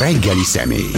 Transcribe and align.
reggeli 0.00 0.44
személy. 0.44 0.90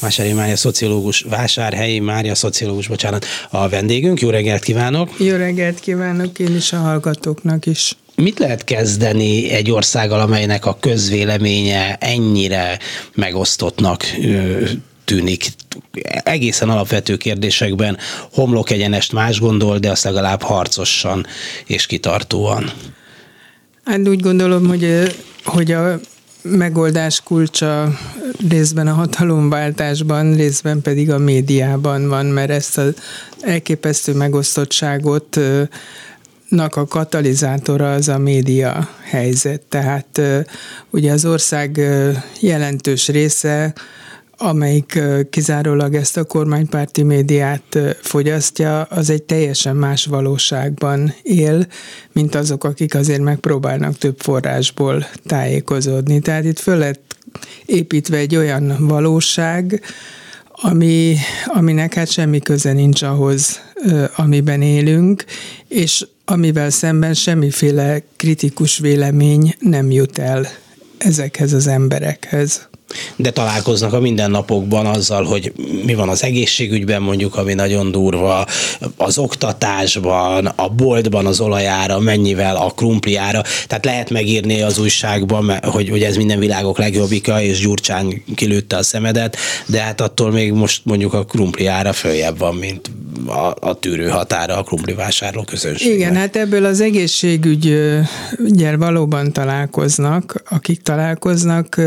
Vásári 0.00 0.32
Mária 0.32 0.56
szociológus, 0.56 1.20
Vásárhelyi 1.28 1.98
Mária 1.98 2.34
szociológus, 2.34 2.88
bocsánat, 2.88 3.26
a 3.50 3.68
vendégünk. 3.68 4.20
Jó 4.20 4.30
reggelt 4.30 4.62
kívánok! 4.62 5.10
Jó 5.18 5.36
reggelt 5.36 5.80
kívánok 5.80 6.38
én 6.38 6.56
is 6.56 6.72
a 6.72 6.76
hallgatóknak 6.76 7.66
is. 7.66 7.96
Mit 8.14 8.38
lehet 8.38 8.64
kezdeni 8.64 9.50
egy 9.50 9.70
országgal, 9.70 10.20
amelynek 10.20 10.66
a 10.66 10.76
közvéleménye 10.80 11.96
ennyire 12.00 12.78
megosztottnak 13.14 14.04
tűnik 15.04 15.48
egészen 16.22 16.70
alapvető 16.70 17.16
kérdésekben 17.16 17.98
homlok 18.32 18.70
egyenest 18.70 19.12
más 19.12 19.40
gondol, 19.40 19.78
de 19.78 19.90
azt 19.90 20.04
legalább 20.04 20.42
harcosan 20.42 21.26
és 21.66 21.86
kitartóan. 21.86 22.72
Hát 23.84 24.08
úgy 24.08 24.20
gondolom, 24.20 24.66
hogy, 24.66 25.14
hogy 25.44 25.72
a 25.72 26.00
megoldás 26.50 27.20
kulcsa 27.20 27.98
részben 28.48 28.86
a 28.86 28.92
hatalomváltásban, 28.92 30.34
részben 30.34 30.82
pedig 30.82 31.10
a 31.10 31.18
médiában 31.18 32.08
van, 32.08 32.26
mert 32.26 32.50
ezt 32.50 32.78
az 32.78 32.94
elképesztő 33.40 34.14
megosztottságot 34.14 35.40
nak 36.48 36.76
a 36.76 36.86
katalizátora 36.86 37.92
az 37.92 38.08
a 38.08 38.18
média 38.18 38.88
helyzet. 39.02 39.60
Tehát 39.60 40.20
ugye 40.90 41.12
az 41.12 41.24
ország 41.24 41.80
jelentős 42.40 43.08
része 43.08 43.74
amelyik 44.38 45.00
kizárólag 45.30 45.94
ezt 45.94 46.16
a 46.16 46.24
kormánypárti 46.24 47.02
médiát 47.02 47.78
fogyasztja, 48.00 48.82
az 48.82 49.10
egy 49.10 49.22
teljesen 49.22 49.76
más 49.76 50.04
valóságban 50.06 51.14
él, 51.22 51.66
mint 52.12 52.34
azok, 52.34 52.64
akik 52.64 52.94
azért 52.94 53.22
megpróbálnak 53.22 53.98
több 53.98 54.20
forrásból 54.20 55.06
tájékozódni. 55.26 56.20
Tehát 56.20 56.44
itt 56.44 56.58
föl 56.58 56.76
lett 56.76 57.16
építve 57.66 58.16
egy 58.16 58.36
olyan 58.36 58.76
valóság, 58.78 59.82
ami, 60.50 61.16
aminek 61.46 61.94
hát 61.94 62.10
semmi 62.10 62.38
köze 62.38 62.72
nincs 62.72 63.02
ahhoz, 63.02 63.60
amiben 64.16 64.62
élünk, 64.62 65.24
és 65.68 66.06
amivel 66.24 66.70
szemben 66.70 67.14
semmiféle 67.14 68.02
kritikus 68.16 68.78
vélemény 68.78 69.54
nem 69.58 69.90
jut 69.90 70.18
el 70.18 70.46
ezekhez 70.98 71.52
az 71.52 71.66
emberekhez 71.66 72.68
de 73.16 73.30
találkoznak 73.30 73.92
a 73.92 74.00
mindennapokban 74.00 74.86
azzal, 74.86 75.24
hogy 75.24 75.52
mi 75.84 75.94
van 75.94 76.08
az 76.08 76.24
egészségügyben 76.24 77.02
mondjuk, 77.02 77.36
ami 77.36 77.54
nagyon 77.54 77.90
durva, 77.90 78.46
az 78.96 79.18
oktatásban, 79.18 80.46
a 80.46 80.68
boltban 80.68 81.26
az 81.26 81.40
olajára, 81.40 81.98
mennyivel 81.98 82.56
a 82.56 82.70
krumpliára. 82.70 83.42
Tehát 83.66 83.84
lehet 83.84 84.10
megírni 84.10 84.62
az 84.62 84.78
újságban, 84.78 85.58
hogy, 85.62 85.88
hogy 85.88 86.02
ez 86.02 86.16
minden 86.16 86.38
világok 86.38 86.78
legjobbika, 86.78 87.42
és 87.42 87.60
Gyurcsán 87.60 88.22
kilőtte 88.34 88.76
a 88.76 88.82
szemedet, 88.82 89.36
de 89.66 89.80
hát 89.80 90.00
attól 90.00 90.30
még 90.30 90.52
most 90.52 90.80
mondjuk 90.84 91.12
a 91.14 91.24
krumpliára 91.24 91.92
följebb 91.92 92.38
van, 92.38 92.54
mint 92.54 92.90
a, 93.26 93.54
a 93.68 93.74
tűrő 93.80 94.08
határa 94.08 94.56
a 94.56 94.62
krumpli 94.62 94.94
vásárló 94.94 95.42
közönség. 95.42 95.94
Igen, 95.94 96.16
hát 96.16 96.36
ebből 96.36 96.64
az 96.64 96.80
egészségügyel 96.80 98.06
valóban 98.78 99.32
találkoznak, 99.32 100.42
akik 100.50 100.82
találkoznak, 100.82 101.80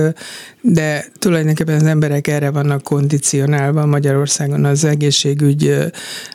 de 0.61 1.05
tulajdonképpen 1.19 1.75
az 1.75 1.83
emberek 1.83 2.27
erre 2.27 2.49
vannak 2.49 2.83
kondicionálva. 2.83 3.85
Magyarországon 3.85 4.65
az 4.65 4.83
egészségügy 4.83 5.75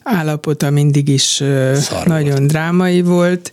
állapota 0.02 0.70
mindig 0.70 1.08
is 1.08 1.42
Szar 1.74 2.06
nagyon 2.06 2.36
volt. 2.36 2.46
drámai 2.46 3.02
volt, 3.02 3.50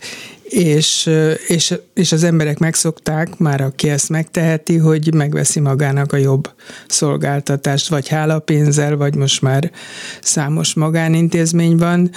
és, 0.52 1.10
és, 1.46 1.74
és 1.94 2.12
az 2.12 2.24
emberek 2.24 2.58
megszokták, 2.58 3.38
már 3.38 3.60
aki 3.60 3.88
ezt 3.88 4.08
megteheti, 4.08 4.76
hogy 4.76 5.14
megveszi 5.14 5.60
magának 5.60 6.12
a 6.12 6.16
jobb 6.16 6.50
szolgáltatást, 6.88 7.88
vagy 7.88 8.08
hálapénzzel, 8.08 8.96
vagy 8.96 9.14
most 9.14 9.42
már 9.42 9.70
számos 10.22 10.74
magánintézmény 10.74 11.76
van. 11.76 12.10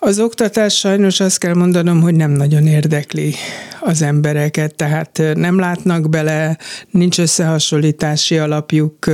Az 0.00 0.18
oktatás 0.18 0.74
sajnos 0.76 1.20
azt 1.20 1.38
kell 1.38 1.54
mondanom, 1.54 2.00
hogy 2.00 2.14
nem 2.14 2.30
nagyon 2.30 2.66
érdekli 2.66 3.34
az 3.80 4.02
embereket, 4.02 4.74
tehát 4.74 5.22
nem 5.34 5.58
látnak 5.58 6.10
bele, 6.10 6.58
nincs 6.90 7.18
összehasonlítási 7.18 8.38
alapjuk, 8.38 9.06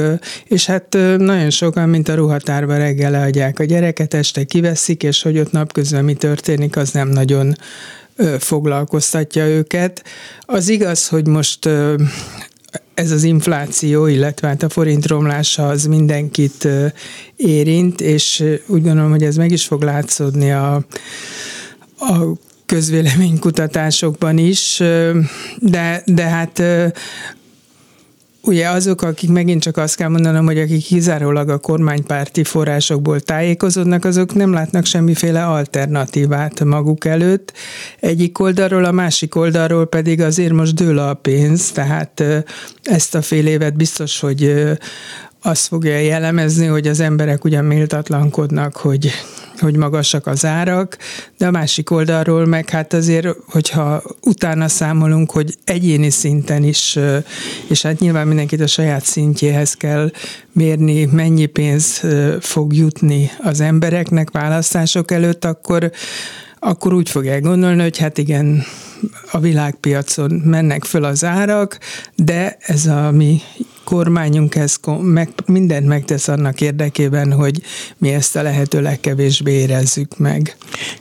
és 0.45 0.67
hát 0.67 0.97
nagyon 1.17 1.51
sokan, 1.51 1.89
mint 1.89 2.09
a 2.09 2.15
ruhatárba 2.15 2.77
reggel 2.77 3.11
leadják 3.11 3.59
a 3.59 3.65
gyereket, 3.65 4.15
este 4.15 4.45
kiveszik, 4.45 5.03
és 5.03 5.23
hogy 5.23 5.39
ott 5.39 5.53
napközben 5.53 6.05
mi 6.05 6.15
történik, 6.15 6.77
az 6.77 6.91
nem 6.91 7.09
nagyon 7.09 7.55
foglalkoztatja 8.39 9.47
őket. 9.47 10.05
Az 10.41 10.69
igaz, 10.69 11.09
hogy 11.09 11.27
most 11.27 11.69
ez 12.95 13.11
az 13.11 13.23
infláció, 13.23 14.07
illetve 14.07 14.49
hát 14.49 14.63
a 14.63 14.69
forint 14.69 15.07
romlása 15.07 15.69
az 15.69 15.85
mindenkit 15.85 16.69
érint, 17.37 18.01
és 18.01 18.45
úgy 18.67 18.83
gondolom, 18.83 19.11
hogy 19.11 19.23
ez 19.23 19.37
meg 19.37 19.51
is 19.51 19.65
fog 19.65 19.83
látszódni 19.83 20.53
a, 20.53 20.75
a 21.99 22.33
közvéleménykutatásokban 22.67 24.39
is, 24.39 24.83
de, 25.59 26.03
de 26.07 26.23
hát 26.23 26.63
Ugye 28.47 28.69
azok, 28.69 29.03
akik 29.03 29.31
megint 29.31 29.63
csak 29.63 29.77
azt 29.77 29.97
kell 29.97 30.09
mondanom, 30.09 30.45
hogy 30.45 30.59
akik 30.59 30.85
kizárólag 30.85 31.49
a 31.49 31.59
kormánypárti 31.59 32.45
forrásokból 32.45 33.21
tájékozódnak, 33.21 34.05
azok 34.05 34.35
nem 34.35 34.53
látnak 34.53 34.85
semmiféle 34.85 35.47
alternatívát 35.47 36.65
maguk 36.65 37.05
előtt. 37.05 37.53
Egyik 38.01 38.39
oldalról, 38.39 38.85
a 38.85 38.93
másik 38.93 39.35
oldalról 39.35 39.87
pedig 39.87 40.21
azért 40.21 40.53
most 40.53 40.75
dől 40.75 40.99
a 40.99 41.15
pénz, 41.15 41.71
tehát 41.71 42.23
ezt 42.83 43.15
a 43.15 43.23
fél 43.23 43.47
évet 43.47 43.77
biztos, 43.77 44.21
hogy 44.21 44.55
azt 45.47 45.67
fogja 45.67 45.99
jellemezni, 45.99 46.67
hogy 46.67 46.87
az 46.87 47.01
emberek 47.01 47.45
ugyan 47.45 47.65
méltatlankodnak, 47.65 48.77
hogy 48.77 49.11
hogy 49.59 49.77
magasak 49.77 50.27
az 50.27 50.45
árak, 50.45 50.99
de 51.39 51.47
a 51.47 51.51
másik 51.51 51.91
oldalról 51.91 52.47
meg 52.47 52.71
hát 52.71 52.93
azért, 52.93 53.27
hogyha 53.47 54.03
utána 54.21 54.69
számolunk, 54.69 55.31
hogy 55.31 55.55
egyéni 55.65 56.11
szinten 56.11 56.63
is, 56.63 56.99
és 57.69 57.83
hát 57.83 57.99
nyilván 57.99 58.27
mindenkit 58.27 58.61
a 58.61 58.67
saját 58.67 59.05
szintjéhez 59.05 59.75
kell 59.75 60.11
mérni, 60.53 61.05
mennyi 61.05 61.47
pénz 61.47 62.03
fog 62.41 62.75
jutni 62.75 63.31
az 63.43 63.61
embereknek 63.61 64.31
választások 64.31 65.11
előtt, 65.11 65.45
akkor 65.45 65.91
akkor 66.59 66.93
úgy 66.93 67.11
fogják 67.11 67.43
gondolni, 67.43 67.83
hogy 67.83 67.99
hát 67.99 68.19
igen, 68.19 68.65
a 69.31 69.39
világpiacon 69.39 70.31
mennek 70.31 70.85
föl 70.85 71.05
az 71.05 71.25
árak, 71.25 71.79
de 72.17 72.57
ez 72.61 72.87
a 72.87 73.11
mi 73.11 73.41
kormányunk 73.85 74.55
ez 74.55 74.77
meg, 75.01 75.29
mindent 75.47 75.87
megtesz 75.87 76.29
annak 76.29 76.61
érdekében, 76.61 77.33
hogy 77.33 77.63
mi 77.99 78.13
ezt 78.13 78.37
a 78.37 78.43
lehető 78.43 78.81
legkevésbé 78.81 79.53
érezzük 79.53 80.19
meg. 80.19 80.57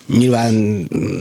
Nyilván 0.08 0.54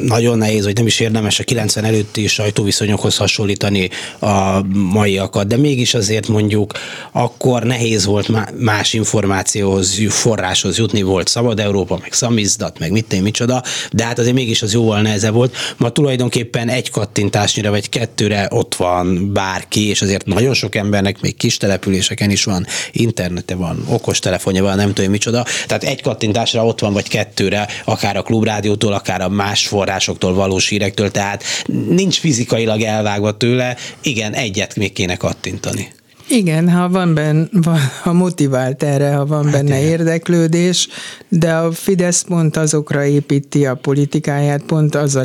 nagyon 0.06 0.38
nehéz, 0.38 0.64
hogy 0.64 0.76
nem 0.76 0.86
is 0.86 1.00
érdemes 1.00 1.38
a 1.38 1.44
90 1.44 1.84
előtti 1.84 2.26
sajtóviszonyokhoz 2.26 3.16
hasonlítani 3.16 3.88
a 4.20 4.62
maiakat, 4.92 5.46
de 5.46 5.56
mégis 5.56 5.94
azért 5.94 6.28
mondjuk 6.28 6.72
akkor 7.12 7.62
nehéz 7.62 8.04
volt 8.04 8.58
más 8.58 8.92
információhoz, 8.92 10.00
forráshoz 10.08 10.78
jutni, 10.78 11.02
volt 11.02 11.28
Szabad 11.28 11.60
Európa, 11.60 11.98
meg 12.00 12.12
Szamizdat, 12.12 12.78
meg 12.78 12.90
mit 12.90 13.12
én 13.12 13.22
micsoda, 13.22 13.62
de 13.92 14.04
hát 14.04 14.18
azért 14.18 14.34
mégis 14.34 14.62
az 14.62 14.72
jóval 14.72 15.02
nehezebb 15.02 15.34
volt. 15.34 15.56
Ma 15.76 15.90
tulajdonképpen 15.90 16.68
egy 16.72 16.90
kattintásnyira 16.90 17.70
vagy 17.70 17.88
kettőre 17.88 18.48
ott 18.50 18.74
van 18.74 19.32
bárki, 19.32 19.88
és 19.88 20.02
azért 20.02 20.26
nagyon 20.26 20.54
sok 20.54 20.74
embernek 20.74 21.20
még 21.20 21.36
kis 21.36 21.56
településeken 21.56 22.30
is 22.30 22.44
van, 22.44 22.66
internete 22.92 23.54
van, 23.54 23.84
okos 23.88 24.18
telefonja 24.18 24.62
van, 24.62 24.76
nem 24.76 24.92
tudom 24.92 25.10
micsoda. 25.10 25.44
Tehát 25.66 25.84
egy 25.84 26.02
kattintásra 26.02 26.66
ott 26.66 26.80
van, 26.80 26.92
vagy 26.92 27.08
kettőre, 27.08 27.68
akár 27.84 28.16
a 28.16 28.22
klubrádiótól, 28.22 28.92
akár 28.92 29.20
a 29.20 29.28
más 29.28 29.66
forrásoktól, 29.66 30.34
valós 30.34 30.68
hírektől, 30.68 31.10
tehát 31.10 31.44
nincs 31.88 32.18
fizikailag 32.18 32.80
elvágva 32.80 33.36
tőle, 33.36 33.76
igen, 34.02 34.34
egyet 34.34 34.76
még 34.76 34.92
kéne 34.92 35.16
kattintani. 35.16 35.92
Igen, 36.32 36.70
ha 36.70 36.88
van 36.88 37.14
benne, 37.14 37.48
ha 38.02 38.12
motivált 38.12 38.82
erre, 38.82 39.12
ha 39.12 39.26
van 39.26 39.44
hát 39.44 39.52
benne 39.52 39.78
igen. 39.78 39.90
érdeklődés, 39.90 40.88
de 41.28 41.54
a 41.54 41.72
Fidesz 41.72 42.22
pont 42.22 42.56
azokra 42.56 43.04
építi 43.04 43.66
a 43.66 43.74
politikáját, 43.74 44.62
pont 44.62 44.94
az 44.94 45.16
a, 45.16 45.24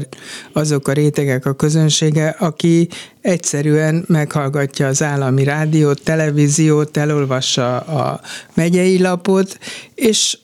azok 0.53 0.87
a 0.87 0.91
rétegek 0.91 1.45
a 1.45 1.53
közönsége, 1.53 2.27
aki 2.39 2.87
egyszerűen 3.21 4.05
meghallgatja 4.07 4.87
az 4.87 5.03
állami 5.03 5.43
rádiót, 5.43 6.03
televíziót, 6.03 6.97
elolvassa 6.97 7.77
a 7.79 8.21
megyei 8.53 9.01
lapot, 9.01 9.57
és 9.95 10.37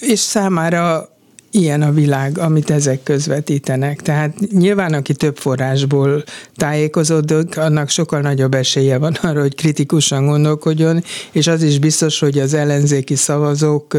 és 0.00 0.18
számára 0.18 1.13
ilyen 1.54 1.82
a 1.82 1.92
világ, 1.92 2.38
amit 2.38 2.70
ezek 2.70 3.02
közvetítenek. 3.02 4.02
Tehát 4.02 4.38
nyilván, 4.50 4.92
aki 4.92 5.14
több 5.14 5.36
forrásból 5.36 6.24
tájékozódik, 6.56 7.58
annak 7.58 7.88
sokkal 7.88 8.20
nagyobb 8.20 8.54
esélye 8.54 8.98
van 8.98 9.12
arra, 9.12 9.40
hogy 9.40 9.54
kritikusan 9.54 10.26
gondolkodjon, 10.26 11.02
és 11.32 11.46
az 11.46 11.62
is 11.62 11.78
biztos, 11.78 12.18
hogy 12.18 12.38
az 12.38 12.54
ellenzéki 12.54 13.14
szavazók 13.14 13.96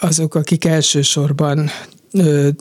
azok, 0.00 0.34
akik 0.34 0.64
elsősorban 0.64 1.70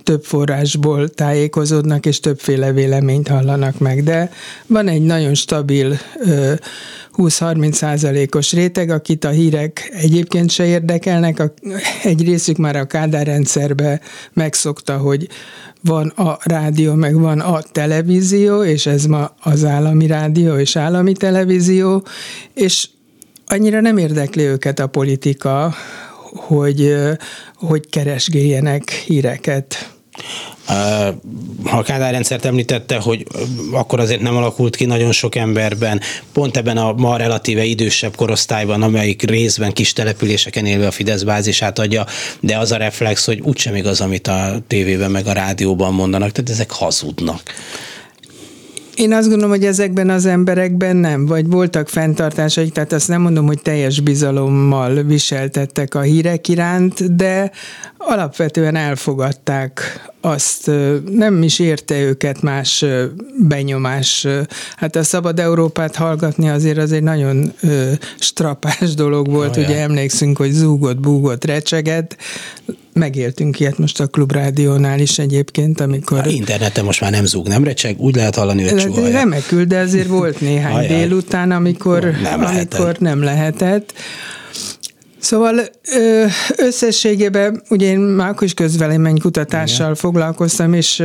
több 0.03 0.23
forrásból 0.23 1.09
tájékozódnak, 1.09 2.05
és 2.05 2.19
többféle 2.19 2.71
véleményt 2.71 3.27
hallanak 3.27 3.79
meg. 3.79 4.03
De 4.03 4.31
van 4.67 4.87
egy 4.87 5.01
nagyon 5.01 5.33
stabil 5.33 5.97
20-30 7.17 7.71
százalékos 7.71 8.51
réteg, 8.51 8.89
akit 8.89 9.23
a 9.23 9.29
hírek 9.29 9.91
egyébként 9.93 10.49
se 10.49 10.65
érdekelnek. 10.65 11.51
Egy 12.03 12.23
részük 12.23 12.57
már 12.57 12.75
a 12.75 12.85
Kádár 12.85 13.41
megszokta, 14.33 14.97
hogy 14.97 15.27
van 15.81 16.07
a 16.07 16.37
rádió, 16.43 16.93
meg 16.93 17.19
van 17.19 17.39
a 17.39 17.61
televízió, 17.61 18.63
és 18.63 18.85
ez 18.85 19.05
ma 19.05 19.35
az 19.41 19.65
állami 19.65 20.07
rádió 20.07 20.55
és 20.55 20.75
állami 20.75 21.13
televízió, 21.13 22.03
és 22.53 22.89
annyira 23.47 23.81
nem 23.81 23.97
érdekli 23.97 24.43
őket 24.43 24.79
a 24.79 24.87
politika, 24.87 25.73
hogy, 26.35 26.95
hogy 27.55 27.89
keresgéljenek 27.89 28.91
híreket. 28.91 29.91
Ha 31.63 31.77
a 31.77 31.81
Kádár 31.81 32.11
rendszert 32.11 32.45
említette, 32.45 32.97
hogy 32.97 33.27
akkor 33.71 33.99
azért 33.99 34.21
nem 34.21 34.35
alakult 34.35 34.75
ki 34.75 34.85
nagyon 34.85 35.11
sok 35.11 35.35
emberben, 35.35 36.01
pont 36.33 36.57
ebben 36.57 36.77
a 36.77 36.93
ma 36.93 37.17
relatíve 37.17 37.63
idősebb 37.63 38.15
korosztályban, 38.15 38.81
amelyik 38.81 39.21
részben 39.21 39.73
kis 39.73 39.93
településeken 39.93 40.65
élve 40.65 40.87
a 40.87 40.91
Fidesz 40.91 41.23
bázisát 41.23 41.79
adja, 41.79 42.05
de 42.39 42.57
az 42.57 42.71
a 42.71 42.77
reflex, 42.77 43.25
hogy 43.25 43.39
úgysem 43.39 43.75
igaz, 43.75 44.01
amit 44.01 44.27
a 44.27 44.61
tévében 44.67 45.11
meg 45.11 45.27
a 45.27 45.33
rádióban 45.33 45.93
mondanak, 45.93 46.31
tehát 46.31 46.49
ezek 46.49 46.71
hazudnak. 46.71 47.41
Én 48.95 49.13
azt 49.13 49.27
gondolom, 49.27 49.51
hogy 49.51 49.65
ezekben 49.65 50.09
az 50.09 50.25
emberekben 50.25 50.95
nem, 50.95 51.25
vagy 51.25 51.47
voltak 51.47 51.89
fenntartásaik, 51.89 52.71
tehát 52.71 52.93
azt 52.93 53.07
nem 53.07 53.21
mondom, 53.21 53.45
hogy 53.45 53.61
teljes 53.61 53.99
bizalommal 53.99 54.93
viseltettek 54.93 55.95
a 55.95 56.01
hírek 56.01 56.47
iránt, 56.47 57.15
de 57.15 57.51
alapvetően 57.97 58.75
elfogadták 58.75 60.01
azt, 60.21 60.71
nem 61.11 61.43
is 61.43 61.59
érte 61.59 61.99
őket 61.99 62.41
más 62.41 62.85
benyomás. 63.39 64.27
Hát 64.75 64.95
a 64.95 65.03
Szabad 65.03 65.39
Európát 65.39 65.95
hallgatni 65.95 66.49
azért 66.49 66.77
az 66.77 66.91
egy 66.91 67.03
nagyon 67.03 67.53
strapás 68.19 68.93
dolog 68.93 69.29
volt, 69.29 69.57
oh, 69.57 69.63
ugye 69.63 69.81
emlékszünk, 69.81 70.37
hogy 70.37 70.51
zúgott, 70.51 70.99
búgott, 70.99 71.45
recseget, 71.45 72.17
megéltünk 72.93 73.59
ilyet 73.59 73.77
most 73.77 73.99
a 73.99 74.07
klubrádiónál 74.07 74.99
is 74.99 75.19
egyébként, 75.19 75.81
amikor... 75.81 76.19
A 76.19 76.29
interneten 76.29 76.85
most 76.85 77.01
már 77.01 77.11
nem 77.11 77.25
zúg, 77.25 77.47
nem 77.47 77.63
recseg, 77.63 77.99
úgy 77.99 78.15
lehet 78.15 78.35
hallani, 78.35 78.69
hogy 78.69 78.81
csuhajja. 78.81 79.11
Remekül, 79.11 79.65
de 79.65 79.79
azért 79.79 80.07
volt 80.07 80.41
néhány 80.41 80.75
Ajaj. 80.75 80.87
délután, 80.87 81.51
amikor 81.51 82.11
nem 82.21 82.41
lehetett. 82.41 82.73
amikor 82.73 82.97
nem 82.99 83.23
lehetett. 83.23 83.93
Szóval 85.19 85.61
összességében, 86.55 87.61
ugye 87.69 87.87
én 87.87 87.99
már 87.99 88.29
akkor 88.29 88.43
is 88.43 88.53
közveleménykutatással 88.53 89.85
Igen. 89.85 89.95
foglalkoztam, 89.95 90.73
és 90.73 91.03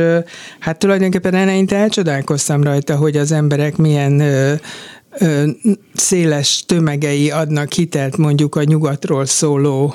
hát 0.59 0.79
tulajdonképpen 0.79 1.33
eleinte 1.33 1.75
elcsodálkoztam 1.75 2.63
rajta, 2.63 2.95
hogy 2.95 3.17
az 3.17 3.31
emberek 3.31 3.77
milyen 3.77 4.21
széles 5.93 6.63
tömegei 6.65 7.31
adnak 7.31 7.73
hitelt 7.73 8.17
mondjuk 8.17 8.55
a 8.55 8.63
nyugatról 8.63 9.25
szóló 9.25 9.93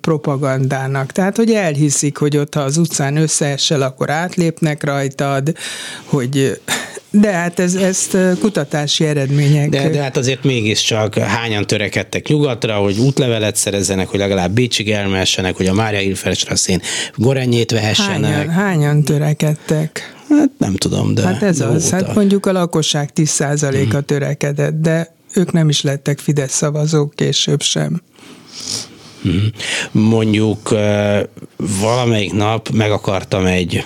propagandának. 0.00 1.12
Tehát, 1.12 1.36
hogy 1.36 1.50
elhiszik, 1.50 2.16
hogy 2.16 2.36
ott 2.36 2.54
ha 2.54 2.60
az 2.60 2.76
utcán 2.76 3.16
összeesel, 3.16 3.82
akkor 3.82 4.10
átlépnek 4.10 4.84
rajtad, 4.84 5.56
hogy 6.04 6.60
de 7.10 7.32
hát 7.32 7.58
ez, 7.58 7.74
ezt 7.74 8.16
kutatási 8.40 9.04
eredmények. 9.04 9.68
De, 9.68 9.88
de 9.88 10.02
hát 10.02 10.16
azért 10.16 10.44
mégiscsak 10.44 11.14
hányan 11.14 11.66
törekedtek 11.66 12.28
nyugatra, 12.28 12.74
hogy 12.74 12.98
útlevelet 12.98 13.56
szerezzenek, 13.56 14.08
hogy 14.08 14.18
legalább 14.18 14.50
Bécsig 14.50 14.90
elmessenek, 14.90 15.56
hogy 15.56 15.66
a 15.66 15.72
Mária 15.72 16.00
Ilfelstrasszén 16.00 16.80
gorenyét 17.16 17.70
vehessenek. 17.70 18.32
Hányan, 18.32 18.48
hányan 18.48 19.02
törekedtek? 19.02 20.14
Hát 20.36 20.50
nem 20.58 20.74
tudom, 20.74 21.14
de... 21.14 21.22
Hát 21.22 21.42
ez 21.42 21.60
az, 21.60 21.90
hát 21.90 22.14
mondjuk 22.14 22.46
a 22.46 22.52
lakosság 22.52 23.10
10%-a 23.14 23.90
hmm. 23.90 24.04
törekedett, 24.04 24.80
de 24.80 25.14
ők 25.34 25.52
nem 25.52 25.68
is 25.68 25.82
lettek 25.82 26.18
Fidesz 26.18 26.52
szavazók 26.52 27.14
később 27.14 27.62
sem. 27.62 28.02
Hmm. 29.22 29.50
Mondjuk 29.92 30.74
valamelyik 31.56 32.32
nap 32.32 32.68
meg 32.68 32.90
akartam 32.90 33.46
egy 33.46 33.84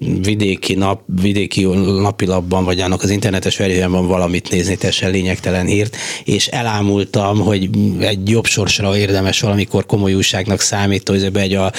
vidéki 0.00 0.74
nap, 0.74 1.00
vidéki 1.20 1.64
napilapban, 2.00 2.64
vagy 2.64 2.80
annak 2.80 3.02
az 3.02 3.10
internetes 3.10 3.56
verzióban 3.56 4.06
valamit 4.06 4.50
nézni, 4.50 4.76
teljesen 4.76 5.10
lényegtelen 5.10 5.66
hírt, 5.66 5.96
és 6.24 6.46
elámultam, 6.46 7.40
hogy 7.40 7.68
egy 8.00 8.28
jobb 8.28 8.46
sorsra 8.46 8.96
érdemes 8.96 9.40
valamikor 9.40 9.86
komoly 9.86 10.14
újságnak 10.14 10.60
számító, 10.60 11.12
hogy 11.12 11.30
egy 11.36 11.54
a 11.54 11.72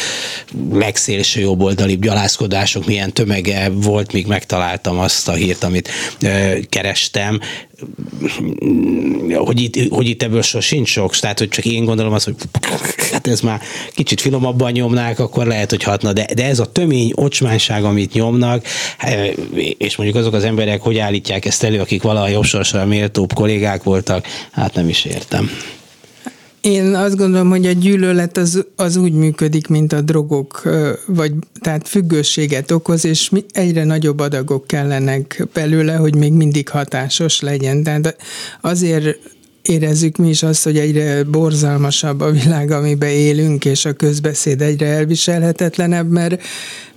legszélső 0.71 1.41
jobboldali 1.41 1.97
gyalászkodások 1.97 2.85
milyen 2.85 3.13
tömege 3.13 3.69
volt, 3.69 4.13
míg 4.13 4.27
megtaláltam 4.27 4.99
azt 4.99 5.27
a 5.27 5.33
hírt, 5.33 5.63
amit 5.63 5.89
kerestem 6.69 7.39
hogy 9.35 9.61
itt, 9.61 9.91
hogy 9.93 10.07
itt 10.07 10.23
ebből 10.23 10.41
sincs 10.41 10.89
sok, 10.89 11.15
tehát 11.15 11.39
hogy 11.39 11.47
csak 11.47 11.65
én 11.65 11.85
gondolom 11.85 12.13
azt, 12.13 12.25
hogy 12.25 12.35
hát 13.11 13.27
ez 13.27 13.41
már 13.41 13.61
kicsit 13.93 14.21
finomabban 14.21 14.71
nyomnák, 14.71 15.19
akkor 15.19 15.45
lehet, 15.45 15.69
hogy 15.69 15.83
hatna, 15.83 16.13
de, 16.13 16.27
de 16.35 16.45
ez 16.45 16.59
a 16.59 16.71
tömény 16.71 17.11
ocsmányság, 17.15 17.83
amit 17.83 18.13
nyomnak, 18.13 18.65
eh, 18.97 19.33
és 19.77 19.95
mondjuk 19.95 20.19
azok 20.19 20.33
az 20.33 20.43
emberek, 20.43 20.81
hogy 20.81 20.97
állítják 20.97 21.45
ezt 21.45 21.63
elő, 21.63 21.79
akik 21.79 22.01
valaha 22.01 22.27
jobb 22.27 22.43
sorsra 22.43 22.85
méltóbb 22.85 23.33
kollégák 23.33 23.83
voltak, 23.83 24.27
hát 24.51 24.73
nem 24.73 24.89
is 24.89 25.05
értem. 25.05 25.49
Én 26.65 26.95
azt 26.95 27.15
gondolom, 27.15 27.49
hogy 27.49 27.65
a 27.65 27.71
gyűlölet 27.71 28.37
az, 28.37 28.65
az 28.75 28.95
úgy 28.95 29.13
működik, 29.13 29.67
mint 29.67 29.93
a 29.93 30.01
drogok, 30.01 30.61
vagy 31.07 31.33
tehát 31.61 31.87
függőséget 31.87 32.71
okoz, 32.71 33.05
és 33.05 33.31
egyre 33.51 33.83
nagyobb 33.83 34.19
adagok 34.19 34.67
kellenek 34.67 35.47
belőle, 35.53 35.95
hogy 35.95 36.15
még 36.15 36.33
mindig 36.33 36.69
hatásos 36.69 37.41
legyen. 37.41 37.83
Tehát 37.83 38.17
azért 38.61 39.19
érezzük 39.61 40.17
mi 40.17 40.29
is 40.29 40.43
azt, 40.43 40.63
hogy 40.63 40.77
egyre 40.77 41.23
borzalmasabb 41.23 42.21
a 42.21 42.31
világ, 42.31 42.71
amiben 42.71 43.09
élünk, 43.09 43.65
és 43.65 43.85
a 43.85 43.93
közbeszéd 43.93 44.61
egyre 44.61 44.87
elviselhetetlenebb, 44.87 46.09
mert, 46.09 46.41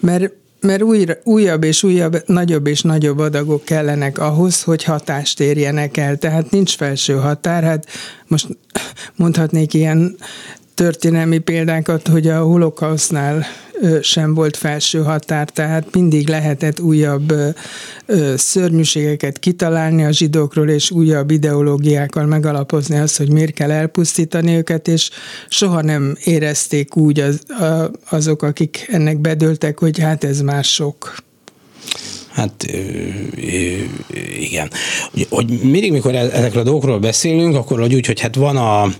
mert 0.00 0.32
mert 0.61 0.83
újra, 0.83 1.15
újabb 1.25 1.65
és 1.65 1.83
újabb, 1.83 2.23
nagyobb 2.27 2.67
és 2.67 2.83
nagyobb 2.83 3.19
adagok 3.19 3.65
kellenek 3.65 4.19
ahhoz, 4.19 4.63
hogy 4.63 4.85
hatást 4.85 5.41
érjenek 5.41 5.97
el. 5.97 6.17
Tehát 6.17 6.51
nincs 6.51 6.77
felső 6.77 7.15
határ. 7.15 7.63
Hát 7.63 7.87
most 8.27 8.47
mondhatnék 9.17 9.75
ilyen 9.75 10.17
történelmi 10.75 11.39
példákat, 11.39 12.09
hogy 12.09 12.29
a 12.29 12.43
holokausztnál 12.43 13.47
sem 14.03 14.35
volt 14.35 14.57
felső 14.57 15.03
határ, 15.03 15.51
tehát 15.51 15.95
mindig 15.95 16.29
lehetett 16.29 16.81
újabb 16.81 17.33
szörnyűségeket 18.37 19.39
kitalálni 19.39 20.05
a 20.05 20.13
zsidókról, 20.13 20.69
és 20.69 20.91
újabb 20.91 21.31
ideológiákkal 21.31 22.26
megalapozni 22.26 22.99
azt, 22.99 23.17
hogy 23.17 23.33
miért 23.33 23.55
kell 23.55 23.71
elpusztítani 23.71 24.57
őket, 24.57 24.88
és 24.88 25.11
soha 25.49 25.83
nem 25.83 26.17
érezték 26.25 26.97
úgy 26.97 27.21
az, 27.21 27.41
azok, 28.11 28.43
akik 28.43 28.88
ennek 28.91 29.19
bedöltek, 29.19 29.79
hogy 29.79 29.99
hát 29.99 30.25
ez 30.25 30.41
már 30.41 30.64
sok. 30.64 31.26
Hát 32.38 32.67
igen. 34.41 34.71
Hogy 35.29 35.49
mindig, 35.62 35.93
mikor 35.93 36.14
e-, 36.14 36.19
ezekről 36.19 36.62
a 36.62 36.64
dolgokról 36.64 36.99
beszélünk, 36.99 37.57
akkor 37.57 37.81
hogy 37.81 37.95
úgy, 37.95 38.07
hogy 38.07 38.21
hát 38.21 38.35
van 38.35 38.57
a 38.57 38.93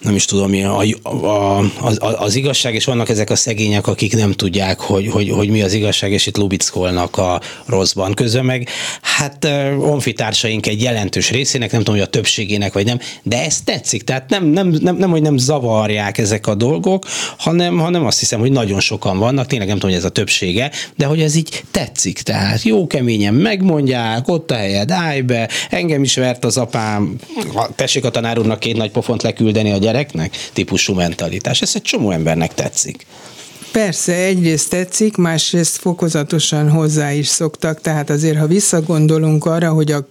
nem 0.00 0.14
is 0.14 0.24
tudom, 0.24 0.52
a, 0.52 1.08
a, 1.08 1.58
az, 1.80 1.98
az 2.00 2.34
igazság, 2.34 2.74
és 2.74 2.84
vannak 2.84 3.08
ezek 3.08 3.30
a 3.30 3.36
szegények, 3.36 3.86
akik 3.86 4.16
nem 4.16 4.32
tudják, 4.32 4.80
hogy, 4.80 5.08
hogy, 5.08 5.30
hogy 5.30 5.48
mi 5.48 5.62
az 5.62 5.72
igazság, 5.72 6.12
és 6.12 6.26
itt 6.26 6.36
lubickolnak 6.36 7.16
a 7.16 7.40
rosszban. 7.66 8.14
Közben 8.14 8.44
meg, 8.44 8.68
hát 9.00 9.48
honfitársaink 9.78 10.66
egy 10.66 10.82
jelentős 10.82 11.30
részének, 11.30 11.70
nem 11.70 11.82
tudom, 11.82 11.94
hogy 11.94 12.08
a 12.08 12.10
többségének 12.10 12.72
vagy 12.72 12.84
nem, 12.84 12.98
de 13.22 13.44
ez 13.44 13.60
tetszik, 13.60 14.02
tehát 14.02 14.30
nem, 14.30 14.44
nem, 14.44 14.68
nem, 14.68 14.96
nem 14.96 15.10
hogy 15.10 15.22
nem 15.22 15.36
zavarják 15.36 16.18
ezek 16.18 16.46
a 16.46 16.54
dolgok, 16.54 17.06
hanem, 17.38 17.78
hanem 17.78 18.06
azt 18.06 18.18
hiszem, 18.18 18.40
hogy 18.40 18.52
nagyon 18.52 18.80
sokan 18.80 19.18
vannak, 19.18 19.46
tényleg 19.46 19.68
nem 19.68 19.76
tudom, 19.76 19.90
hogy 19.90 20.04
ez 20.04 20.10
a 20.10 20.12
többsége, 20.12 20.70
de 20.96 21.06
hogy 21.06 21.20
ez 21.20 21.34
így 21.34 21.62
tetszik, 21.70 22.20
tehát 22.20 22.62
jó 22.62 22.86
keményen 22.86 23.34
megmondják, 23.34 24.28
ott 24.28 24.50
a 24.50 24.54
helyed, 24.54 24.90
állj 24.90 25.20
be, 25.20 25.48
engem 25.70 26.02
is 26.02 26.16
vert 26.16 26.44
az 26.44 26.56
apám, 26.56 27.16
tessék 27.74 28.04
a 28.04 28.10
tanár 28.10 28.38
úrnak 28.38 28.60
két 28.60 28.76
nagy 28.76 28.90
pofont 29.16 29.22
leküldeni 29.22 29.72
a 29.72 29.78
gyereknek, 29.78 30.36
típusú 30.52 30.94
mentalitás. 30.94 31.62
Ez 31.62 31.72
egy 31.74 31.82
csomó 31.82 32.10
embernek 32.10 32.54
tetszik. 32.54 33.06
Persze, 33.72 34.14
egyrészt 34.14 34.70
tetszik, 34.70 35.16
másrészt 35.16 35.76
fokozatosan 35.76 36.70
hozzá 36.70 37.12
is 37.12 37.26
szoktak, 37.26 37.80
tehát 37.80 38.10
azért, 38.10 38.38
ha 38.38 38.46
visszagondolunk 38.46 39.44
arra, 39.44 39.72
hogy 39.72 39.92
a 39.92 40.06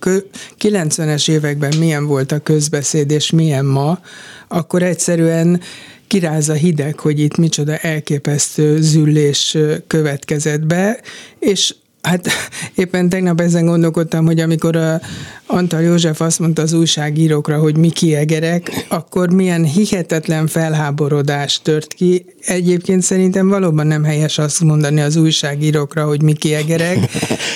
90-es 0.60 1.30
években 1.30 1.78
milyen 1.78 2.06
volt 2.06 2.32
a 2.32 2.40
közbeszéd, 2.40 3.12
és 3.12 3.32
milyen 3.32 3.66
ma, 3.66 4.00
akkor 4.48 4.84
egyszerűen 4.84 5.62
kiráz 6.08 6.50
a 6.50 6.54
hideg, 6.54 7.00
hogy 7.00 7.20
itt 7.20 7.38
micsoda 7.38 7.78
elképesztő 7.78 8.82
züllés 8.82 9.58
következett 9.88 10.66
be, 10.66 11.00
és 11.40 11.76
Hát 12.06 12.30
éppen 12.76 13.10
tegnap 13.10 13.42
ezen 13.42 13.66
gondolkodtam, 13.66 14.26
hogy 14.26 14.40
amikor 14.40 14.76
a 14.76 15.02
Antal 15.46 15.82
József 15.82 16.22
azt 16.22 16.40
mondta 16.40 16.62
az 16.62 16.74
újságírókra, 16.74 17.58
hogy 17.58 17.78
mi 17.78 17.90
kiegerek, 17.90 18.86
akkor 18.88 19.30
milyen 19.30 19.64
hihetetlen 19.64 20.48
felháborodás 20.48 21.60
tört 21.62 21.94
ki. 21.94 22.26
Egyébként 22.40 23.02
szerintem 23.02 23.50
valóban 23.50 23.88
nem 23.88 24.04
helyes 24.04 24.38
azt 24.38 24.60
mondani 24.60 25.02
az 25.02 25.16
újságírókra, 25.16 26.06
hogy 26.06 26.22
mi 26.22 26.34
kiegerek. 26.34 26.98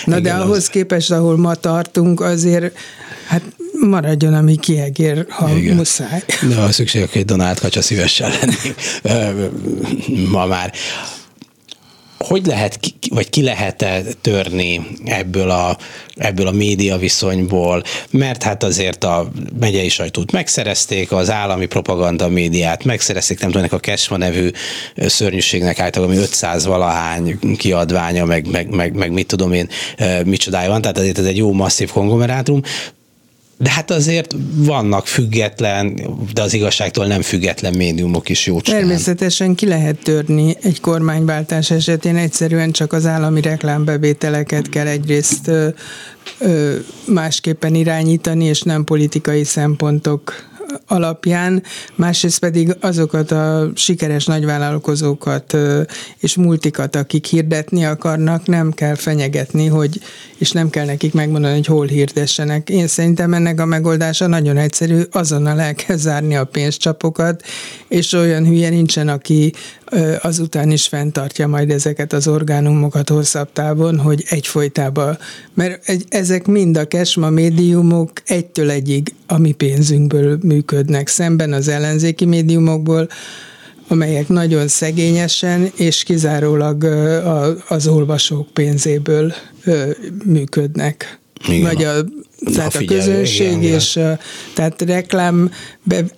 Na 0.05 0.19
de 0.19 0.33
ahhoz 0.41 0.67
képest, 0.67 1.11
ahol 1.11 1.37
ma 1.37 1.55
tartunk, 1.55 2.21
azért 2.21 2.77
hát 3.27 3.41
maradjon, 3.81 4.33
ami 4.33 4.55
kiegér, 4.55 5.25
ha 5.29 5.49
Igen. 5.55 5.75
muszáj. 5.75 6.23
De 6.49 6.55
ha 6.55 6.71
szükség, 6.71 7.09
egy 7.13 7.25
Donald 7.25 7.59
Kacsa 7.59 7.81
szívesen 7.81 8.31
lennék 8.39 8.75
ma 10.31 10.45
már 10.45 10.73
hogy 12.27 12.45
lehet, 12.45 12.79
vagy 13.09 13.29
ki 13.29 13.43
lehet 13.43 13.81
-e 13.81 14.01
törni 14.21 14.81
ebből 15.05 15.49
a, 15.49 15.77
ebből 16.15 16.47
a 16.47 16.51
média 16.51 16.97
viszonyból, 16.97 17.83
mert 18.09 18.43
hát 18.43 18.63
azért 18.63 19.03
a 19.03 19.31
megyei 19.59 19.89
sajtót 19.89 20.31
megszerezték, 20.31 21.11
az 21.11 21.29
állami 21.29 21.65
propaganda 21.65 22.29
médiát 22.29 22.83
megszerezték, 22.83 23.39
nem 23.39 23.51
tudom, 23.51 23.67
a 23.71 23.77
Kesma 23.77 24.17
nevű 24.17 24.49
szörnyűségnek 24.95 25.79
általában, 25.79 26.15
ami 26.15 26.23
500 26.23 26.65
valahány 26.65 27.39
kiadványa, 27.57 28.25
meg, 28.25 28.47
meg, 28.51 28.69
meg, 28.69 28.93
meg 28.93 29.11
mit 29.11 29.27
tudom 29.27 29.53
én, 29.53 29.69
micsodája 30.25 30.69
van, 30.69 30.81
tehát 30.81 30.97
azért 30.97 31.17
ez 31.17 31.25
egy 31.25 31.37
jó 31.37 31.53
masszív 31.53 31.91
konglomerátum, 31.91 32.61
de 33.61 33.69
hát 33.69 33.91
azért 33.91 34.35
vannak 34.55 35.07
független, 35.07 35.99
de 36.33 36.41
az 36.41 36.53
igazságtól 36.53 37.05
nem 37.05 37.21
független 37.21 37.73
médiumok 37.73 38.29
is 38.29 38.45
jó 38.45 38.61
Természetesen 38.61 39.55
ki 39.55 39.67
lehet 39.67 40.03
törni 40.03 40.55
egy 40.61 40.81
kormányváltás 40.81 41.71
esetén, 41.71 42.15
egyszerűen 42.15 42.71
csak 42.71 42.93
az 42.93 43.05
állami 43.05 43.41
reklámbevételeket 43.41 44.69
kell 44.69 44.87
egyrészt 44.87 45.47
ö, 45.47 45.67
ö, 46.39 46.75
másképpen 47.05 47.75
irányítani, 47.75 48.45
és 48.45 48.61
nem 48.61 48.83
politikai 48.83 49.43
szempontok 49.43 50.48
alapján, 50.87 51.63
másrészt 51.95 52.39
pedig 52.39 52.75
azokat 52.79 53.31
a 53.31 53.71
sikeres 53.75 54.25
nagyvállalkozókat 54.25 55.57
és 56.17 56.35
multikat, 56.35 56.95
akik 56.95 57.25
hirdetni 57.25 57.85
akarnak, 57.85 58.45
nem 58.45 58.71
kell 58.71 58.95
fenyegetni, 58.95 59.67
hogy, 59.67 59.99
és 60.37 60.51
nem 60.51 60.69
kell 60.69 60.85
nekik 60.85 61.13
megmondani, 61.13 61.53
hogy 61.53 61.65
hol 61.65 61.85
hirdessenek. 61.85 62.69
Én 62.69 62.87
szerintem 62.87 63.33
ennek 63.33 63.59
a 63.59 63.65
megoldása 63.65 64.27
nagyon 64.27 64.57
egyszerű, 64.57 65.01
azonnal 65.11 65.59
el 65.59 65.73
kell 65.73 65.97
zárni 65.97 66.35
a 66.35 66.43
pénzcsapokat, 66.43 67.43
és 67.87 68.13
olyan 68.13 68.45
hülye 68.45 68.69
nincsen, 68.69 69.07
aki 69.07 69.53
azután 70.21 70.71
is 70.71 70.87
fenntartja 70.87 71.47
majd 71.47 71.69
ezeket 71.69 72.13
az 72.13 72.27
orgánumokat 72.27 73.09
hosszabb 73.09 73.51
távon, 73.53 73.99
hogy 73.99 74.23
egyfolytában, 74.29 75.17
mert 75.53 75.91
ezek 76.09 76.45
mind 76.45 76.77
a 76.77 76.87
kesma 76.87 77.29
médiumok 77.29 78.11
egytől 78.25 78.69
egyig 78.69 79.13
a 79.27 79.37
mi 79.37 79.51
pénzünkből 79.51 80.37
működnek, 80.41 81.07
szemben 81.07 81.53
az 81.53 81.67
ellenzéki 81.67 82.25
médiumokból, 82.25 83.09
amelyek 83.87 84.27
nagyon 84.27 84.67
szegényesen 84.67 85.71
és 85.75 86.03
kizárólag 86.03 86.83
az 87.67 87.87
olvasók 87.87 88.47
pénzéből 88.53 89.33
működnek. 90.25 91.19
Igen. 91.47 91.61
Vagy 91.61 91.83
a 91.83 91.93
tehát 92.53 92.75
a, 92.75 92.79
a 92.79 92.85
közönség 92.85 93.51
igen, 93.51 93.73
és 93.73 93.99
tehát 94.53 94.81
reklám, 94.81 95.51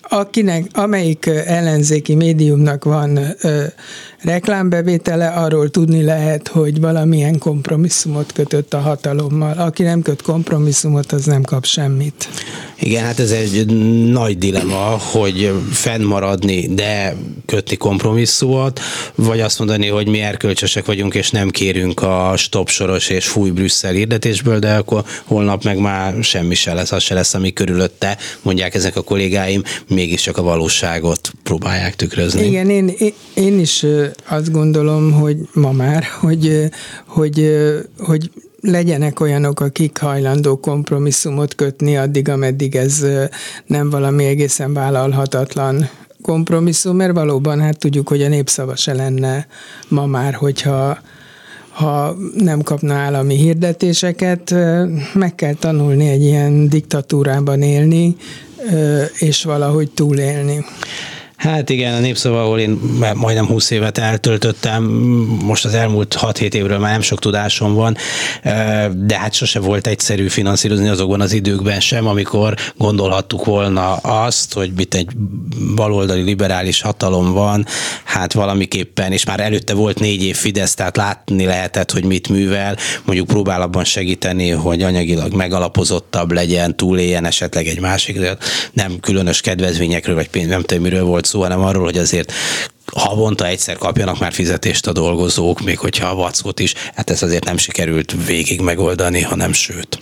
akinek, 0.02 0.66
amelyik 0.74 1.26
ellenzéki 1.46 2.16
médiumnak 2.16 2.84
van 2.84 3.20
reklámbevétele, 4.24 5.28
arról 5.28 5.70
tudni 5.70 6.04
lehet, 6.04 6.48
hogy 6.48 6.80
valamilyen 6.80 7.38
kompromisszumot 7.38 8.32
kötött 8.32 8.74
a 8.74 8.80
hatalommal. 8.80 9.58
Aki 9.58 9.84
nem 9.84 10.02
köt 10.02 10.22
kompromisszumot, 10.22 11.12
az 11.12 11.26
nem 11.26 11.42
kap 11.42 11.66
semmit. 11.66 12.30
Igen, 12.80 13.04
hát 13.04 13.20
ez 13.20 13.32
egy 13.32 13.66
nagy 14.12 14.38
dilema, 14.38 14.98
hogy 15.00 15.52
fennmaradni, 15.72 16.68
de 16.74 17.16
kötni 17.46 17.76
kompromisszumot, 17.76 18.80
vagy 19.16 19.40
azt 19.40 19.60
mondani, 19.60 19.88
hogy 19.88 20.08
mi 20.08 20.20
erkölcsösek 20.20 20.86
vagyunk, 20.86 21.14
és 21.14 21.30
nem 21.32 21.50
kérünk 21.50 22.02
a 22.02 22.34
stop 22.38 22.70
soros 22.70 23.10
és 23.10 23.28
fúj 23.28 23.50
Brüsszel 23.50 23.92
hirdetésből, 23.92 24.60
de 24.60 24.76
akkor 24.76 25.04
holnap 25.24 25.64
meg 25.64 25.78
már 25.78 26.24
semmi 26.24 26.56
se 26.56 26.74
lesz, 26.74 26.92
az 26.92 27.04
se 27.04 27.14
lesz, 27.14 27.34
ami 27.34 27.54
körülötte, 27.54 28.18
mondják 28.42 28.76
ezek 28.76 28.96
a 28.96 29.02
kollégáim, 29.02 29.61
mégiscsak 29.88 30.38
a 30.38 30.42
valóságot 30.42 31.32
próbálják 31.44 31.96
tükrözni. 31.96 32.46
Igen, 32.46 32.70
én, 32.70 32.94
én 33.34 33.60
is 33.60 33.86
azt 34.30 34.52
gondolom, 34.52 35.12
hogy 35.12 35.38
ma 35.54 35.72
már, 35.72 36.04
hogy, 36.20 36.70
hogy, 37.06 37.52
hogy 37.98 38.32
legyenek 38.62 39.20
olyanok, 39.20 39.60
akik 39.60 39.98
hajlandó 39.98 40.60
kompromisszumot 40.60 41.56
kötni 41.56 41.98
addig, 41.98 42.30
ameddig 42.30 42.76
ez 42.76 43.06
nem 43.66 43.90
valami 43.90 44.26
egészen 44.26 44.74
vállalhatatlan 44.74 45.90
kompromisszum, 46.22 46.96
mert 46.96 47.14
valóban 47.14 47.60
hát 47.60 47.78
tudjuk, 47.78 48.08
hogy 48.10 48.22
a 48.22 48.28
népszava 48.28 48.76
se 48.76 48.94
lenne 48.94 49.48
ma 49.88 50.06
már, 50.06 50.34
hogyha 50.34 50.98
ha 51.70 52.16
nem 52.34 52.62
kapna 52.62 52.94
állami 52.94 53.36
hirdetéseket, 53.36 54.56
meg 55.14 55.36
kell 55.36 55.54
tanulni 55.54 56.08
egy 56.08 56.24
ilyen 56.24 56.70
diktatúrában 56.70 57.62
élni, 57.62 58.16
és 59.20 59.44
valahogy 59.44 59.90
túlélni. 59.90 60.66
Hát 61.42 61.70
igen, 61.70 61.94
a 61.94 62.00
népszava, 62.00 62.42
ahol 62.42 62.60
én 62.60 62.80
majdnem 63.16 63.46
20 63.46 63.70
évet 63.70 63.98
eltöltöttem, 63.98 64.84
most 65.44 65.66
az 65.66 65.74
elmúlt 65.74 66.18
6-7 66.22 66.54
évről 66.54 66.78
már 66.78 66.92
nem 66.92 67.02
sok 67.02 67.20
tudásom 67.20 67.74
van, 67.74 67.98
de 68.96 69.20
hát 69.20 69.34
sose 69.34 69.60
volt 69.60 69.88
egyszerű 69.88 70.28
finanszírozni 70.28 70.88
azokban 70.88 71.22
az 71.22 71.34
időkben 71.34 71.80
sem, 71.80 72.08
amikor 72.08 72.56
gondolhattuk 72.78 73.46
volna 73.46 73.94
azt, 73.96 74.54
hogy 74.54 74.72
mit 74.76 74.94
egy 74.94 75.08
baloldali 75.76 76.22
liberális 76.22 76.82
hatalom 76.82 77.34
van, 77.34 77.66
hát 78.04 78.34
valamiképpen, 78.34 79.12
és 79.12 79.26
már 79.26 79.40
előtte 79.40 79.74
volt 79.74 80.00
négy 80.00 80.24
év 80.24 80.36
Fidesz, 80.36 80.74
tehát 80.74 80.98
látni 80.98 81.46
lehetett, 81.46 81.92
hogy 81.92 82.06
mit 82.06 82.30
művel, 82.30 82.78
mondjuk 83.06 83.28
próbál 83.28 83.62
abban 83.62 83.84
segíteni, 83.84 84.50
hogy 84.50 84.82
anyagilag 84.82 85.34
megalapozottabb 85.34 86.32
legyen, 86.32 86.76
túléljen 86.76 87.26
esetleg 87.26 87.68
egy 87.68 87.80
másik, 87.80 88.20
nem 88.74 89.00
különös 89.00 89.42
kedvezményekről, 89.42 90.16
vagy 90.16 90.30
pénz, 90.30 90.48
nem 90.48 90.62
tudom, 90.62 90.84
miről 90.84 91.04
volt 91.04 91.30
szó, 91.32 91.42
hanem 91.42 91.62
arról, 91.62 91.84
hogy 91.84 91.98
azért 91.98 92.34
havonta 92.86 93.48
egyszer 93.48 93.78
kapjanak 93.78 94.20
már 94.20 94.34
fizetést 94.34 94.88
a 94.88 94.92
dolgozók, 94.92 95.62
még 95.62 95.78
hogyha 95.80 96.08
a 96.08 96.16
vackot 96.16 96.60
is, 96.60 96.74
hát 96.96 97.10
ez 97.10 97.24
azért 97.24 97.46
nem 97.46 97.58
sikerült 97.58 98.16
végig 98.26 98.62
megoldani, 98.62 99.22
hanem 99.22 99.54
sőt. 99.54 100.00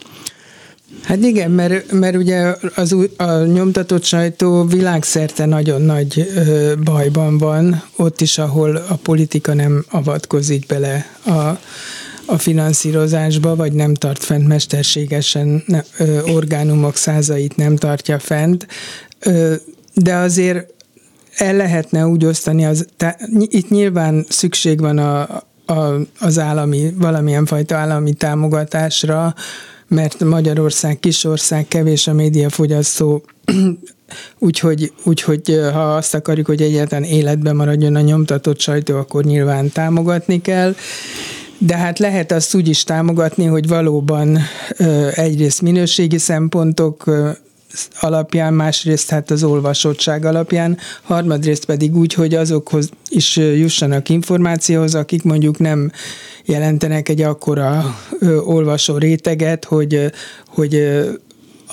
Hát 1.04 1.24
igen, 1.24 1.52
mert, 1.52 1.92
mert 1.92 2.16
ugye 2.16 2.56
az, 2.76 2.96
a 3.18 3.32
nyomtatott 3.44 4.04
sajtó 4.04 4.64
világszerte 4.64 5.46
nagyon 5.46 5.82
nagy 5.82 6.32
ö, 6.36 6.74
bajban 6.84 7.38
van, 7.38 7.84
ott 7.96 8.22
is, 8.22 8.38
ahol 8.38 8.76
a 8.76 8.96
politika 8.96 9.54
nem 9.54 9.86
avatkozik 9.90 10.66
bele 10.66 11.06
a, 11.26 11.60
a 12.26 12.38
finanszírozásba, 12.38 13.56
vagy 13.56 13.74
nem 13.74 13.94
tart 13.94 14.24
fent 14.24 14.48
mesterségesen, 14.48 15.64
ö, 15.98 16.22
orgánumok 16.22 16.96
százait 16.96 17.56
nem 17.56 17.76
tartja 17.76 18.20
fent, 18.20 18.68
ö, 19.20 19.54
de 19.94 20.16
azért 20.16 20.79
el 21.39 21.55
lehetne 21.55 22.08
úgy 22.08 22.25
osztani, 22.25 22.65
az, 22.65 22.86
te, 22.98 23.19
itt 23.39 23.69
nyilván 23.69 24.25
szükség 24.29 24.79
van 24.79 24.98
a, 24.98 25.22
a, 25.65 26.00
az 26.19 26.39
állami, 26.39 26.93
valamilyen 26.98 27.46
fajta 27.46 27.75
állami 27.75 28.13
támogatásra, 28.13 29.34
mert 29.88 30.24
Magyarország 30.24 31.00
kisország, 31.00 31.67
kevés 31.67 32.08
a 32.08 32.13
médiafogyasztó, 32.13 33.24
úgyhogy, 34.39 34.93
úgyhogy 35.03 35.60
ha 35.74 35.96
azt 35.96 36.13
akarjuk, 36.13 36.46
hogy 36.46 36.62
egyáltalán 36.62 37.03
életben 37.03 37.55
maradjon 37.55 37.96
a 37.96 38.01
nyomtatott 38.01 38.60
sajtó, 38.60 38.98
akkor 38.98 39.24
nyilván 39.24 39.72
támogatni 39.72 40.41
kell. 40.41 40.75
De 41.58 41.77
hát 41.77 42.00
lehet 42.00 42.31
azt 42.31 42.55
úgy 42.55 42.67
is 42.67 42.84
támogatni, 42.84 43.46
hogy 43.46 43.67
valóban 43.67 44.39
egyrészt 45.13 45.62
minőségi 45.62 46.17
szempontok 46.17 47.03
alapján, 48.00 48.54
másrészt 48.54 49.10
hát 49.10 49.32
az 49.32 49.44
olvasottság 49.44 50.26
alapján, 50.26 50.78
harmadrészt 51.02 51.66
pedig 51.66 51.96
úgy, 51.96 52.14
hogy 52.14 52.34
azokhoz 52.34 52.90
is 53.10 53.36
jussanak 53.36 54.10
információhoz, 54.10 54.96
akik 54.96 55.24
mondjuk 55.24 55.58
nem 55.58 55.92
jelentenek 56.46 57.10
egy 57.10 57.22
akkora 57.22 57.96
ö, 58.20 58.38
olvasó 58.38 58.98
réteget, 58.98 59.66
hogy, 59.66 60.12
hogy 60.48 60.76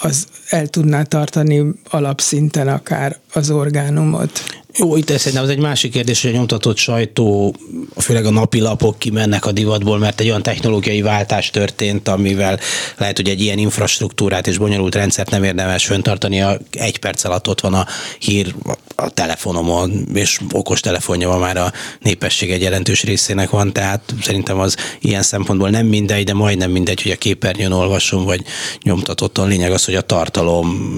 az 0.00 0.26
el 0.49 0.67
tudná 0.67 1.03
tartani 1.03 1.65
alapszinten 1.91 2.69
akár 2.69 3.19
az 3.37 3.50
orgánumot. 3.50 4.43
Jó, 4.78 4.97
itt 4.97 5.09
szerintem 5.09 5.43
az 5.43 5.49
egy 5.49 5.59
másik 5.59 5.93
kérdés, 5.93 6.23
hogy 6.23 6.31
a 6.31 6.35
nyomtatott 6.35 6.76
sajtó, 6.76 7.55
főleg 7.97 8.25
a 8.25 8.31
napilapok 8.31 8.99
kimennek 8.99 9.47
a 9.47 9.52
divatból, 9.52 9.99
mert 9.99 10.21
egy 10.21 10.28
olyan 10.28 10.43
technológiai 10.43 11.02
váltás 11.02 11.50
történt, 11.50 12.09
amivel 12.09 12.59
lehet, 12.97 13.16
hogy 13.16 13.28
egy 13.28 13.40
ilyen 13.40 13.59
infrastruktúrát 13.59 14.47
és 14.47 14.59
bonyolult 14.59 14.95
rendszert 14.95 15.31
nem 15.31 15.45
érdemes 15.45 15.87
föntartani. 15.87 16.43
Egy 16.71 16.99
perc 16.99 17.25
alatt 17.25 17.49
ott 17.49 17.61
van 17.61 17.75
a 17.75 17.87
hír 18.19 18.55
a 18.95 19.11
telefonomon, 19.11 20.09
és 20.14 20.40
okos 20.52 20.81
telefonja 20.81 21.28
van 21.28 21.38
már 21.38 21.57
a 21.57 21.73
népesség 22.00 22.50
egy 22.50 22.62
jelentős 22.62 23.02
részének 23.02 23.50
van, 23.50 23.73
tehát 23.73 24.14
szerintem 24.23 24.59
az 24.59 24.76
ilyen 25.00 25.23
szempontból 25.23 25.71
nem 25.71 25.87
mindegy, 25.87 26.25
de 26.25 26.35
majdnem 26.35 26.71
mindegy, 26.71 27.02
hogy 27.02 27.12
a 27.12 27.16
képernyőn 27.16 27.73
olvasom, 27.73 28.25
vagy 28.25 28.43
nyomtatottan. 28.83 29.49
Lényeg 29.49 29.73
az, 29.73 29.85
hogy 29.85 29.95
a 29.95 30.00
tartalom 30.00 30.95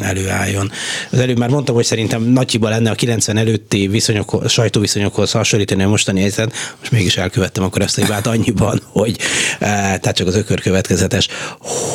előálljon. 0.00 0.70
Az 1.10 1.18
előbb 1.18 1.38
már 1.38 1.48
mondtam, 1.48 1.63
hogy 1.72 1.84
szerintem 1.84 2.22
nagyiba 2.22 2.68
lenne 2.68 2.90
a 2.90 2.94
90 2.94 3.36
előtti 3.36 3.86
viszonyok, 3.86 4.42
sajtóviszonyokhoz 4.48 5.30
hasonlítani 5.30 5.82
a 5.82 5.88
mostani 5.88 6.20
helyzet, 6.20 6.52
most 6.78 6.92
mégis 6.92 7.16
elkövettem 7.16 7.64
akkor 7.64 7.82
ezt 7.82 7.98
a 7.98 8.00
hibát 8.00 8.26
annyiban, 8.26 8.82
hogy 8.92 9.16
eh, 9.18 9.68
tehát 9.78 10.12
csak 10.12 10.26
az 10.26 10.36
ökör 10.36 10.60
következetes, 10.60 11.28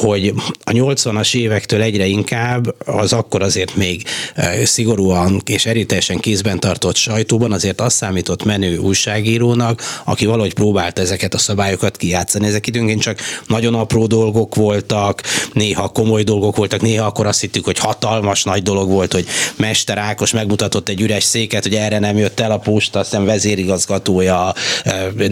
hogy 0.01 0.33
a 0.63 0.71
80-as 0.71 1.35
évektől 1.35 1.81
egyre 1.81 2.05
inkább 2.05 2.75
az 2.85 3.13
akkor 3.13 3.41
azért 3.41 3.75
még 3.75 4.03
eh, 4.35 4.65
szigorúan 4.65 5.41
és 5.45 5.65
erőteljesen 5.65 6.17
kézben 6.17 6.59
tartott 6.59 6.95
sajtóban 6.95 7.51
azért 7.51 7.81
azt 7.81 7.95
számított 7.95 8.43
menő 8.43 8.77
újságírónak, 8.77 10.01
aki 10.03 10.25
valahogy 10.25 10.53
próbált 10.53 10.99
ezeket 10.99 11.33
a 11.33 11.37
szabályokat 11.37 11.97
kijátszani. 11.97 12.47
Ezek 12.47 12.67
időnként 12.67 13.01
csak 13.01 13.19
nagyon 13.47 13.73
apró 13.73 14.05
dolgok 14.05 14.55
voltak, 14.55 15.21
néha 15.53 15.89
komoly 15.89 16.23
dolgok 16.23 16.55
voltak, 16.55 16.81
néha 16.81 17.05
akkor 17.05 17.25
azt 17.25 17.39
hittük, 17.39 17.65
hogy 17.65 17.79
hatalmas 17.79 18.43
nagy 18.43 18.63
dolog 18.63 18.89
volt, 18.89 19.13
hogy 19.13 19.27
Mester 19.59 19.97
Ákos 19.97 20.31
megmutatott 20.31 20.89
egy 20.89 21.01
üres 21.01 21.23
széket, 21.23 21.63
hogy 21.63 21.75
erre 21.75 21.99
nem 21.99 22.17
jött 22.17 22.39
el 22.39 22.51
a 22.51 22.57
posta, 22.57 22.99
aztán 22.99 23.25
vezérigazgatója, 23.25 24.53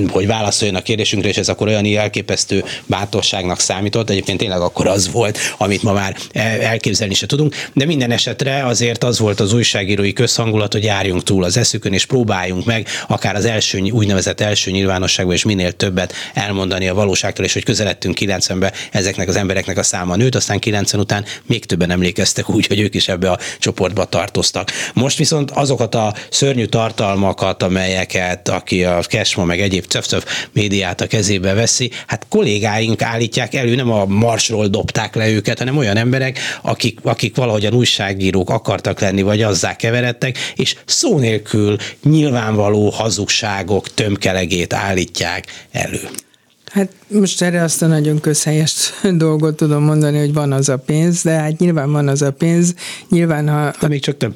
hogy 0.09 0.27
válaszoljon 0.27 0.77
a 0.77 0.81
kérdésünkre, 0.81 1.29
és 1.29 1.37
ez 1.37 1.49
akkor 1.49 1.67
olyan 1.67 1.85
elképesztő 1.85 2.63
bátorságnak 2.85 3.59
számított. 3.59 4.09
Egyébként 4.09 4.37
tényleg 4.37 4.61
akkor 4.61 4.87
az 4.87 5.11
volt, 5.11 5.37
amit 5.57 5.83
ma 5.83 5.93
már 5.93 6.15
elképzelni 6.59 7.13
se 7.13 7.25
tudunk, 7.25 7.55
de 7.73 7.85
minden 7.85 8.11
esetre 8.11 8.65
azért 8.65 9.03
az 9.03 9.19
volt 9.19 9.39
az 9.39 9.53
újságírói 9.53 10.13
közhangulat, 10.13 10.73
hogy 10.73 10.83
járjunk 10.83 11.23
túl 11.23 11.43
az 11.43 11.57
eszükön, 11.57 11.93
és 11.93 12.05
próbáljunk 12.05 12.65
meg 12.65 12.87
akár 13.07 13.35
az 13.35 13.45
első, 13.45 13.79
úgynevezett 13.79 14.41
első 14.41 14.71
nyilvánosságban 14.71 15.35
és 15.35 15.43
minél 15.43 15.71
többet 15.71 16.13
elmondani 16.33 16.87
a 16.87 16.93
valóságtól, 16.93 17.45
és 17.45 17.53
hogy 17.53 17.63
közeledtünk 17.63 18.17
90-be 18.19 18.73
ezeknek 18.91 19.27
az 19.27 19.35
embereknek 19.35 19.77
a 19.77 19.83
száma 19.83 20.15
nőtt, 20.15 20.35
aztán 20.35 20.59
90 20.59 20.99
után 21.01 21.25
még 21.45 21.65
többen 21.65 21.91
emlékeztek 21.91 22.49
úgy, 22.49 22.67
hogy 22.67 22.79
ők 22.79 22.95
is 22.95 23.07
ebbe 23.07 23.31
a 23.31 23.39
csoportba 23.59 24.05
tartoztak. 24.09 24.71
Most 24.93 25.17
viszont 25.17 25.51
azokat 25.51 25.95
a 25.95 26.13
szörnyű 26.29 26.65
tartalmakat, 26.65 27.63
amelyeket 27.63 28.49
aki 28.49 28.83
a 28.83 28.99
Kesma 29.07 29.43
meg 29.43 29.61
egyéb 29.61 29.85
több 29.85 30.25
médiát 30.51 31.01
a 31.01 31.07
kezébe 31.07 31.53
veszi, 31.53 31.91
hát 32.07 32.25
kollégáink 32.29 33.01
állítják 33.01 33.53
elő, 33.53 33.75
nem 33.75 33.91
a 33.91 34.05
marsról 34.05 34.67
dobták 34.67 35.15
le 35.15 35.29
őket, 35.29 35.57
hanem 35.57 35.77
olyan 35.77 35.97
emberek, 35.97 36.39
akik, 36.61 36.99
akik 37.03 37.35
valahogyan 37.35 37.73
újságírók 37.73 38.49
akartak 38.49 38.99
lenni, 38.99 39.21
vagy 39.21 39.41
azzá 39.41 39.75
keveredtek, 39.75 40.37
és 40.55 40.75
szó 40.85 41.17
nélkül 41.17 41.77
nyilvánvaló 42.03 42.89
hazugságok 42.89 43.93
tömkelegét 43.93 44.73
állítják 44.73 45.65
elő. 45.71 46.09
Hát 46.77 46.91
most 47.07 47.41
erre 47.41 47.63
azt 47.63 47.81
a 47.81 47.87
nagyon 47.87 48.19
közhelyes 48.19 48.93
dolgot 49.25 49.55
tudom 49.55 49.83
mondani, 49.83 50.17
hogy 50.19 50.33
van 50.33 50.51
az 50.51 50.69
a 50.69 50.77
pénz, 50.77 51.23
de 51.23 51.31
hát 51.31 51.57
nyilván 51.57 51.91
van 51.91 52.07
az 52.07 52.21
a 52.21 52.31
pénz, 52.31 52.73
nyilván 53.09 53.49
ha... 53.49 53.73
De 53.79 53.87
még 53.87 54.01
csak 54.01 54.17
nem, 54.17 54.33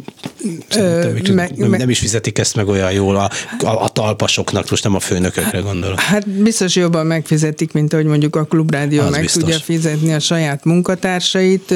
ö, 0.75 1.11
még 1.11 1.21
csak 1.21 1.35
me, 1.35 1.49
nem, 1.55 1.69
nem 1.69 1.89
is 1.89 1.99
fizetik 1.99 2.37
ezt 2.37 2.55
meg 2.55 2.67
olyan 2.67 2.91
jól 2.91 3.15
a, 3.15 3.29
a, 3.59 3.83
a 3.83 3.89
talpasoknak, 3.89 4.69
most 4.69 4.83
nem 4.83 4.95
a 4.95 4.99
főnökökre 4.99 5.59
gondolok. 5.59 5.99
Hát 5.99 6.29
biztos 6.29 6.75
jobban 6.75 7.05
megfizetik, 7.05 7.73
mint 7.73 7.93
ahogy 7.93 8.05
mondjuk 8.05 8.35
a 8.35 8.43
klubrádió 8.43 9.01
az 9.01 9.09
meg 9.09 9.21
biztos. 9.21 9.43
tudja 9.43 9.59
fizetni 9.59 10.13
a 10.13 10.19
saját 10.19 10.65
munkatársait, 10.65 11.73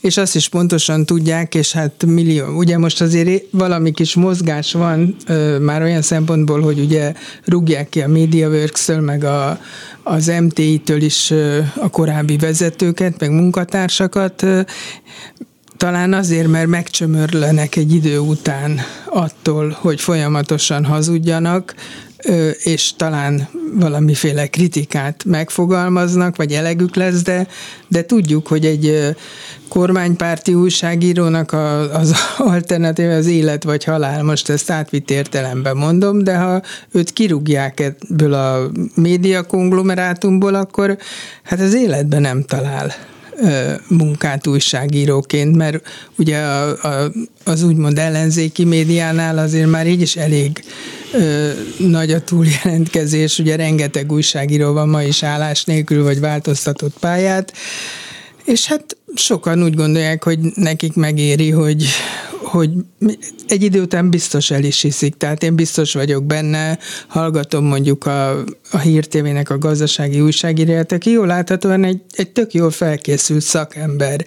és 0.00 0.16
azt 0.16 0.34
is 0.36 0.48
pontosan 0.48 1.06
tudják, 1.06 1.54
és 1.54 1.72
hát 1.72 2.04
millió, 2.06 2.46
ugye 2.46 2.78
most 2.78 3.00
azért 3.00 3.44
valami 3.50 3.92
kis 3.92 4.14
mozgás 4.14 4.72
van, 4.72 5.16
már 5.60 5.82
olyan 5.82 6.02
szempontból, 6.02 6.60
hogy 6.60 6.78
ugye 6.78 7.12
rúgják 7.44 7.88
ki 7.88 8.00
a 8.00 8.08
MediaWorks-től, 8.08 9.00
meg 9.00 9.24
a, 9.24 9.60
az 10.02 10.32
MTI-től 10.40 11.02
is 11.02 11.32
a 11.74 11.90
korábbi 11.90 12.36
vezetőket, 12.36 13.20
meg 13.20 13.30
munkatársakat, 13.30 14.46
talán 15.76 16.12
azért, 16.12 16.48
mert 16.48 16.66
megcsömörlenek 16.66 17.76
egy 17.76 17.94
idő 17.94 18.18
után 18.18 18.80
attól, 19.06 19.76
hogy 19.80 20.00
folyamatosan 20.00 20.84
hazudjanak, 20.84 21.74
és 22.62 22.92
talán 22.96 23.48
valamiféle 23.74 24.46
kritikát 24.46 25.24
megfogalmaznak, 25.24 26.36
vagy 26.36 26.52
elegük 26.52 26.94
lesz, 26.94 27.22
de, 27.22 27.46
de 27.88 28.04
tudjuk, 28.04 28.46
hogy 28.46 28.66
egy 28.66 29.14
kormánypárti 29.68 30.54
újságírónak 30.54 31.52
a, 31.52 31.94
az 31.94 32.14
alternatív 32.38 33.10
az 33.10 33.26
élet 33.26 33.64
vagy 33.64 33.84
halál, 33.84 34.22
most 34.22 34.48
ezt 34.48 34.70
átvitt 34.70 35.10
értelemben 35.10 35.76
mondom, 35.76 36.24
de 36.24 36.36
ha 36.36 36.62
őt 36.92 37.12
kirúgják 37.12 37.80
ebből 37.80 38.32
a 38.32 38.70
média 38.94 39.42
konglomerátumból, 39.42 40.54
akkor 40.54 40.98
hát 41.42 41.60
az 41.60 41.74
életben 41.74 42.20
nem 42.20 42.42
talál 42.42 42.94
munkát 43.88 44.46
újságíróként, 44.46 45.56
mert 45.56 45.88
ugye 46.18 46.38
a, 46.38 46.68
a, 46.68 47.12
az 47.44 47.62
úgymond 47.62 47.98
ellenzéki 47.98 48.64
médiánál 48.64 49.38
azért 49.38 49.70
már 49.70 49.86
így 49.86 50.00
is 50.00 50.16
elég 50.16 50.64
ö, 51.12 51.50
nagy 51.78 52.12
a 52.12 52.20
túljelentkezés, 52.20 53.38
ugye 53.38 53.56
rengeteg 53.56 54.12
újságíró 54.12 54.72
van 54.72 54.88
ma 54.88 55.02
is 55.02 55.22
állás 55.22 55.64
nélkül, 55.64 56.02
vagy 56.02 56.20
változtatott 56.20 56.98
pályát, 57.00 57.52
és 58.50 58.66
hát 58.66 58.96
sokan 59.14 59.62
úgy 59.62 59.74
gondolják, 59.74 60.24
hogy 60.24 60.38
nekik 60.54 60.94
megéri, 60.94 61.50
hogy, 61.50 61.84
hogy 62.42 62.70
egy 63.48 63.62
idő 63.62 63.80
után 63.80 64.10
biztos 64.10 64.50
el 64.50 64.64
is 64.64 64.80
hiszik. 64.80 65.16
Tehát 65.16 65.42
én 65.42 65.54
biztos 65.54 65.92
vagyok 65.92 66.24
benne, 66.24 66.78
hallgatom 67.08 67.64
mondjuk 67.64 68.06
a, 68.06 68.44
a 68.70 68.78
hírtévének 68.78 69.50
a 69.50 69.58
gazdasági 69.58 70.20
újságíróját, 70.20 70.92
aki 70.92 71.10
jól 71.10 71.26
láthatóan 71.26 71.84
egy, 71.84 72.00
egy 72.10 72.30
tök 72.30 72.54
jól 72.54 72.70
felkészült 72.70 73.42
szakember. 73.42 74.26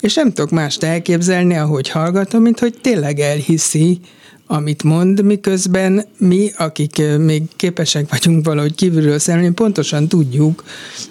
És 0.00 0.14
nem 0.14 0.32
tudok 0.32 0.50
mást 0.50 0.82
elképzelni, 0.82 1.56
ahogy 1.56 1.88
hallgatom, 1.88 2.42
mint 2.42 2.58
hogy 2.58 2.74
tényleg 2.80 3.18
elhiszi, 3.18 4.00
amit 4.46 4.82
mond, 4.82 5.24
miközben 5.24 6.04
mi, 6.18 6.50
akik 6.56 7.02
még 7.18 7.42
képesek 7.56 8.10
vagyunk 8.10 8.44
valahogy 8.44 8.74
kívülről 8.74 9.18
szemlélni, 9.18 9.54
pontosan 9.54 10.08
tudjuk, 10.08 10.64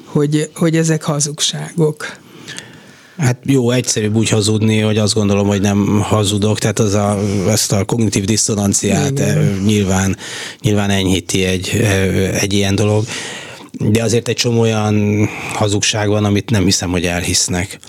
hogy, 0.03 0.49
hogy 0.55 0.75
ezek 0.75 1.03
hazugságok. 1.03 2.25
Hát 3.17 3.37
jó, 3.43 3.71
egyszerűbb 3.71 4.15
úgy 4.15 4.29
hazudni, 4.29 4.79
hogy 4.79 4.97
azt 4.97 5.13
gondolom, 5.13 5.47
hogy 5.47 5.61
nem 5.61 5.99
hazudok, 6.01 6.59
tehát 6.59 6.79
az 6.79 6.93
a, 6.93 7.19
ezt 7.49 7.71
a 7.71 7.85
kognitív 7.85 8.25
diszonanciát 8.25 9.11
Igen. 9.11 9.37
Eh, 9.37 9.57
nyilván, 9.65 10.17
nyilván 10.61 10.89
enyhíti 10.89 11.43
egy, 11.43 11.69
eh, 11.81 12.41
egy 12.41 12.53
ilyen 12.53 12.75
dolog, 12.75 13.05
de 13.71 14.03
azért 14.03 14.27
egy 14.27 14.35
csomó 14.35 14.59
olyan 14.59 15.27
hazugság 15.53 16.07
van, 16.07 16.25
amit 16.25 16.49
nem 16.49 16.63
hiszem, 16.63 16.89
hogy 16.89 17.05
elhisznek. 17.05 17.79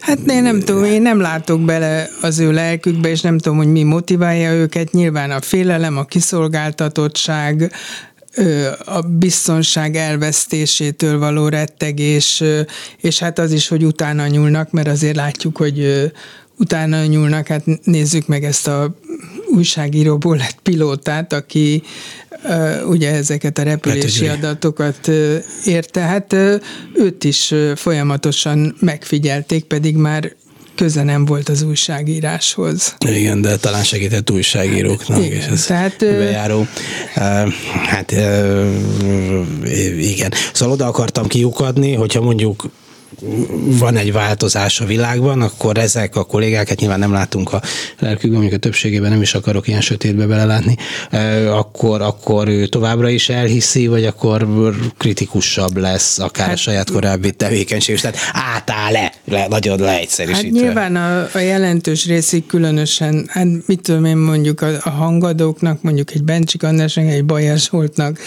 Hát 0.00 0.18
én 0.26 0.42
nem 0.42 0.60
tudom, 0.60 0.84
én 0.84 1.02
nem 1.02 1.20
látok 1.20 1.60
bele 1.60 2.08
az 2.20 2.38
ő 2.38 2.52
lelkükbe, 2.52 3.08
és 3.08 3.20
nem 3.20 3.38
tudom, 3.38 3.58
hogy 3.58 3.66
mi 3.66 3.82
motiválja 3.82 4.52
őket. 4.52 4.92
Nyilván 4.92 5.30
a 5.30 5.40
félelem, 5.40 5.96
a 5.96 6.04
kiszolgáltatottság, 6.04 7.72
a 8.84 9.00
biztonság 9.00 9.96
elvesztésétől 9.96 11.18
való 11.18 11.48
rettegés, 11.48 12.42
és 12.96 13.18
hát 13.18 13.38
az 13.38 13.52
is, 13.52 13.68
hogy 13.68 13.84
utána 13.84 14.26
nyúlnak, 14.26 14.70
mert 14.70 14.88
azért 14.88 15.16
látjuk, 15.16 15.56
hogy 15.56 16.10
utána 16.58 17.04
nyúlnak, 17.04 17.46
hát 17.46 17.64
nézzük 17.84 18.26
meg 18.26 18.44
ezt 18.44 18.68
a 18.68 18.94
újságíróból 19.54 20.36
lett 20.36 20.58
pilótát, 20.62 21.32
aki 21.32 21.82
ugye 22.86 23.14
ezeket 23.14 23.58
a 23.58 23.62
repülési 23.62 24.26
hát, 24.26 24.36
adatokat 24.36 25.10
érte. 25.64 26.00
Hát 26.00 26.32
őt 26.94 27.24
is 27.24 27.54
folyamatosan 27.74 28.76
megfigyelték, 28.80 29.64
pedig 29.64 29.96
már 29.96 30.34
köze 30.80 31.02
nem 31.02 31.24
volt 31.24 31.48
az 31.48 31.62
újságíráshoz. 31.62 32.94
Igen, 33.06 33.40
de 33.40 33.56
talán 33.56 33.84
segített 33.84 34.30
újságíróknak, 34.30 35.24
igen, 35.24 35.38
és 35.38 35.44
ez 35.44 35.64
tehát, 35.66 35.96
bejáró. 35.98 36.66
Hát 37.86 38.10
igen. 39.98 40.32
Szóval 40.52 40.74
oda 40.74 40.86
akartam 40.86 41.26
kiukadni, 41.26 41.94
hogyha 41.94 42.20
mondjuk 42.20 42.70
van 43.78 43.96
egy 43.96 44.12
változás 44.12 44.80
a 44.80 44.84
világban, 44.84 45.42
akkor 45.42 45.78
ezek 45.78 46.16
a 46.16 46.24
kollégákat 46.24 46.80
nyilván 46.80 46.98
nem 46.98 47.12
látunk 47.12 47.52
a 47.52 47.62
lelkükben, 47.98 48.40
mondjuk 48.40 48.54
a 48.54 48.58
többségében 48.58 49.10
nem 49.10 49.22
is 49.22 49.34
akarok 49.34 49.68
ilyen 49.68 49.80
sötétbe 49.80 50.26
belelátni, 50.26 50.76
akkor, 51.50 52.02
akkor 52.02 52.48
ő 52.48 52.66
továbbra 52.66 53.08
is 53.08 53.28
elhiszi, 53.28 53.86
vagy 53.86 54.04
akkor 54.04 54.46
kritikusabb 54.98 55.76
lesz 55.76 56.18
akár 56.18 56.46
hát, 56.46 56.54
a 56.54 56.58
saját 56.58 56.90
korábbi 56.90 57.30
tevékenység, 57.30 58.00
tehát 58.00 58.16
átáll-e, 58.32 59.12
le, 59.24 59.46
nagyon 59.48 59.80
leegyszerűsítve. 59.80 60.58
Hát 60.58 60.66
nyilván 60.66 60.96
a, 60.96 61.28
a 61.34 61.38
jelentős 61.38 62.06
részig 62.06 62.46
különösen, 62.46 63.28
hát 63.28 63.46
mit 63.66 63.80
tudom 63.80 64.04
én 64.04 64.16
mondjuk 64.16 64.60
a, 64.60 64.68
a 64.80 64.90
hangadóknak, 64.90 65.82
mondjuk 65.82 66.10
egy 66.10 66.24
Bencsik 66.24 66.62
Andrásnak, 66.62 67.04
egy 67.04 67.24
Bajas 67.24 67.68
Holtnak 67.68 68.18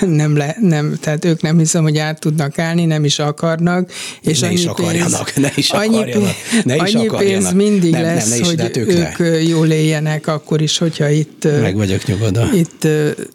nem, 0.00 0.36
le, 0.36 0.56
nem, 0.60 0.96
tehát 1.00 1.24
ők 1.24 1.42
nem 1.42 1.58
hiszem, 1.58 1.82
hogy 1.82 1.98
át 1.98 2.20
tudnak 2.20 2.58
állni, 2.58 2.84
nem 2.84 3.04
is 3.04 3.18
akarnak. 3.42 3.90
És 4.20 4.40
ne 4.40 4.46
annyi 4.46 4.56
is 4.56 4.64
akarjanak, 4.64 5.30
pénz, 5.34 5.46
ne 5.46 5.52
is 5.54 5.70
akarjanak. 5.70 6.34
Ne 6.64 6.74
is 6.74 6.94
annyi 6.94 7.06
akarjanak. 7.06 7.42
pénz 7.42 7.52
mindig 7.52 7.92
nem, 7.92 8.02
lesz, 8.02 8.28
nem, 8.28 8.38
ne 8.38 8.44
is, 8.44 8.48
hogy 8.48 8.60
hát 8.60 8.76
ők, 8.76 9.18
ők 9.20 9.48
jól 9.48 9.70
éljenek, 9.70 10.26
akkor 10.26 10.60
is, 10.60 10.78
hogyha 10.78 11.08
itt... 11.08 11.48
Meg 11.60 11.76
vagyok 11.76 12.06
nyugodva. 12.06 12.52
Itt, 12.52 12.88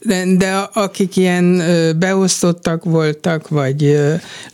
de, 0.04 0.24
de 0.38 0.52
akik 0.74 1.15
ilyen 1.15 1.62
beosztottak 2.00 2.84
voltak, 2.84 3.48
vagy 3.48 4.00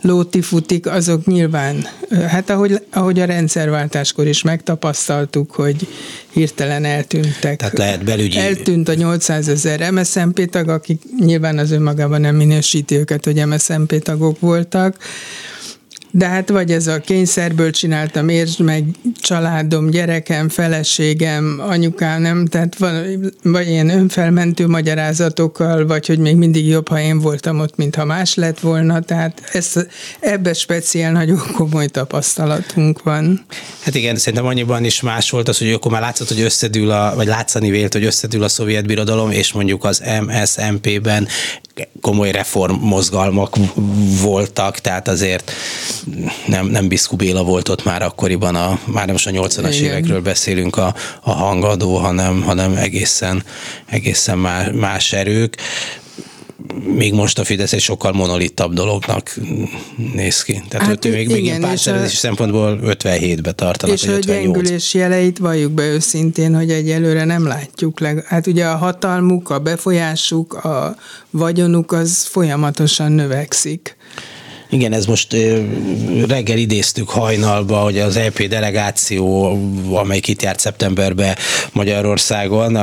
lótifutik, 0.00 0.86
azok 0.86 1.26
nyilván, 1.26 1.86
hát 2.28 2.50
ahogy, 2.50 2.82
ahogy 2.92 3.20
a 3.20 3.24
rendszerváltáskor 3.24 4.26
is 4.26 4.42
megtapasztaltuk, 4.42 5.50
hogy 5.50 5.86
hirtelen 6.34 6.84
eltűntek. 6.84 7.56
Tehát 7.58 7.78
lehet 7.78 8.04
belügyi... 8.04 8.38
Eltűnt 8.38 8.88
a 8.88 8.94
800 8.94 9.48
ezer 9.48 9.90
MSZMP 9.90 10.50
tag, 10.50 10.68
akik 10.68 11.02
nyilván 11.18 11.58
az 11.58 11.70
önmagában 11.70 12.20
nem 12.20 12.36
minősíti 12.36 12.96
őket, 12.96 13.24
hogy 13.24 13.46
MSZMP 13.46 14.02
tagok 14.02 14.40
voltak, 14.40 14.96
de 16.16 16.28
hát 16.28 16.48
vagy 16.48 16.72
ez 16.72 16.86
a 16.86 16.98
kényszerből 16.98 17.70
csináltam, 17.70 18.28
értsd 18.28 18.60
meg, 18.60 18.84
családom, 19.20 19.90
gyerekem, 19.90 20.48
feleségem, 20.48 21.62
anyukám, 21.66 22.20
nem, 22.22 22.46
tehát 22.46 22.78
van, 22.78 23.04
vagy 23.42 23.68
ilyen 23.68 23.88
önfelmentő 23.88 24.66
magyarázatokkal, 24.66 25.86
vagy 25.86 26.06
hogy 26.06 26.18
még 26.18 26.36
mindig 26.36 26.66
jobb, 26.66 26.88
ha 26.88 27.00
én 27.00 27.18
voltam 27.18 27.60
ott, 27.60 27.76
mint 27.76 27.94
ha 27.94 28.04
más 28.04 28.34
lett 28.34 28.60
volna, 28.60 29.00
tehát 29.00 29.42
ez, 29.52 29.72
ebbe 30.20 30.52
speciál 30.52 31.12
nagyon 31.12 31.42
komoly 31.52 31.86
tapasztalatunk 31.86 33.02
van. 33.02 33.44
Hát 33.80 33.94
igen, 33.94 34.16
szerintem 34.16 34.46
annyiban 34.46 34.84
is 34.84 35.00
más 35.00 35.30
volt 35.30 35.48
az, 35.48 35.58
hogy 35.58 35.72
akkor 35.72 35.90
már 35.90 36.00
látszott, 36.00 36.28
hogy 36.28 36.40
összedül, 36.40 36.90
a, 36.90 37.12
vagy 37.14 37.26
látszani 37.26 37.70
vélt, 37.70 37.92
hogy 37.92 38.04
összedül 38.04 38.42
a 38.42 38.48
szovjet 38.48 38.86
birodalom, 38.86 39.30
és 39.30 39.52
mondjuk 39.52 39.84
az 39.84 40.02
MSMP-ben 40.20 41.28
komoly 42.00 42.30
reform 42.30 42.74
mozgalmak 42.74 43.56
voltak, 44.22 44.78
tehát 44.78 45.08
azért 45.08 45.52
nem, 46.46 46.66
nem 46.66 46.88
Biszku 46.88 47.16
Béla 47.16 47.42
volt 47.42 47.68
ott 47.68 47.84
már 47.84 48.02
akkoriban, 48.02 48.54
a, 48.54 48.78
már 48.84 49.04
nem 49.04 49.12
most 49.12 49.26
a 49.26 49.30
80-as 49.30 49.74
évekről 49.74 50.20
beszélünk 50.20 50.76
a, 50.76 50.94
a 51.20 51.30
hangadó, 51.30 51.96
hanem, 51.96 52.42
hanem 52.42 52.76
egészen, 52.76 53.42
egészen 53.86 54.38
más, 54.38 54.68
más 54.72 55.12
erők 55.12 55.56
még 56.96 57.12
most 57.12 57.38
a 57.38 57.44
Fidesz 57.44 57.72
egy 57.72 57.80
sokkal 57.80 58.12
monolittabb 58.12 58.72
dolognak 58.72 59.36
néz 60.14 60.42
ki. 60.42 60.62
Tehát 60.68 60.86
hát, 60.86 61.04
ő 61.04 61.10
még, 61.10 61.30
igen, 61.30 61.52
még 61.52 61.60
pártszervezési 61.60 62.16
szempontból 62.16 62.80
57-be 62.82 63.52
tartanak, 63.52 63.96
És 63.96 64.06
a 64.06 64.18
gyengülés 64.18 64.94
jeleit 64.94 65.38
valljuk 65.38 65.72
be 65.72 65.86
őszintén, 65.86 66.54
hogy 66.54 66.70
egyelőre 66.70 67.24
nem 67.24 67.46
látjuk. 67.46 68.00
Hát 68.24 68.46
ugye 68.46 68.66
a 68.66 68.76
hatalmuk, 68.76 69.50
a 69.50 69.58
befolyásuk, 69.58 70.54
a 70.54 70.96
vagyonuk 71.30 71.92
az 71.92 72.24
folyamatosan 72.24 73.12
növekszik. 73.12 73.96
Igen, 74.70 74.92
ez 74.92 75.06
most 75.06 75.36
reggel 76.28 76.58
idéztük 76.58 77.08
hajnalba, 77.08 77.76
hogy 77.76 77.98
az 77.98 78.16
EP 78.16 78.42
delegáció, 78.42 79.58
amelyik 79.92 80.28
itt 80.28 80.42
járt 80.42 80.58
szeptemberben 80.58 81.34
Magyarországon, 81.72 82.78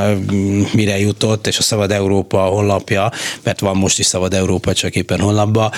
mire 0.74 1.00
jutott, 1.00 1.48
és 1.48 1.58
a 1.58 1.62
Szabad 1.62 1.92
Európa 1.92 2.38
honlapja, 2.38 3.12
mert 3.44 3.60
van 3.60 3.78
most 3.78 4.00
is 4.00 4.06
Szabad 4.06 4.34
Európa, 4.34 4.74
csak 4.74 4.96
éppen 4.96 5.20
honlapba, 5.20 5.72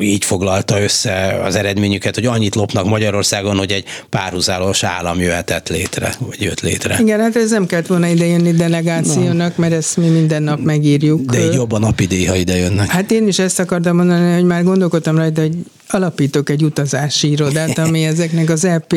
így 0.00 0.24
foglalta 0.24 0.82
össze 0.82 1.40
az 1.44 1.56
eredményüket, 1.56 2.14
hogy 2.14 2.26
annyit 2.26 2.54
lopnak 2.54 2.84
Magyarországon, 2.84 3.56
hogy 3.56 3.72
egy 3.72 3.84
párhuzamos 4.08 4.82
állam 4.82 5.20
jöhetett 5.20 5.68
létre, 5.68 6.14
vagy 6.18 6.42
jött 6.42 6.60
létre. 6.60 6.98
Igen, 7.00 7.20
hát 7.20 7.36
ez 7.36 7.50
nem 7.50 7.66
kellett 7.66 7.86
volna 7.86 8.06
idejönni 8.06 8.52
delegációnak, 8.52 9.56
mert 9.56 9.72
ezt 9.72 9.96
mi 9.96 10.08
minden 10.08 10.42
nap 10.42 10.60
megírjuk. 10.60 11.20
De 11.20 11.38
jobb 11.38 11.72
a 11.72 11.78
napi 11.78 12.26
ha 12.26 12.36
ide 12.36 12.56
jönnek. 12.56 12.88
Hát 12.88 13.10
én 13.10 13.26
is 13.26 13.38
ezt 13.38 13.58
akartam 13.58 13.96
mondani, 13.96 14.34
hogy 14.34 14.44
már 14.44 14.62
gondolok 14.62 14.93
gondolkodtam 14.94 15.16
rajta, 15.16 15.40
hogy 15.40 15.64
alapítok 15.88 16.50
egy 16.50 16.64
utazási 16.64 17.30
irodát, 17.30 17.78
ami 17.78 18.04
ezeknek 18.12 18.50
az 18.50 18.64
EP 18.64 18.94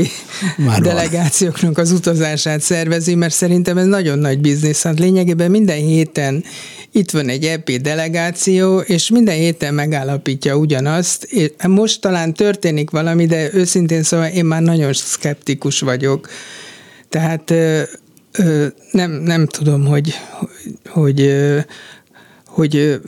Már 0.57 0.81
delegációknak 0.81 1.77
az 1.77 1.91
utazását 1.91 2.61
szervezi, 2.61 3.15
mert 3.15 3.33
szerintem 3.33 3.77
ez 3.77 3.85
nagyon 3.85 4.19
nagy 4.19 4.39
biznisz. 4.39 4.83
Hát 4.83 4.99
lényegében 4.99 5.51
minden 5.51 5.77
héten 5.77 6.43
itt 6.91 7.11
van 7.11 7.29
egy 7.29 7.45
EP 7.45 7.71
delegáció, 7.71 8.79
és 8.79 9.09
minden 9.09 9.35
héten 9.35 9.73
megállapítja 9.73 10.55
ugyanazt. 10.55 11.23
És 11.23 11.51
most 11.67 12.01
talán 12.01 12.33
történik 12.33 12.89
valami, 12.89 13.25
de 13.25 13.53
őszintén 13.53 14.03
szóval 14.03 14.27
én 14.27 14.45
már 14.45 14.61
nagyon 14.61 14.93
szkeptikus 14.93 15.79
vagyok. 15.79 16.29
Tehát 17.09 17.53
nem, 18.91 19.11
nem 19.11 19.45
tudom, 19.45 19.85
hogy, 19.85 20.13
hogy, 20.85 21.35
hogy 22.45 22.99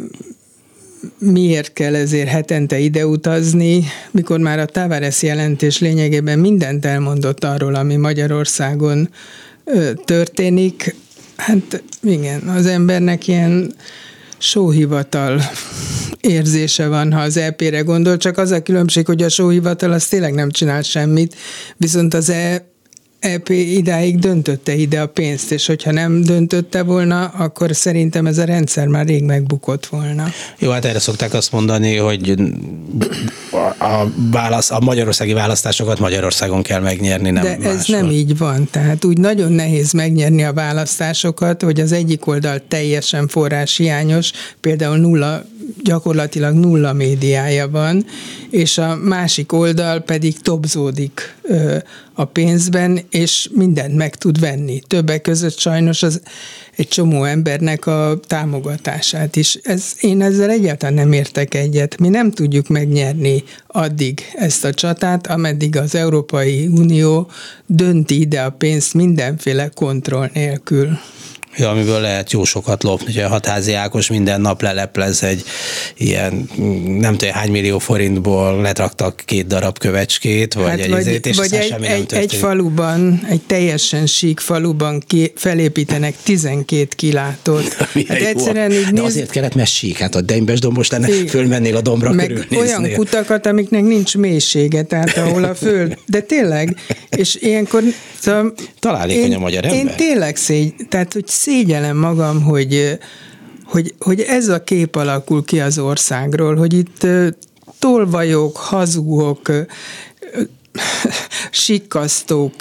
miért 1.18 1.74
kell 1.74 1.96
ezért 1.96 2.30
hetente 2.30 2.80
ide 2.80 3.06
utazni, 3.06 3.84
mikor 4.12 4.40
már 4.40 4.60
a 4.60 4.66
Tavares 4.66 5.22
jelentés 5.22 5.80
lényegében 5.80 6.40
mindent 6.40 6.86
elmondott 6.86 7.44
arról, 7.44 7.76
ami 7.76 7.96
Magyarországon 7.96 9.10
történik. 10.06 10.96
Hát 11.36 11.84
igen, 12.02 12.42
az 12.42 12.66
embernek 12.66 13.28
ilyen 13.28 13.74
sóhivatal 14.38 15.42
érzése 16.22 16.88
van, 16.88 17.14
ha 17.14 17.22
az 17.22 17.38
EP-re 17.38 17.80
gondol, 17.80 18.18
csak 18.18 18.38
az 18.38 18.52
a 18.52 18.62
különbség, 18.62 19.06
hogy 19.06 19.22
a 19.22 19.30
sóhivatal 19.30 19.92
az 19.92 20.08
tényleg 20.08 20.34
nem 20.34 20.50
csinál 20.50 20.82
semmit, 20.82 21.36
viszont 21.78 22.14
az 22.14 22.30
e 22.30 22.68
EP 23.20 23.50
idáig 23.50 24.20
döntötte 24.20 24.74
ide 24.74 25.02
a 25.02 25.08
pénzt, 25.08 25.52
és 25.52 25.66
hogyha 25.66 25.92
nem 25.92 26.22
döntötte 26.22 26.84
volna, 26.84 27.26
akkor 27.26 27.76
szerintem 27.76 28.26
ez 28.26 28.38
a 28.38 28.44
rendszer 28.44 28.88
már 28.88 29.06
rég 29.06 29.24
megbukott 29.24 29.86
volna. 29.86 30.28
Jó, 30.60 30.70
hát 30.70 30.86
erre 30.86 31.00
szokták 31.00 31.34
azt 31.34 31.52
mondani, 31.52 31.96
hogy 31.96 32.34
a, 33.80 34.04
válasz, 34.32 34.72
a 34.72 34.80
magyarországi 34.80 35.34
választásokat 35.34 36.00
Magyarországon 36.00 36.62
kell 36.62 36.80
megnyerni, 36.80 37.30
nem 37.30 37.44
De 37.44 37.58
máshol. 37.58 37.78
ez 37.78 37.86
nem 37.88 38.10
így 38.10 38.38
van. 38.38 38.68
Tehát 38.72 39.06
úgy 39.06 39.18
nagyon 39.18 39.52
nehéz 39.52 39.92
megnyerni 39.92 40.44
a 40.44 40.54
választásokat, 40.54 41.62
hogy 41.62 41.80
az 41.80 41.92
egyik 41.92 42.28
oldal 42.28 42.62
teljesen 42.68 43.28
forráshiányos, 43.28 44.32
például 44.62 44.98
nulla 44.98 45.46
gyakorlatilag 45.84 46.54
nulla 46.54 46.94
médiája 46.94 47.70
van, 47.70 48.06
és 48.50 48.78
a 48.78 48.96
másik 48.96 49.52
oldal 49.52 50.00
pedig 50.00 50.40
topzódik 50.40 51.36
a 52.14 52.26
pénzben, 52.26 53.00
és 53.10 53.50
mindent 53.54 53.96
meg 53.96 54.16
tud 54.16 54.40
venni. 54.40 54.82
Többek 54.88 55.22
között 55.22 55.58
sajnos 55.58 56.04
az 56.04 56.22
egy 56.76 56.88
csomó 56.88 57.24
embernek 57.24 57.86
a 57.86 58.20
támogatását 58.28 59.36
is. 59.36 59.56
Ez, 59.64 59.94
én 60.00 60.22
ezzel 60.22 60.50
egyáltalán 60.50 60.94
nem 60.94 61.12
értek 61.12 61.54
egyet. 61.54 62.00
Mi 62.00 62.10
nem 62.10 62.32
tudjuk 62.32 62.68
megnyerni 62.68 63.44
addig 63.68 64.22
ezt 64.34 64.66
a 64.66 64.74
csatát, 64.74 65.28
ameddig 65.28 65.78
az 65.78 65.96
Európai 65.96 66.68
Unió 66.68 67.30
dönti 67.66 68.20
ide 68.20 68.42
a 68.42 68.50
pénzt 68.50 68.94
mindenféle 68.94 69.70
kontroll 69.74 70.30
nélkül 70.34 70.98
amiből 71.68 72.02
lehet 72.02 72.32
jó 72.32 72.44
sokat 72.44 72.84
lopni. 72.84 73.06
Ugye 73.08 73.26
a 73.26 73.30
Hatházi 73.30 73.74
Ákos 73.74 74.10
minden 74.10 74.42
nap 74.42 74.62
leleplez 74.62 75.24
egy 75.24 75.44
ilyen 75.98 76.50
nem 77.00 77.18
tudom 77.18 77.34
hány 77.34 77.52
millió 77.52 77.80
forintból 77.80 78.62
letraktak 78.62 79.22
két 79.26 79.48
darab 79.48 79.78
kövecskét, 79.78 80.54
vagy 80.54 80.70
hát 80.70 80.80
egy 80.80 80.90
vagy, 80.90 81.00
ezért, 81.00 81.26
és 81.26 81.38
vagy 81.38 81.54
egy, 81.54 81.68
semmi 81.68 81.88
egy, 81.88 82.14
egy 82.14 82.34
faluban, 82.34 83.26
egy 83.30 83.42
teljesen 83.42 84.06
sík 84.06 84.40
faluban 84.40 85.04
ki, 85.08 85.32
felépítenek 85.36 86.16
12 86.24 86.88
kilátót. 86.96 87.74
hát 88.08 88.18
egyszerűen 88.18 88.72
így 88.72 88.86
De 88.86 88.92
néz... 88.92 89.04
azért 89.04 89.30
kellett, 89.30 89.56
mert 89.56 89.70
sík, 89.70 89.98
hát 89.98 90.16
a 90.16 90.22
Deimbes 90.22 90.60
dombos 90.60 90.90
lenne, 90.90 91.08
é, 91.08 91.28
fölmennél 91.28 91.76
a 91.76 91.82
dombra 91.82 92.12
meg 92.12 92.28
körülnéznél. 92.28 92.60
olyan 92.60 92.94
kutakat, 92.94 93.46
amiknek 93.46 93.84
nincs 93.84 94.18
mélysége, 94.18 94.84
tehát 94.84 95.18
ahol 95.18 95.44
a 95.44 95.56
föld, 95.56 95.98
de 96.06 96.20
tényleg, 96.20 96.76
és 97.10 97.36
ilyenkor 97.36 97.84
szóval 98.20 98.54
Találékony 98.80 99.36
a 99.36 99.40
magyar 99.40 99.66
ember. 99.66 99.80
Én 99.80 99.92
tényleg 99.96 100.36
szégy, 100.36 100.74
tehát 100.90 101.14
hogy 101.14 101.28
szégyelem 101.50 101.98
magam, 101.98 102.42
hogy, 102.42 102.98
hogy, 103.64 103.94
hogy 104.00 104.22
ez 104.22 104.48
a 104.48 104.64
kép 104.64 104.96
alakul 104.96 105.46
ki 105.46 105.60
az 105.60 105.80
országról, 105.80 106.56
hogy 106.56 106.74
itt 106.74 107.08
tolvajok, 107.80 108.58
hazugok, 108.58 109.52
sikkasztók 111.52 112.54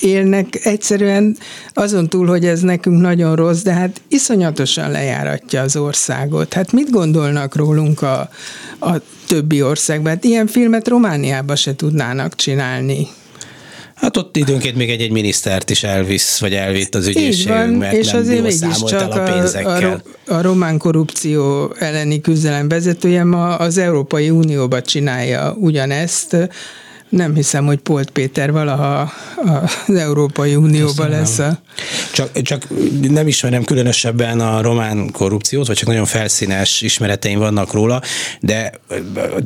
élnek, 0.00 0.64
egyszerűen 0.64 1.36
azon 1.72 2.08
túl, 2.08 2.26
hogy 2.26 2.44
ez 2.44 2.60
nekünk 2.60 3.00
nagyon 3.00 3.36
rossz, 3.36 3.62
de 3.62 3.72
hát 3.72 4.00
iszonyatosan 4.08 4.90
lejáratja 4.90 5.62
az 5.62 5.76
országot. 5.76 6.52
Hát 6.52 6.72
mit 6.72 6.90
gondolnak 6.90 7.56
rólunk 7.56 8.02
a, 8.02 8.30
a 8.80 8.92
többi 9.26 9.62
országban. 9.62 10.12
Hát 10.12 10.24
ilyen 10.24 10.46
filmet 10.46 10.88
Romániába 10.88 11.56
se 11.56 11.76
tudnának 11.76 12.34
csinálni. 12.34 13.08
Hát 14.02 14.16
ott 14.16 14.36
időnként 14.36 14.76
még 14.76 14.90
egy-egy 14.90 15.10
minisztert 15.10 15.70
is 15.70 15.82
elvisz, 15.82 16.38
vagy 16.38 16.54
elvitt 16.54 16.94
az 16.94 17.06
ügyészségünk, 17.06 17.78
mert 17.78 17.92
és 17.92 18.10
nem 18.10 18.20
azért 18.20 18.60
jól 18.60 18.88
csak 18.88 19.14
a, 19.14 19.22
pénzekkel. 19.22 20.02
A, 20.26 20.34
a 20.34 20.42
román 20.42 20.78
korrupció 20.78 21.72
elleni 21.78 22.20
küzdelem 22.20 22.68
vezetője 22.68 23.24
ma 23.24 23.56
az 23.56 23.78
Európai 23.78 24.30
Unióba 24.30 24.82
csinálja 24.82 25.56
ugyanezt, 25.58 26.36
nem 27.08 27.34
hiszem, 27.34 27.66
hogy 27.66 27.78
Polt 27.78 28.10
Péter 28.10 28.52
valaha 28.52 29.12
az 29.86 29.94
Európai 29.94 30.54
Unióban 30.54 31.08
lesz. 31.08 31.38
A... 31.38 31.58
Csak, 32.12 32.42
csak 32.42 32.66
nem 33.08 33.26
ismerem 33.26 33.64
különösebben 33.64 34.40
a 34.40 34.62
román 34.62 35.10
korrupciót, 35.10 35.66
vagy 35.66 35.76
csak 35.76 35.88
nagyon 35.88 36.04
felszínes 36.04 36.80
ismereteim 36.80 37.38
vannak 37.38 37.72
róla, 37.72 38.02
de 38.40 38.72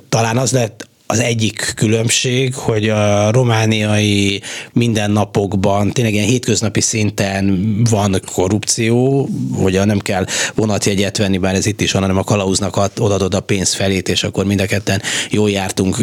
talán 0.08 0.36
az 0.36 0.52
lett 0.52 0.88
az 1.06 1.18
egyik 1.18 1.72
különbség, 1.76 2.54
hogy 2.54 2.88
a 2.88 3.30
romániai 3.30 4.40
mindennapokban, 4.72 5.92
tényleg 5.92 6.14
ilyen 6.14 6.26
hétköznapi 6.26 6.80
szinten 6.80 7.76
van 7.90 8.20
korrupció, 8.32 9.28
hogy 9.54 9.80
nem 9.84 9.98
kell 9.98 10.26
vonatjegyet 10.54 11.16
venni, 11.16 11.38
bár 11.38 11.54
ez 11.54 11.66
itt 11.66 11.80
is 11.80 11.92
van, 11.92 12.02
hanem 12.02 12.16
a 12.16 12.24
kalauznak 12.24 12.76
ad, 12.76 12.90
odadod 12.98 13.34
a 13.34 13.40
pénz 13.40 13.74
felét, 13.74 14.08
és 14.08 14.24
akkor 14.24 14.44
mind 14.44 14.60
a 14.60 14.66
ketten 14.66 15.02
jól 15.30 15.50
jártunk 15.50 15.96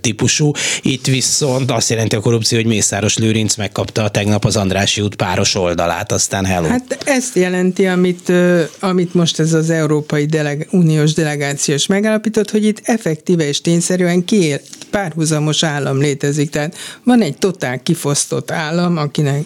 típusú. 0.00 0.50
Itt 0.82 1.06
viszont 1.06 1.70
azt 1.70 1.90
jelenti 1.90 2.16
a 2.16 2.20
korrupció, 2.20 2.58
hogy 2.58 2.66
Mészáros 2.66 3.18
Lőrinc 3.18 3.56
megkapta 3.56 4.08
tegnap 4.08 4.44
az 4.44 4.56
Andrási 4.56 5.00
út 5.00 5.14
páros 5.14 5.54
oldalát, 5.54 6.12
aztán 6.12 6.44
hello. 6.44 6.68
Hát 6.68 6.98
ezt 7.04 7.36
jelenti, 7.36 7.86
amit, 7.86 8.32
amit 8.80 9.14
most 9.14 9.40
ez 9.40 9.52
az 9.52 9.70
Európai 9.70 10.26
Deleg- 10.26 10.68
Uniós 10.70 11.12
Delegációs 11.12 11.86
megállapított, 11.86 12.50
hogy 12.50 12.64
itt 12.64 12.80
effektíve 12.84 13.48
és 13.48 13.60
tényszerűen 13.60 14.24
ki 14.24 14.35
két 14.38 14.62
párhuzamos 14.90 15.62
állam 15.62 15.98
létezik. 15.98 16.50
Tehát 16.50 16.76
van 17.02 17.22
egy 17.22 17.38
totál 17.38 17.82
kifosztott 17.82 18.50
állam, 18.50 18.96
akinek 18.96 19.44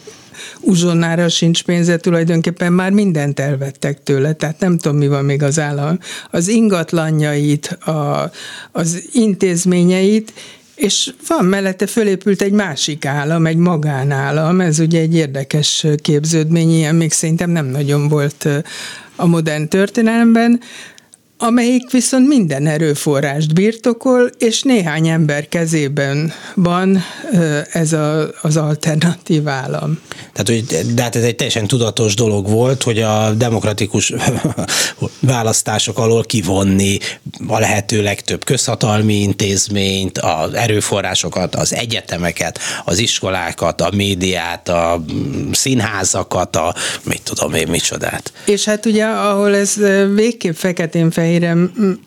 uzsonnára 0.60 1.28
sincs 1.28 1.62
pénze, 1.62 1.96
tulajdonképpen 1.96 2.72
már 2.72 2.90
mindent 2.90 3.40
elvettek 3.40 4.02
tőle, 4.02 4.32
tehát 4.32 4.60
nem 4.60 4.78
tudom, 4.78 4.96
mi 4.96 5.08
van 5.08 5.24
még 5.24 5.42
az 5.42 5.58
állam. 5.58 5.98
Az 6.30 6.48
ingatlanjait, 6.48 7.66
a, 7.66 8.30
az 8.72 9.02
intézményeit, 9.12 10.32
és 10.74 11.12
van 11.28 11.44
mellette 11.44 11.86
fölépült 11.86 12.42
egy 12.42 12.52
másik 12.52 13.04
állam, 13.04 13.46
egy 13.46 13.56
magánállam, 13.56 14.60
ez 14.60 14.78
ugye 14.78 15.00
egy 15.00 15.14
érdekes 15.14 15.86
képződmény, 16.02 16.70
ilyen 16.70 16.94
még 16.94 17.12
szerintem 17.12 17.50
nem 17.50 17.66
nagyon 17.66 18.08
volt 18.08 18.48
a 19.16 19.26
modern 19.26 19.68
történelemben, 19.68 20.60
amelyik 21.42 21.90
viszont 21.90 22.28
minden 22.28 22.66
erőforrást 22.66 23.54
birtokol, 23.54 24.30
és 24.38 24.62
néhány 24.62 25.08
ember 25.08 25.48
kezében 25.48 26.32
van 26.54 27.02
ez 27.72 27.92
a, 27.92 28.30
az 28.42 28.56
alternatív 28.56 29.48
állam. 29.48 29.98
Tehát, 30.32 30.48
hogy, 30.48 30.94
de 30.94 31.02
hát 31.02 31.16
ez 31.16 31.22
egy 31.22 31.36
teljesen 31.36 31.66
tudatos 31.66 32.14
dolog 32.14 32.48
volt, 32.48 32.82
hogy 32.82 32.98
a 32.98 33.30
demokratikus 33.30 34.12
választások 35.20 35.98
alól 35.98 36.24
kivonni 36.24 36.98
a 37.46 37.58
lehető 37.58 38.02
legtöbb 38.02 38.44
közhatalmi 38.44 39.14
intézményt, 39.14 40.18
az 40.18 40.54
erőforrásokat, 40.54 41.54
az 41.54 41.74
egyetemeket, 41.74 42.58
az 42.84 42.98
iskolákat, 42.98 43.80
a 43.80 43.90
médiát, 43.94 44.68
a 44.68 45.04
színházakat, 45.52 46.56
a 46.56 46.74
mit 47.04 47.22
tudom 47.22 47.54
én 47.54 47.68
micsodát. 47.68 48.32
És 48.44 48.64
hát 48.64 48.86
ugye, 48.86 49.04
ahol 49.04 49.54
ez 49.54 49.74
végképp 50.14 50.54
feketén-fehér 50.54 51.29
fehére 51.30 51.56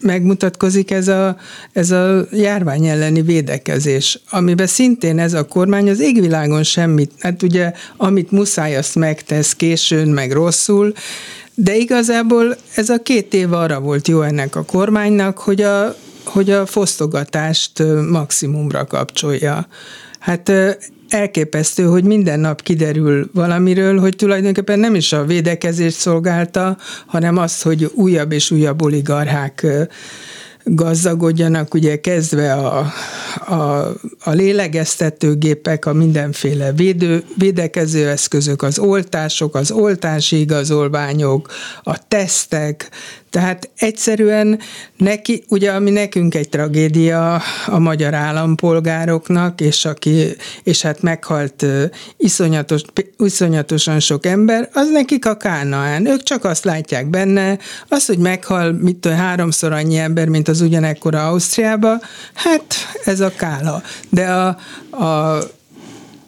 megmutatkozik 0.02 0.92
ez 0.92 1.08
a, 1.08 1.38
ez 1.74 1.92
a 1.92 2.26
járvány 2.32 2.86
elleni 2.86 3.22
védekezés, 3.22 4.20
amiben 4.30 4.68
szintén 4.68 5.20
ez 5.20 5.34
a 5.34 5.46
kormány 5.46 5.90
az 5.90 6.00
égvilágon 6.00 6.64
semmit, 6.64 7.12
hát 7.20 7.44
ugye 7.44 7.74
amit 7.98 8.32
muszáj, 8.32 8.78
azt 8.78 8.96
megtesz 8.96 9.54
későn, 9.54 10.08
meg 10.08 10.32
rosszul, 10.32 10.94
de 11.56 11.76
igazából 11.76 12.58
ez 12.76 12.90
a 12.90 13.02
két 13.02 13.34
év 13.34 13.54
arra 13.54 13.80
volt 13.80 14.08
jó 14.08 14.22
ennek 14.22 14.56
a 14.56 14.64
kormánynak, 14.64 15.38
hogy 15.38 15.62
a, 15.62 15.96
hogy 16.24 16.52
a 16.52 16.66
fosztogatást 16.66 17.84
maximumra 18.10 18.86
kapcsolja. 18.86 19.68
Hát 20.20 20.52
elképesztő, 21.14 21.84
hogy 21.84 22.04
minden 22.04 22.40
nap 22.40 22.62
kiderül 22.62 23.30
valamiről, 23.34 24.00
hogy 24.00 24.16
tulajdonképpen 24.16 24.80
nem 24.80 24.96
is 24.96 25.14
a 25.14 25.26
védekezést 25.26 25.98
szolgálta, 25.98 26.78
hanem 27.06 27.38
az, 27.38 27.62
hogy 27.62 27.92
újabb 27.94 28.32
és 28.32 28.52
újabb 28.52 28.82
oligarchák 28.82 29.66
gazdagodjanak, 30.64 31.74
ugye 31.74 32.00
kezdve 32.00 32.54
a, 32.54 32.92
a, 33.48 33.94
a 34.24 34.32
lélegeztetőgépek, 34.32 35.86
a 35.86 35.94
mindenféle 35.94 36.72
védő, 36.72 37.24
védekező 37.38 38.08
eszközök, 38.08 38.62
az 38.62 38.80
oltások, 38.80 39.56
az 39.56 39.72
oltási 39.72 40.40
igazolványok, 40.40 41.52
a 41.84 42.08
tesztek, 42.08 42.90
tehát 43.34 43.70
egyszerűen 43.78 44.60
neki, 44.98 45.44
ugye 45.48 45.72
ami 45.72 45.90
nekünk 45.90 46.36
egy 46.36 46.50
tragédia 46.50 47.42
a 47.66 47.80
magyar 47.80 48.14
állampolgároknak, 48.14 49.62
és, 49.62 49.86
aki, 49.86 50.36
és 50.64 50.82
hát 50.82 51.02
meghalt 51.02 51.66
iszonyatos, 52.18 52.82
iszonyatosan 53.18 54.00
sok 54.00 54.26
ember, 54.26 54.70
az 54.74 54.90
nekik 54.90 55.26
a 55.26 55.38
kánaán. 55.38 56.06
Ők 56.08 56.24
csak 56.24 56.44
azt 56.44 56.64
látják 56.64 57.10
benne, 57.10 57.58
az, 57.88 58.06
hogy 58.06 58.18
meghal 58.18 58.72
mit 58.72 58.96
tudom, 58.96 59.18
háromszor 59.18 59.72
annyi 59.72 59.98
ember, 59.98 60.28
mint 60.28 60.48
az 60.48 60.62
ugyanekkora 60.62 61.28
Ausztriába, 61.28 62.00
hát 62.34 62.76
ez 63.06 63.20
a 63.20 63.32
kála. 63.36 63.84
De 64.10 64.32
a, 64.32 64.48
a 65.06 65.40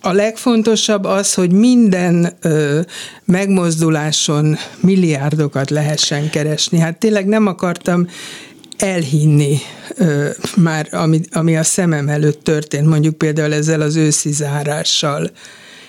a 0.05 0.11
legfontosabb 0.11 1.03
az, 1.03 1.33
hogy 1.33 1.51
minden 1.51 2.37
ö, 2.41 2.79
megmozduláson 3.25 4.57
milliárdokat 4.79 5.69
lehessen 5.69 6.29
keresni. 6.29 6.79
Hát 6.79 6.97
tényleg 6.97 7.25
nem 7.25 7.47
akartam 7.47 8.07
elhinni 8.77 9.57
ö, 9.97 10.29
már, 10.55 10.87
ami, 10.91 11.21
ami 11.31 11.57
a 11.57 11.63
szemem 11.63 12.07
előtt 12.07 12.43
történt, 12.43 12.87
mondjuk 12.87 13.17
például 13.17 13.53
ezzel 13.53 13.81
az 13.81 13.95
őszi 13.95 14.31
zárással. 14.31 15.31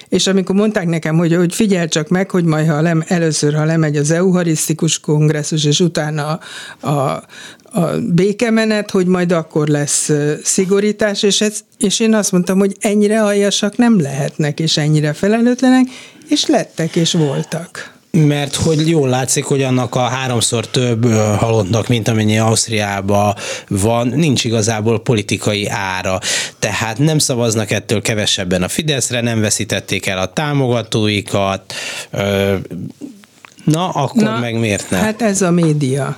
És 0.08 0.26
amikor 0.26 0.54
mondták 0.54 0.86
nekem, 0.86 1.16
hogy, 1.16 1.34
hogy 1.34 1.54
figyelj 1.54 1.88
csak 1.88 2.08
meg, 2.08 2.30
hogy 2.30 2.44
majd 2.44 2.68
ha 2.68 2.80
lem, 2.80 3.04
először, 3.06 3.54
ha 3.54 3.64
lemegy 3.64 3.96
az 3.96 4.10
euharisztikus 4.10 5.00
kongresszus, 5.00 5.64
és 5.64 5.80
utána 5.80 6.38
a, 6.80 6.88
a, 6.88 7.22
a 7.72 8.00
békemenet, 8.14 8.90
hogy 8.90 9.06
majd 9.06 9.32
akkor 9.32 9.68
lesz 9.68 10.10
szigorítás, 10.42 11.22
és, 11.22 11.40
ez, 11.40 11.60
és 11.78 12.00
én 12.00 12.14
azt 12.14 12.32
mondtam, 12.32 12.58
hogy 12.58 12.76
ennyire 12.80 13.22
aljasak 13.22 13.76
nem 13.76 14.00
lehetnek, 14.00 14.60
és 14.60 14.76
ennyire 14.76 15.12
felelőtlenek, 15.12 15.86
és 16.28 16.46
lettek, 16.46 16.96
és 16.96 17.12
voltak 17.12 17.95
mert 18.16 18.54
hogy 18.54 18.88
jól 18.88 19.08
látszik, 19.08 19.44
hogy 19.44 19.62
annak 19.62 19.94
a 19.94 20.00
háromszor 20.00 20.66
több 20.66 21.04
halottnak, 21.38 21.88
mint 21.88 22.08
amennyi 22.08 22.38
Ausztriában 22.38 23.34
van, 23.68 24.08
nincs 24.08 24.44
igazából 24.44 25.00
politikai 25.00 25.68
ára. 25.68 26.18
Tehát 26.58 26.98
nem 26.98 27.18
szavaznak 27.18 27.70
ettől 27.70 28.02
kevesebben 28.02 28.62
a 28.62 28.68
Fideszre, 28.68 29.20
nem 29.20 29.40
veszítették 29.40 30.06
el 30.06 30.18
a 30.18 30.32
támogatóikat. 30.32 31.74
Na, 33.64 33.88
akkor 33.88 34.22
Na, 34.22 34.38
meg 34.38 34.58
miért 34.58 34.90
nem? 34.90 35.00
Hát 35.00 35.22
ez 35.22 35.42
a 35.42 35.50
média. 35.50 36.16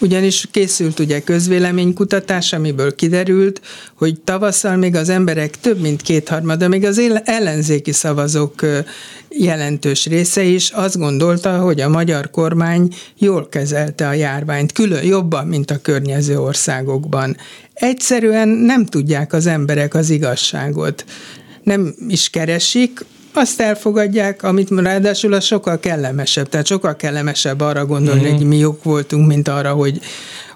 Ugyanis 0.00 0.46
készült 0.50 0.98
ugye 0.98 1.20
közvéleménykutatás, 1.20 2.52
amiből 2.52 2.94
kiderült, 2.94 3.60
hogy 3.94 4.20
tavasszal 4.20 4.76
még 4.76 4.94
az 4.94 5.08
emberek 5.08 5.60
több 5.60 5.80
mint 5.80 6.02
kétharmada, 6.02 6.68
még 6.68 6.84
az 6.84 7.00
ellenzéki 7.24 7.92
szavazók 7.92 8.66
jelentős 9.28 10.06
része 10.06 10.42
is 10.42 10.70
azt 10.70 10.98
gondolta, 10.98 11.58
hogy 11.58 11.80
a 11.80 11.88
magyar 11.88 12.30
kormány 12.30 12.94
jól 13.18 13.48
kezelte 13.48 14.08
a 14.08 14.12
járványt, 14.12 14.72
külön 14.72 15.04
jobban, 15.04 15.46
mint 15.46 15.70
a 15.70 15.80
környező 15.82 16.38
országokban. 16.40 17.36
Egyszerűen 17.74 18.48
nem 18.48 18.86
tudják 18.86 19.32
az 19.32 19.46
emberek 19.46 19.94
az 19.94 20.10
igazságot. 20.10 21.04
Nem 21.62 21.94
is 22.08 22.30
keresik, 22.30 23.04
azt 23.32 23.60
elfogadják, 23.60 24.42
amit 24.42 24.70
ráadásul 24.70 25.32
a 25.32 25.40
sokkal 25.40 25.80
kellemesebb, 25.80 26.48
tehát 26.48 26.66
sokkal 26.66 26.96
kellemesebb 26.96 27.60
arra 27.60 27.86
gondolni, 27.86 28.20
uh-huh. 28.20 28.36
hogy 28.36 28.46
mi 28.46 28.56
jók 28.56 28.84
voltunk, 28.84 29.26
mint 29.26 29.48
arra, 29.48 29.72
hogy 29.72 30.00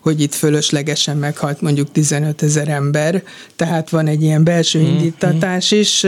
hogy 0.03 0.21
itt 0.21 0.35
fölöslegesen 0.35 1.17
meghalt 1.17 1.61
mondjuk 1.61 1.93
15 1.93 2.43
ezer 2.43 2.69
ember, 2.69 3.23
tehát 3.57 3.91
van 3.91 4.07
egy 4.07 4.23
ilyen 4.23 4.45
belső 4.45 4.79
uh-huh. 4.81 4.95
indítatás 4.95 5.71
is, 5.71 6.07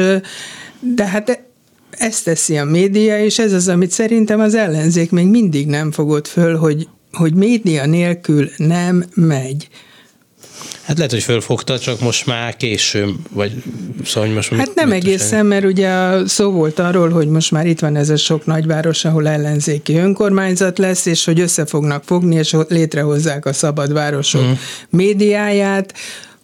de 0.81 1.07
hát 1.07 1.43
ezt 1.91 2.25
teszi 2.25 2.59
a 2.59 2.65
média, 2.65 3.19
és 3.19 3.39
ez 3.39 3.53
az, 3.53 3.69
amit 3.69 3.91
szerintem 3.91 4.41
az 4.41 4.55
ellenzék 4.55 5.11
még 5.11 5.27
mindig 5.27 5.67
nem 5.67 5.93
fogott 5.93 6.29
föl, 6.29 6.57
hogy, 6.57 6.89
hogy 7.13 7.35
média 7.35 7.87
nélkül 7.87 8.51
nem 8.57 9.05
megy. 9.15 9.69
Hát 10.87 10.97
lehet, 10.97 11.13
hogy 11.13 11.23
fölfogta, 11.23 11.79
csak 11.79 12.01
most 12.01 12.27
már 12.27 12.57
késő, 12.57 13.15
vagy 13.31 13.63
szóval 14.05 14.29
most 14.29 14.55
Hát 14.55 14.75
nem 14.75 14.93
egészen, 14.93 15.47
mert 15.47 15.65
ugye 15.65 15.91
szó 16.27 16.51
volt 16.51 16.79
arról, 16.79 17.09
hogy 17.11 17.29
most 17.29 17.51
már 17.51 17.67
itt 17.67 17.81
van 17.81 17.97
ez 17.97 18.11
a 18.11 18.17
sok 18.17 18.47
nagyváros, 18.47 19.05
ahol 19.05 19.29
ellenzéki 19.29 19.97
önkormányzat 19.97 20.79
lesz, 20.79 21.07
és 21.07 21.25
hogy 21.25 21.41
össze 21.41 21.67
fognak 21.67 22.05
fogni, 22.05 22.35
és 22.35 22.57
létrehozzák 22.69 23.47
a 23.47 23.53
szabad 23.53 23.93
városok 23.93 24.43
mm. 24.43 24.53
médiáját, 24.91 25.95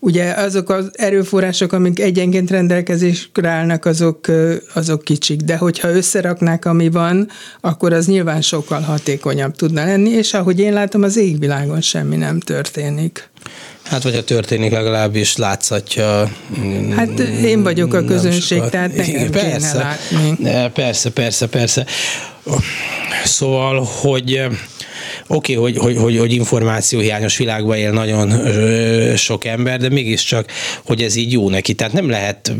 Ugye 0.02 0.32
azok 0.32 0.70
az 0.70 0.90
erőforrások, 0.92 1.72
amik 1.72 2.00
egyenként 2.00 2.50
rendelkezésre 2.50 3.48
állnak, 3.48 3.84
azok, 3.84 4.26
azok 4.74 5.04
kicsik, 5.04 5.40
de 5.40 5.56
hogyha 5.56 5.90
összeraknák, 5.90 6.64
ami 6.64 6.90
van, 6.90 7.28
akkor 7.60 7.92
az 7.92 8.06
nyilván 8.06 8.40
sokkal 8.40 8.80
hatékonyabb 8.80 9.56
tudna 9.56 9.84
lenni, 9.84 10.10
és 10.10 10.34
ahogy 10.34 10.60
én 10.60 10.72
látom, 10.72 11.02
az 11.02 11.16
égvilágon 11.16 11.80
semmi 11.80 12.16
nem 12.16 12.40
történik. 12.40 13.29
Hát, 13.82 14.02
vagy 14.02 14.14
ha 14.14 14.24
történik, 14.24 14.72
legalábbis 14.72 15.36
látszatja. 15.36 16.30
Hát 16.96 17.18
én 17.20 17.62
vagyok 17.62 17.94
a 17.94 18.04
közönség, 18.04 18.62
tehát 18.70 18.96
nekem 18.96 19.30
persze, 19.30 19.50
kéne 19.50 19.72
látni. 19.72 20.70
Persze, 20.74 21.10
persze, 21.10 21.46
persze. 21.46 21.86
Szóval, 23.24 23.88
hogy 24.00 24.46
Oké, 25.32 25.56
okay, 25.56 25.72
hogy, 25.72 25.82
hogy, 25.82 25.96
hogy, 25.96 26.18
hogy 26.18 26.32
információhiányos 26.32 27.36
világban 27.36 27.76
él 27.76 27.92
nagyon 27.92 28.46
sok 29.16 29.44
ember, 29.44 29.80
de 29.80 29.88
mégiscsak, 29.88 30.50
hogy 30.84 31.02
ez 31.02 31.16
így 31.16 31.32
jó 31.32 31.50
neki. 31.50 31.74
Tehát 31.74 31.92
nem 31.92 32.08
lehet, 32.08 32.52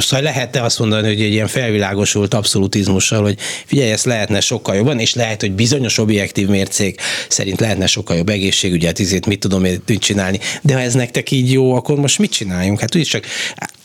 szóval 0.00 0.22
lehet-e 0.22 0.62
azt 0.62 0.78
mondani, 0.78 1.06
hogy 1.06 1.22
egy 1.22 1.32
ilyen 1.32 1.46
felvilágosult 1.46 2.34
abszolutizmussal, 2.34 3.22
hogy 3.22 3.38
figyelj, 3.64 3.90
ezt 3.90 4.04
lehetne 4.04 4.40
sokkal 4.40 4.74
jobban, 4.74 4.98
és 4.98 5.14
lehet, 5.14 5.40
hogy 5.40 5.52
bizonyos 5.52 5.98
objektív 5.98 6.48
mércék 6.48 7.00
szerint 7.28 7.60
lehetne 7.60 7.86
sokkal 7.86 8.16
jobb 8.16 8.28
egészségügyet, 8.28 8.98
izét, 8.98 9.26
mit 9.26 9.40
tudom 9.40 9.64
én 9.64 9.82
mit 9.86 10.00
csinálni. 10.00 10.38
De 10.62 10.74
ha 10.74 10.80
ez 10.80 10.94
nektek 10.94 11.30
így 11.30 11.52
jó, 11.52 11.74
akkor 11.74 11.96
most 11.96 12.18
mit 12.18 12.30
csináljunk? 12.30 12.80
Hát 12.80 12.94
úgyis 12.94 13.08
csak 13.08 13.24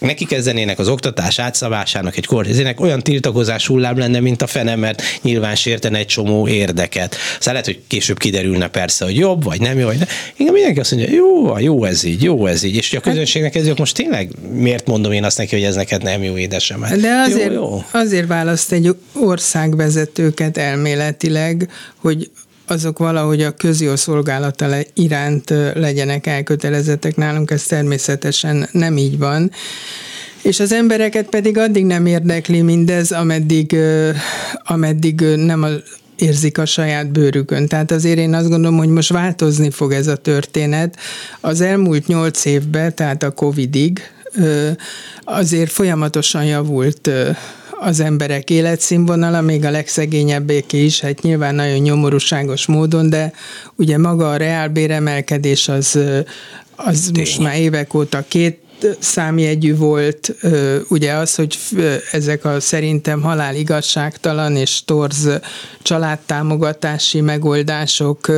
neki 0.02 0.26
kezdenének 0.26 0.80
az 0.80 0.88
oktatás 0.88 1.40
átszabásának 1.40 2.18
egy 2.18 2.26
kórházének 2.26 2.80
olyan 2.80 3.02
tiltakozás 3.02 3.68
hullám 3.68 3.98
lenne, 3.98 4.20
mint 4.20 4.42
a 4.42 4.48
fene, 4.48 4.76
mert 4.76 5.02
nyilván 5.22 5.56
sértene 5.56 5.98
egy 5.98 6.06
csomó 6.06 6.48
érdeket. 6.48 7.16
Szóval 7.40 7.54
lehet, 7.54 7.66
hogy 7.66 7.80
később 7.88 8.18
kiderülne 8.18 8.68
persze, 8.68 9.06
hogy 9.06 9.16
jobb, 9.16 9.44
vagy 9.44 9.62
nem 9.62 9.80
jó, 9.80 9.86
vagy 9.86 9.98
nem. 9.98 10.08
Igen, 10.38 10.54
mindenki 10.54 10.80
azt 10.80 10.92
mondja, 10.92 11.16
jó, 11.16 11.58
jó 11.60 11.84
ez 11.84 12.04
így, 12.04 12.24
jó 12.24 12.46
ez 12.46 12.64
így. 12.64 12.76
És 12.76 12.94
a 12.94 13.00
közönségnek 13.00 13.56
ez 13.56 13.68
most 13.78 13.96
tényleg 13.96 14.30
miért 14.54 14.88
mondom 14.88 15.12
én 15.12 15.24
azt 15.24 15.38
neki, 15.38 15.56
hogy 15.56 15.66
ez 15.66 15.76
neked 15.76 16.04
nem 16.04 16.24
jó 16.24 16.38
édesem? 16.38 16.82
Hát, 16.82 17.00
De 17.00 17.14
azért, 17.28 17.54
jó, 17.54 17.54
jó. 17.54 17.84
azért 17.92 18.28
választ 18.28 18.72
egy 18.72 18.96
országvezetőket 19.14 20.58
elméletileg, 20.58 21.70
hogy 21.96 22.30
azok 22.72 22.98
valahogy 22.98 23.42
a 23.42 23.52
közjó 23.52 23.96
szolgálata 23.96 24.68
iránt 24.94 25.50
legyenek 25.74 26.28
elkötelezettek. 26.28 27.16
Nálunk 27.16 27.52
ez 27.52 27.64
természetesen 27.64 28.70
nem 28.72 28.98
így 28.98 29.18
van. 29.18 29.52
És 30.42 30.60
az 30.60 30.72
embereket 30.72 31.30
pedig 31.30 31.58
addig 31.58 31.86
nem 31.86 32.06
érdekli 32.06 32.62
mindez, 32.62 33.12
ameddig, 33.12 33.76
ameddig 34.64 35.22
nem 35.22 35.64
a 35.64 35.70
érzik 36.16 36.58
a 36.58 36.66
saját 36.66 37.12
bőrükön. 37.12 37.68
Tehát 37.68 37.92
azért 37.92 38.18
én 38.18 38.34
azt 38.34 38.50
gondolom, 38.50 38.78
hogy 38.78 38.90
most 38.90 39.10
változni 39.10 39.70
fog 39.70 39.92
ez 39.92 40.08
a 40.08 40.16
történet. 40.16 40.98
Az 41.42 41.62
elmúlt 41.62 42.08
nyolc 42.08 42.46
évben, 42.46 42.96
tehát 42.96 43.24
a 43.24 43.32
Covidig, 43.32 44.02
azért 45.24 45.72
folyamatosan 45.72 46.46
javult 46.46 47.10
az 47.84 48.00
emberek 48.00 48.50
életszínvonala, 48.50 49.42
még 49.42 49.66
a 49.66 49.72
legszegényebbéké 49.72 50.84
is, 50.84 51.00
hát 51.00 51.22
nyilván 51.22 51.56
nagyon 51.56 51.78
nyomorúságos 51.78 52.66
módon, 52.66 53.10
de 53.10 53.34
ugye 53.76 53.98
maga 53.98 54.30
a 54.30 54.38
reálbéremelkedés 54.38 55.68
az, 55.68 56.00
az 56.76 57.12
most 57.14 57.40
már 57.40 57.60
évek 57.60 57.94
óta 57.94 58.24
két 58.28 58.60
számjegyű 59.00 59.76
volt, 59.76 60.36
ugye 60.90 61.14
az, 61.14 61.36
hogy 61.36 61.58
ezek 62.12 62.46
a 62.46 62.60
szerintem 62.60 63.22
halál 63.22 63.56
igazságtalan 63.56 64.56
és 64.56 64.86
torz 64.86 65.30
családtámogatási 65.82 67.22
megoldások, 67.22 68.32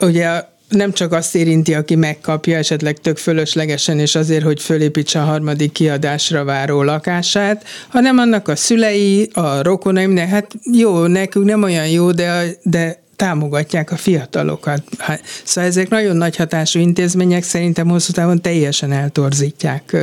ugye 0.00 0.42
nem 0.68 0.92
csak 0.92 1.12
azt 1.12 1.34
érinti, 1.34 1.74
aki 1.74 1.94
megkapja 1.94 2.56
esetleg 2.56 2.98
tök 2.98 3.16
fölöslegesen, 3.16 3.98
és 3.98 4.14
azért, 4.14 4.44
hogy 4.44 4.62
fölépítse 4.62 5.20
a 5.20 5.24
harmadik 5.24 5.72
kiadásra 5.72 6.44
váró 6.44 6.82
lakását, 6.82 7.64
hanem 7.88 8.18
annak 8.18 8.48
a 8.48 8.56
szülei, 8.56 9.30
a 9.32 9.62
rokonaim, 9.62 10.14
de 10.14 10.26
hát 10.26 10.54
jó, 10.72 11.06
nekünk 11.06 11.44
nem 11.44 11.62
olyan 11.62 11.88
jó, 11.88 12.12
de, 12.12 12.44
de 12.62 13.02
támogatják 13.16 13.90
a 13.90 13.96
fiatalokat. 13.96 14.82
Hát, 14.98 15.22
szóval 15.44 15.70
ezek 15.70 15.88
nagyon 15.88 16.16
nagy 16.16 16.36
hatású 16.36 16.78
intézmények 16.78 17.42
szerintem 17.42 17.88
hosszú 17.88 18.12
távon 18.12 18.42
teljesen 18.42 18.92
eltorzítják 18.92 19.96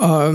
a, 0.00 0.30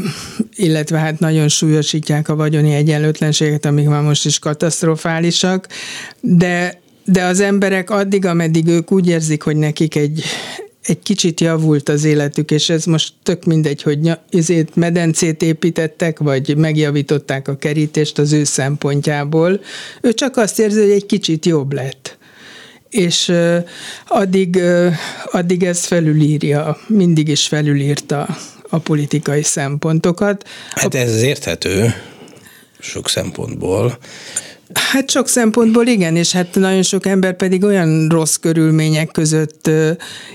illetve 0.55 0.97
hát 0.97 1.19
nagyon 1.19 1.47
súlyosítják 1.47 2.29
a 2.29 2.35
vagyoni 2.35 2.73
egyenlőtlenséget, 2.73 3.65
amik 3.65 3.87
már 3.87 4.01
most 4.01 4.25
is 4.25 4.39
katasztrofálisak, 4.39 5.67
de 6.19 6.80
de 7.11 7.23
az 7.23 7.39
emberek 7.39 7.89
addig, 7.89 8.25
ameddig 8.25 8.67
ők 8.67 8.91
úgy 8.91 9.07
érzik, 9.07 9.41
hogy 9.41 9.55
nekik 9.55 9.95
egy, 9.95 10.23
egy 10.83 10.99
kicsit 10.99 11.39
javult 11.39 11.89
az 11.89 12.03
életük, 12.03 12.51
és 12.51 12.69
ez 12.69 12.85
most 12.85 13.13
tök 13.23 13.45
mindegy, 13.45 13.81
hogy 13.81 14.11
ezért 14.31 14.75
medencét 14.75 15.41
építettek, 15.41 16.19
vagy 16.19 16.57
megjavították 16.57 17.47
a 17.47 17.57
kerítést 17.57 18.17
az 18.17 18.31
ő 18.31 18.43
szempontjából. 18.43 19.61
Ő 20.01 20.13
csak 20.13 20.37
azt 20.37 20.59
érzi, 20.59 20.79
hogy 20.79 20.91
egy 20.91 21.05
kicsit 21.05 21.45
jobb 21.45 21.73
lett. 21.73 22.17
És 22.89 23.31
addig, 24.07 24.59
addig 25.31 25.63
ez 25.63 25.85
felülírja, 25.85 26.77
mindig 26.87 27.27
is 27.27 27.47
felülírta 27.47 28.37
a 28.69 28.77
politikai 28.77 29.43
szempontokat. 29.43 30.47
Hát 30.71 30.95
ez 30.95 31.21
érthető 31.21 31.93
sok 32.79 33.09
szempontból. 33.09 33.97
Hát 34.73 35.09
sok 35.09 35.27
szempontból 35.27 35.87
igen, 35.87 36.15
és 36.15 36.31
hát 36.31 36.55
nagyon 36.55 36.83
sok 36.83 37.05
ember 37.05 37.35
pedig 37.35 37.63
olyan 37.63 38.07
rossz 38.09 38.35
körülmények 38.35 39.11
között 39.11 39.69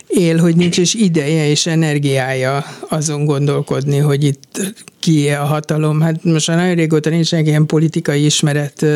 él, 0.06 0.38
hogy 0.38 0.56
nincs 0.56 0.76
is 0.76 0.94
ideje 0.94 1.48
és 1.48 1.66
energiája 1.66 2.64
azon 2.88 3.24
gondolkodni, 3.24 3.98
hogy 3.98 4.24
itt 4.24 4.74
ki 5.06 5.28
a 5.28 5.44
hatalom. 5.44 6.00
Hát 6.00 6.24
most 6.24 6.48
már 6.48 6.56
nagyon 6.56 6.74
régóta 6.74 7.10
nincsenek 7.10 7.46
ilyen 7.46 7.66
politikai 7.66 8.24
ismeret 8.24 8.86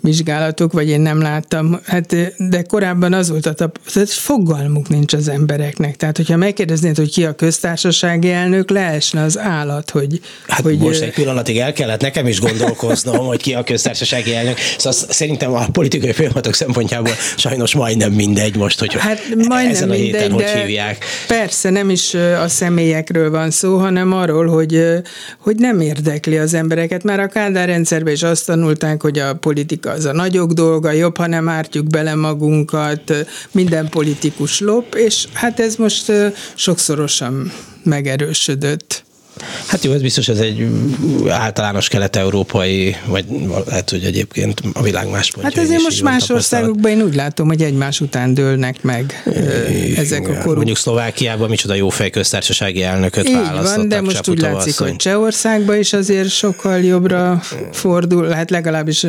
vizsgálatok, 0.00 0.72
vagy 0.72 0.88
én 0.88 1.00
nem 1.00 1.20
láttam. 1.20 1.80
Hát, 1.84 2.16
de 2.36 2.62
korábban 2.62 3.12
az 3.12 3.30
volt 3.30 3.46
a 3.46 3.52
tapasztalat, 3.52 4.10
fogalmuk 4.10 4.88
nincs 4.88 5.12
az 5.12 5.28
embereknek. 5.28 5.96
Tehát, 5.96 6.16
hogyha 6.16 6.36
megkérdeznéd, 6.36 6.96
hogy 6.96 7.10
ki 7.10 7.24
a 7.24 7.32
köztársasági 7.32 8.30
elnök, 8.30 8.70
leesne 8.70 9.22
az 9.22 9.38
állat, 9.38 9.90
hogy... 9.90 10.20
Hát 10.46 10.60
hogy 10.60 10.78
most 10.78 11.00
egy 11.00 11.12
pillanatig 11.12 11.58
el 11.58 11.72
kellett 11.72 12.00
nekem 12.00 12.26
is 12.26 12.40
gondolkoznom, 12.40 13.26
hogy 13.26 13.42
ki 13.42 13.54
a 13.54 13.64
köztársasági 13.64 14.34
elnök. 14.34 14.58
Szóval 14.78 14.98
szerintem 15.10 15.54
a 15.54 15.66
politikai 15.72 16.12
folyamatok 16.12 16.54
szempontjából 16.54 17.12
sajnos 17.36 17.74
majdnem 17.74 18.12
mindegy 18.12 18.56
most, 18.56 18.78
hogy 18.78 18.94
hát 18.94 19.20
majdnem 19.48 19.70
ezen 19.70 19.90
a 19.90 19.92
héten 19.92 20.28
mindegy, 20.28 20.50
hogy 20.50 20.60
hívják. 20.60 21.04
Persze, 21.26 21.70
nem 21.70 21.90
is 21.90 22.14
a 22.14 22.48
személyekről 22.48 23.30
van 23.30 23.50
szó, 23.50 23.76
hanem 23.76 24.12
arról, 24.12 24.46
hogy, 24.46 24.84
hogy 25.38 25.56
nem 25.56 25.80
érdekli 25.80 26.38
az 26.38 26.54
embereket. 26.54 27.02
Már 27.02 27.20
a 27.20 27.28
Kádár 27.28 27.68
rendszerben 27.68 28.12
is 28.12 28.22
azt 28.22 28.46
tanulták, 28.46 29.02
hogy 29.02 29.18
a 29.18 29.34
politika 29.34 29.90
az 29.90 30.04
a 30.04 30.12
nagyok 30.12 30.52
dolga, 30.52 30.90
jobb, 30.90 31.16
ha 31.16 31.26
nem 31.26 31.48
ártjuk 31.48 31.86
bele 31.86 32.14
magunkat, 32.14 33.26
minden 33.50 33.88
politikus 33.88 34.60
lop, 34.60 34.94
és 34.94 35.28
hát 35.32 35.60
ez 35.60 35.76
most 35.76 36.12
sokszorosan 36.54 37.52
megerősödött. 37.82 39.05
Hát 39.66 39.84
jó, 39.84 39.92
ez 39.92 40.00
biztos, 40.02 40.28
ez 40.28 40.38
egy 40.38 40.66
általános 41.28 41.88
kelet-európai, 41.88 42.96
vagy 43.06 43.24
lehet, 43.66 43.90
hogy 43.90 44.04
egyébként 44.04 44.62
a 44.72 44.82
világ 44.82 45.10
más 45.10 45.30
pontja. 45.30 45.50
Hát 45.54 45.64
ezért 45.64 45.82
most 45.82 46.02
más 46.02 46.28
országokban 46.28 46.90
én 46.90 47.02
úgy 47.02 47.14
látom, 47.14 47.46
hogy 47.46 47.62
egymás 47.62 48.00
után 48.00 48.34
dőlnek 48.34 48.82
meg 48.82 49.22
é, 49.34 49.96
ezek 49.96 50.28
a 50.28 50.38
korú. 50.42 50.54
Mondjuk 50.56 50.76
Szlovákiában 50.76 51.48
micsoda 51.48 51.74
jó 51.74 51.88
fejköztársasági 51.88 52.82
elnököt 52.82 53.28
Így 53.28 53.34
választottak. 53.34 53.76
van, 53.76 53.88
de 53.88 54.00
most 54.00 54.28
úgy 54.28 54.40
látszik, 54.40 54.72
asszony. 54.72 54.88
hogy 54.88 54.96
Csehországban 54.96 55.78
is 55.78 55.92
azért 55.92 56.30
sokkal 56.30 56.78
jobbra 56.78 57.42
fordul, 57.72 58.28
hát 58.28 58.50
legalábbis 58.50 59.06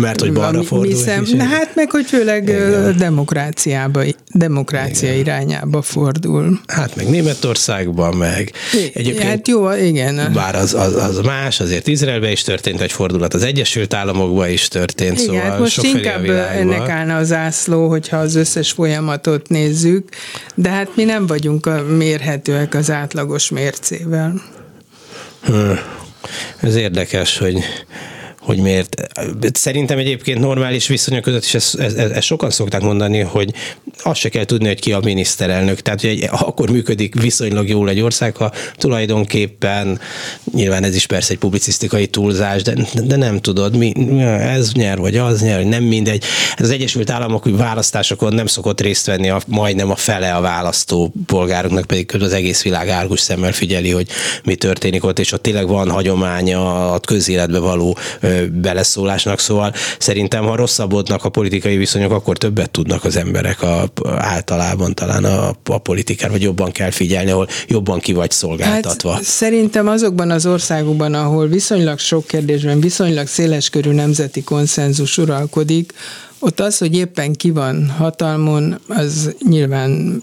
Mert 0.00 0.20
hogy 0.20 0.32
balra 0.32 0.62
fordul. 0.62 0.96
Szem, 0.96 1.24
hát 1.38 1.74
meg, 1.74 1.90
hogy 1.90 2.06
főleg 2.06 2.42
Igen. 2.42 2.96
demokráciába, 2.98 4.00
demokrácia 4.32 5.08
Igen. 5.08 5.20
irányába 5.20 5.82
fordul. 5.82 6.60
Hát 6.66 6.96
meg 6.96 7.08
Németországban, 7.08 8.16
meg 8.16 8.52
egyébként... 8.94 9.22
Hát 9.28 9.48
jó, 9.48 9.67
igen. 9.76 10.32
Bár 10.32 10.54
az, 10.54 10.74
az, 10.74 10.94
az 10.94 11.18
más, 11.18 11.60
azért 11.60 11.86
Izraelben 11.86 12.30
is 12.30 12.42
történt 12.42 12.80
egy 12.80 12.92
fordulat, 12.92 13.34
az 13.34 13.42
Egyesült 13.42 13.94
Államokban 13.94 14.48
is 14.48 14.68
történt, 14.68 15.20
igen, 15.20 15.24
szóval 15.26 15.50
hát 15.50 15.58
most 15.58 15.82
inkább 15.82 16.24
ennek 16.28 16.88
állna 16.88 17.16
az 17.16 17.32
ászló, 17.32 17.88
hogyha 17.88 18.16
az 18.16 18.34
összes 18.34 18.70
folyamatot 18.72 19.48
nézzük, 19.48 20.08
de 20.54 20.68
hát 20.68 20.96
mi 20.96 21.04
nem 21.04 21.26
vagyunk 21.26 21.70
mérhetőek 21.96 22.74
az 22.74 22.90
átlagos 22.90 23.50
mércével. 23.50 24.42
Hm. 25.44 25.52
Ez 26.60 26.74
érdekes, 26.74 27.38
hogy 27.38 27.58
hogy 28.48 28.58
miért. 28.58 28.96
Szerintem 29.52 29.98
egyébként 29.98 30.40
normális 30.40 30.86
viszonyok 30.86 31.22
között 31.22 31.44
is 31.44 31.54
ezt, 31.54 31.78
ezt, 31.78 31.96
ezt 31.96 32.22
sokan 32.22 32.50
szokták 32.50 32.80
mondani, 32.80 33.20
hogy 33.20 33.52
azt 34.02 34.20
se 34.20 34.28
kell 34.28 34.44
tudni, 34.44 34.66
hogy 34.66 34.80
ki 34.80 34.92
a 34.92 35.00
miniszterelnök. 35.00 35.80
Tehát, 35.80 36.00
hogy 36.00 36.10
egy, 36.10 36.28
akkor 36.30 36.70
működik 36.70 37.20
viszonylag 37.20 37.68
jól 37.68 37.88
egy 37.88 38.00
ország, 38.00 38.36
ha 38.36 38.52
tulajdonképpen 38.74 40.00
nyilván 40.54 40.84
ez 40.84 40.94
is 40.94 41.06
persze 41.06 41.32
egy 41.32 41.38
publicisztikai 41.38 42.06
túlzás, 42.06 42.62
de, 42.62 42.74
de 43.04 43.16
nem 43.16 43.40
tudod, 43.40 43.76
mi, 43.76 43.92
ez 44.40 44.72
nyer, 44.72 44.98
vagy 44.98 45.16
az 45.16 45.42
nyer, 45.42 45.64
nem 45.64 45.82
mindegy. 45.82 46.24
Ez 46.56 46.64
az 46.64 46.70
Egyesült 46.70 47.10
Államok 47.10 47.42
hogy 47.42 47.56
választásokon 47.56 48.34
nem 48.34 48.46
szokott 48.46 48.80
részt 48.80 49.06
venni 49.06 49.28
a, 49.28 49.40
majdnem 49.46 49.90
a 49.90 49.96
fele 49.96 50.34
a 50.34 50.40
választó 50.40 51.12
polgároknak, 51.26 51.84
pedig 51.84 52.10
az 52.20 52.32
egész 52.32 52.62
világ 52.62 52.88
árgus 52.88 53.20
szemmel 53.20 53.52
figyeli, 53.52 53.90
hogy 53.90 54.08
mi 54.44 54.54
történik 54.54 55.04
ott, 55.04 55.18
és 55.18 55.32
ott 55.32 55.42
tényleg 55.42 55.68
van 55.68 55.90
hagyománya 55.90 56.92
a 56.92 56.98
közéletbe 56.98 57.58
való 57.58 57.96
ö, 58.20 58.37
beleszólásnak, 58.46 59.38
szóval 59.38 59.72
szerintem, 59.98 60.44
ha 60.44 60.56
rosszabbodnak 60.56 61.24
a 61.24 61.28
politikai 61.28 61.76
viszonyok, 61.76 62.12
akkor 62.12 62.36
többet 62.36 62.70
tudnak 62.70 63.04
az 63.04 63.16
emberek 63.16 63.62
a, 63.62 63.90
általában 64.16 64.94
talán 64.94 65.24
a, 65.24 65.48
a 65.64 65.78
politikán, 65.78 66.30
vagy 66.30 66.42
jobban 66.42 66.70
kell 66.70 66.90
figyelni, 66.90 67.30
ahol 67.30 67.48
jobban 67.66 67.98
ki 67.98 68.12
vagy 68.12 68.30
szolgáltatva. 68.30 69.12
Hát, 69.12 69.22
szerintem 69.22 69.88
azokban 69.88 70.30
az 70.30 70.46
országokban, 70.46 71.14
ahol 71.14 71.46
viszonylag 71.46 71.98
sok 71.98 72.26
kérdésben 72.26 72.80
viszonylag 72.80 73.26
széleskörű 73.26 73.90
nemzeti 73.90 74.42
konszenzus 74.42 75.18
uralkodik, 75.18 75.92
ott 76.38 76.60
az, 76.60 76.78
hogy 76.78 76.96
éppen 76.96 77.32
ki 77.32 77.50
van 77.50 77.88
hatalmon, 77.88 78.80
az 78.88 79.34
nyilván 79.48 80.22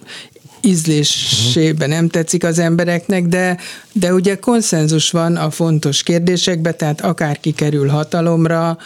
ízlésében 0.66 1.89
nem 1.89 2.09
tetszik 2.09 2.43
az 2.43 2.59
embereknek, 2.59 3.26
de, 3.26 3.57
de 3.93 4.13
ugye 4.13 4.36
konszenzus 4.36 5.11
van 5.11 5.36
a 5.36 5.49
fontos 5.49 6.03
kérdésekben, 6.03 6.78
tehát 6.78 7.01
akárki 7.01 7.51
kerül 7.51 7.88
hatalomra, 7.88 8.78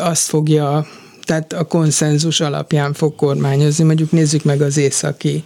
azt 0.00 0.28
fogja 0.28 0.86
tehát 1.28 1.52
a 1.52 1.64
konszenzus 1.64 2.40
alapján 2.40 2.92
fog 2.92 3.14
kormányozni. 3.14 3.84
Mondjuk 3.84 4.10
nézzük 4.10 4.44
meg 4.44 4.60
az 4.60 4.76
északi 4.76 5.44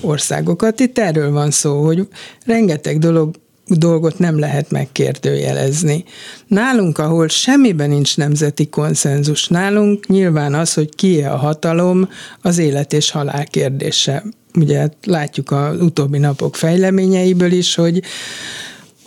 országokat. 0.00 0.80
Itt 0.80 0.98
erről 0.98 1.30
van 1.30 1.50
szó, 1.50 1.84
hogy 1.84 2.08
rengeteg 2.46 2.98
dolog 2.98 3.34
dolgot 3.66 4.18
nem 4.18 4.38
lehet 4.38 4.70
megkérdőjelezni. 4.70 6.04
Nálunk, 6.46 6.98
ahol 6.98 7.28
semmiben 7.28 7.88
nincs 7.88 8.16
nemzeti 8.16 8.68
konszenzus, 8.68 9.48
nálunk 9.48 10.06
nyilván 10.06 10.54
az, 10.54 10.74
hogy 10.74 10.94
ki 10.94 11.22
a 11.22 11.36
hatalom, 11.36 12.08
az 12.40 12.58
élet 12.58 12.92
és 12.92 13.10
halál 13.10 13.46
kérdése. 13.46 14.22
Ugye 14.58 14.88
látjuk 15.04 15.50
az 15.50 15.80
utóbbi 15.80 16.18
napok 16.18 16.56
fejleményeiből 16.56 17.52
is, 17.52 17.74
hogy 17.74 18.02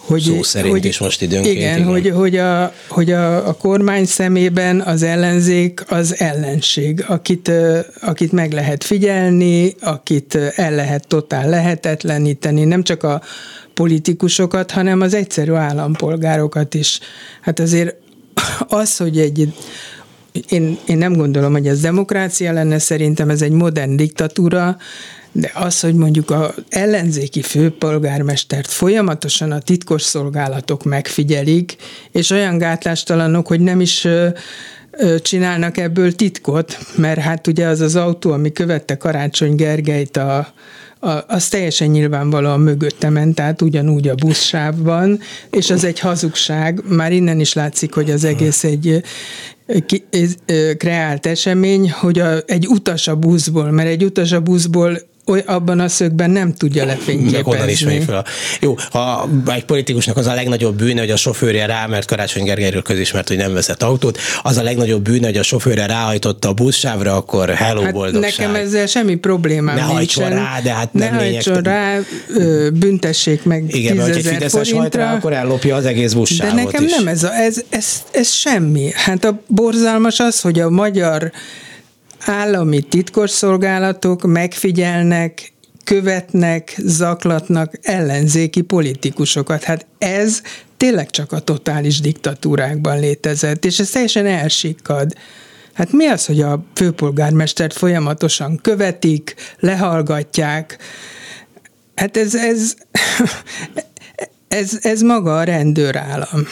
hogy, 0.07 0.21
Szó 0.21 0.43
szerint 0.43 0.71
hogy, 0.71 0.85
is 0.85 0.97
most 0.97 1.21
időnként. 1.21 1.55
Igen, 1.55 1.77
igen. 1.77 1.87
Hogy, 1.87 2.09
hogy, 2.09 2.37
a, 2.37 2.73
hogy 2.87 3.11
a, 3.11 3.47
a 3.47 3.53
kormány 3.53 4.05
szemében 4.05 4.81
az 4.81 5.03
ellenzék 5.03 5.83
az 5.87 6.19
ellenség, 6.19 7.03
akit, 7.07 7.51
akit 8.01 8.31
meg 8.31 8.51
lehet 8.51 8.83
figyelni, 8.83 9.75
akit 9.81 10.35
el 10.55 10.75
lehet 10.75 11.07
totál 11.07 11.49
lehetetleníteni, 11.49 12.63
nem 12.63 12.83
csak 12.83 13.03
a 13.03 13.21
politikusokat, 13.73 14.71
hanem 14.71 15.01
az 15.01 15.13
egyszerű 15.13 15.51
állampolgárokat 15.51 16.73
is. 16.73 16.99
Hát 17.41 17.59
azért 17.59 17.95
az, 18.67 18.97
hogy 18.97 19.19
egy 19.19 19.53
én, 20.49 20.77
én 20.87 20.97
nem 20.97 21.13
gondolom, 21.13 21.51
hogy 21.51 21.67
ez 21.67 21.79
demokrácia 21.79 22.51
lenne, 22.51 22.79
szerintem 22.79 23.29
ez 23.29 23.41
egy 23.41 23.51
modern 23.51 23.95
diktatúra, 23.95 24.77
de 25.31 25.51
az, 25.53 25.79
hogy 25.79 25.93
mondjuk 25.93 26.31
a 26.31 26.53
ellenzéki 26.69 27.41
főpolgármestert 27.41 28.67
folyamatosan 28.67 29.51
a 29.51 29.59
titkos 29.59 30.01
szolgálatok 30.01 30.83
megfigyelik, 30.83 31.75
és 32.11 32.29
olyan 32.29 32.57
gátlástalanok, 32.57 33.47
hogy 33.47 33.59
nem 33.59 33.81
is 33.81 34.07
csinálnak 35.21 35.77
ebből 35.77 36.15
titkot, 36.15 36.77
mert 36.95 37.19
hát 37.19 37.47
ugye 37.47 37.67
az 37.67 37.79
az 37.79 37.95
autó, 37.95 38.31
ami 38.31 38.51
követte 38.51 38.97
Karácsony 38.97 39.55
Gergelyt 39.55 40.17
a, 40.17 40.53
a, 40.99 41.09
az 41.27 41.47
teljesen 41.47 41.87
nyilvánvalóan 41.87 42.59
mögötte 42.59 43.09
ment, 43.09 43.35
tehát 43.35 43.61
ugyanúgy 43.61 44.07
a 44.07 44.15
buszsávban, 44.15 45.19
és 45.51 45.69
az 45.69 45.83
egy 45.83 45.99
hazugság. 45.99 46.81
Már 46.87 47.11
innen 47.11 47.39
is 47.39 47.53
látszik, 47.53 47.93
hogy 47.93 48.11
az 48.11 48.23
egész 48.23 48.63
egy 48.63 49.03
ki, 49.85 50.05
kreált 50.77 51.25
esemény, 51.25 51.91
hogy 51.91 52.19
a, 52.19 52.37
egy 52.45 52.67
utas 52.67 53.07
a 53.07 53.15
buszból, 53.15 53.71
mert 53.71 53.89
egy 53.89 54.03
utas 54.03 54.31
a 54.31 54.39
buszból 54.39 54.99
oly, 55.27 55.43
abban 55.45 55.79
a 55.79 55.87
szögben 55.87 56.29
nem 56.29 56.53
tudja 56.53 56.85
lefényképezni. 56.85 57.95
is 57.95 58.03
fel. 58.05 58.25
Jó, 58.59 58.75
ha 58.91 59.29
egy 59.45 59.65
politikusnak 59.65 60.17
az 60.17 60.27
a 60.27 60.33
legnagyobb 60.33 60.77
bűne, 60.77 60.99
hogy 60.99 61.11
a 61.11 61.15
sofőrje 61.15 61.65
rá, 61.65 61.85
mert 61.85 62.07
Karácsony 62.07 62.43
Gergelyről 62.43 62.81
közismert, 62.81 63.27
hogy 63.27 63.37
nem 63.37 63.53
vezet 63.53 63.83
autót, 63.83 64.19
az 64.41 64.57
a 64.57 64.63
legnagyobb 64.63 65.01
bűne, 65.01 65.25
hogy 65.25 65.37
a 65.37 65.43
sofőrje 65.43 65.85
ráhajtotta 65.85 66.49
a 66.49 66.53
buszsávra, 66.53 67.15
akkor 67.15 67.49
hello 67.49 67.81
hát 67.81 67.93
boldogság. 67.93 68.33
Nekem 68.37 68.55
ezzel 68.55 68.85
semmi 68.85 69.15
problémám 69.15 69.75
ne 69.75 69.97
nincsen. 69.97 70.29
rá, 70.29 70.59
de 70.63 70.73
hát 70.73 70.93
nem 70.93 71.15
ne 71.15 71.17
hajtson 71.17 71.61
rá, 71.61 71.99
büntessék 72.73 73.43
meg 73.43 73.75
Igen, 73.75 73.95
mert 73.95 74.09
ha 74.09 74.15
egy 74.15 74.25
Fideszes 74.25 74.71
hajt 74.71 74.95
rá, 74.95 75.15
akkor 75.15 75.33
ellopja 75.33 75.75
az 75.75 75.85
egész 75.85 76.13
buszsávot 76.13 76.55
De 76.55 76.63
nekem 76.63 76.83
is. 76.83 76.91
nem 76.91 77.07
ez, 77.07 77.23
a, 77.23 77.33
ez, 77.33 77.63
ez, 77.69 77.85
ez 78.11 78.29
semmi. 78.29 78.89
Hát 78.93 79.25
a 79.25 79.41
borzalmas 79.47 80.19
az, 80.19 80.41
hogy 80.41 80.59
a 80.59 80.69
magyar 80.69 81.31
állami 82.27 82.81
titkosszolgálatok 82.81 84.21
megfigyelnek, 84.21 85.53
követnek, 85.83 86.75
zaklatnak 86.77 87.73
ellenzéki 87.81 88.61
politikusokat. 88.61 89.63
Hát 89.63 89.85
ez 89.97 90.41
tényleg 90.77 91.09
csak 91.09 91.31
a 91.31 91.39
totális 91.39 91.99
diktatúrákban 91.99 92.99
létezett, 92.99 93.65
és 93.65 93.79
ez 93.79 93.89
teljesen 93.89 94.25
elsikkad. 94.25 95.13
Hát 95.73 95.91
mi 95.91 96.05
az, 96.05 96.25
hogy 96.25 96.41
a 96.41 96.63
főpolgármestert 96.75 97.73
folyamatosan 97.73 98.59
követik, 98.61 99.35
lehallgatják? 99.59 100.77
Hát 101.95 102.17
ez, 102.17 102.35
ez, 102.35 102.73
ez, 104.47 104.77
ez 104.81 105.01
maga 105.01 105.37
a 105.37 105.43
rendőrállam. 105.43 106.47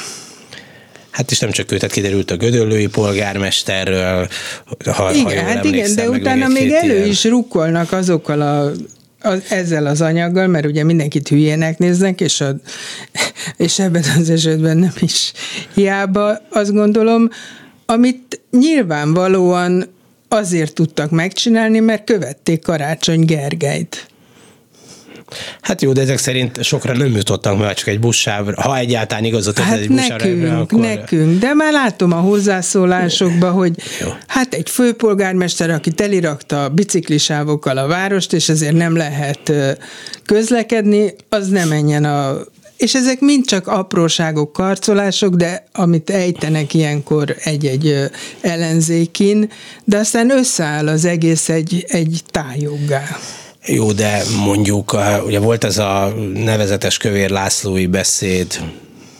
Hát 1.16 1.32
és 1.32 1.40
nem 1.40 1.52
csak 1.52 1.72
ő, 1.72 1.78
tehát 1.78 1.96
kiderült 1.96 2.32
a 2.32 2.38
gödöllői 2.38 2.88
polgármesterről, 2.88 4.28
ha, 4.86 5.14
igen, 5.14 5.44
ha 5.44 5.52
hát 5.52 5.66
igen, 5.66 5.96
de 5.96 6.10
utána 6.10 6.48
még 6.48 6.72
elő 6.72 6.96
ilyen. 6.96 7.08
is 7.08 7.24
rukkolnak 7.24 7.92
azokkal 7.92 8.42
a 8.42 8.72
az, 9.22 9.42
ezzel 9.50 9.86
az 9.86 10.02
anyaggal, 10.02 10.48
mert 10.48 10.66
ugye 10.66 10.84
mindenkit 10.84 11.28
hülyének 11.28 11.78
néznek, 11.78 12.22
és, 12.22 12.42
a, 12.42 12.56
és 13.58 13.80
ebben 13.80 14.04
az 14.18 14.30
esetben 14.30 14.78
nem 14.78 14.94
is 15.00 15.32
hiába, 15.74 16.38
azt 16.50 16.74
gondolom, 16.74 17.30
amit 17.86 18.42
nyilvánvalóan 18.52 19.94
azért 20.28 20.74
tudtak 20.74 21.10
megcsinálni, 21.10 21.80
mert 21.80 22.04
követték 22.04 22.62
Karácsony 22.62 23.26
Gergelyt. 23.26 24.08
Hát 25.62 25.82
jó, 25.82 25.92
de 25.92 26.02
ezek 26.02 26.18
szerint 26.18 26.64
sokra 26.64 26.98
nem 26.98 27.16
jutottak, 27.16 27.58
mert 27.58 27.78
csak 27.78 27.88
egy 27.88 28.00
buszsávra, 28.00 28.62
ha 28.62 28.78
egyáltalán 28.78 29.24
igazat 29.24 29.60
hát 29.60 29.78
egy 29.78 29.88
buszsávra. 29.88 30.26
Nekünk, 30.26 30.60
akkor... 30.60 30.80
nekünk, 30.80 31.40
de 31.40 31.54
már 31.54 31.72
látom 31.72 32.12
a 32.12 32.20
hozzászólásokban, 32.20 33.52
hogy 33.52 33.74
jó. 34.02 34.08
hát 34.28 34.54
egy 34.54 34.70
főpolgármester, 34.70 35.70
aki 35.70 35.92
telirakta 35.92 36.64
a 36.64 36.70
biciklisávokkal 36.70 37.78
a 37.78 37.88
várost, 37.88 38.34
és 38.34 38.50
ezért 38.50 38.76
nem 38.76 38.96
lehet 38.96 39.52
közlekedni, 40.26 41.16
az 41.30 41.48
nem 41.50 41.68
menjen 41.68 42.04
a 42.04 42.38
és 42.78 42.96
ezek 42.96 43.20
mind 43.20 43.46
csak 43.46 43.68
apróságok, 43.68 44.54
karcolások, 44.54 45.36
de 45.36 45.66
amit 45.72 46.10
ejtenek 46.10 46.74
ilyenkor 46.74 47.36
egy-egy 47.44 48.10
ellenzékin, 48.42 49.52
de 49.84 49.98
aztán 49.98 50.32
összeáll 50.32 50.88
az 50.88 51.06
egész 51.06 51.50
egy, 51.50 51.86
egy 51.88 52.22
tájoggá. 52.32 53.18
Jó, 53.68 53.92
de 53.92 54.24
mondjuk, 54.46 54.98
ugye 55.26 55.40
volt 55.40 55.64
ez 55.64 55.78
a 55.78 56.14
nevezetes 56.34 56.98
Kövér 56.98 57.30
Lászlói 57.30 57.88
beszéd, 57.88 58.60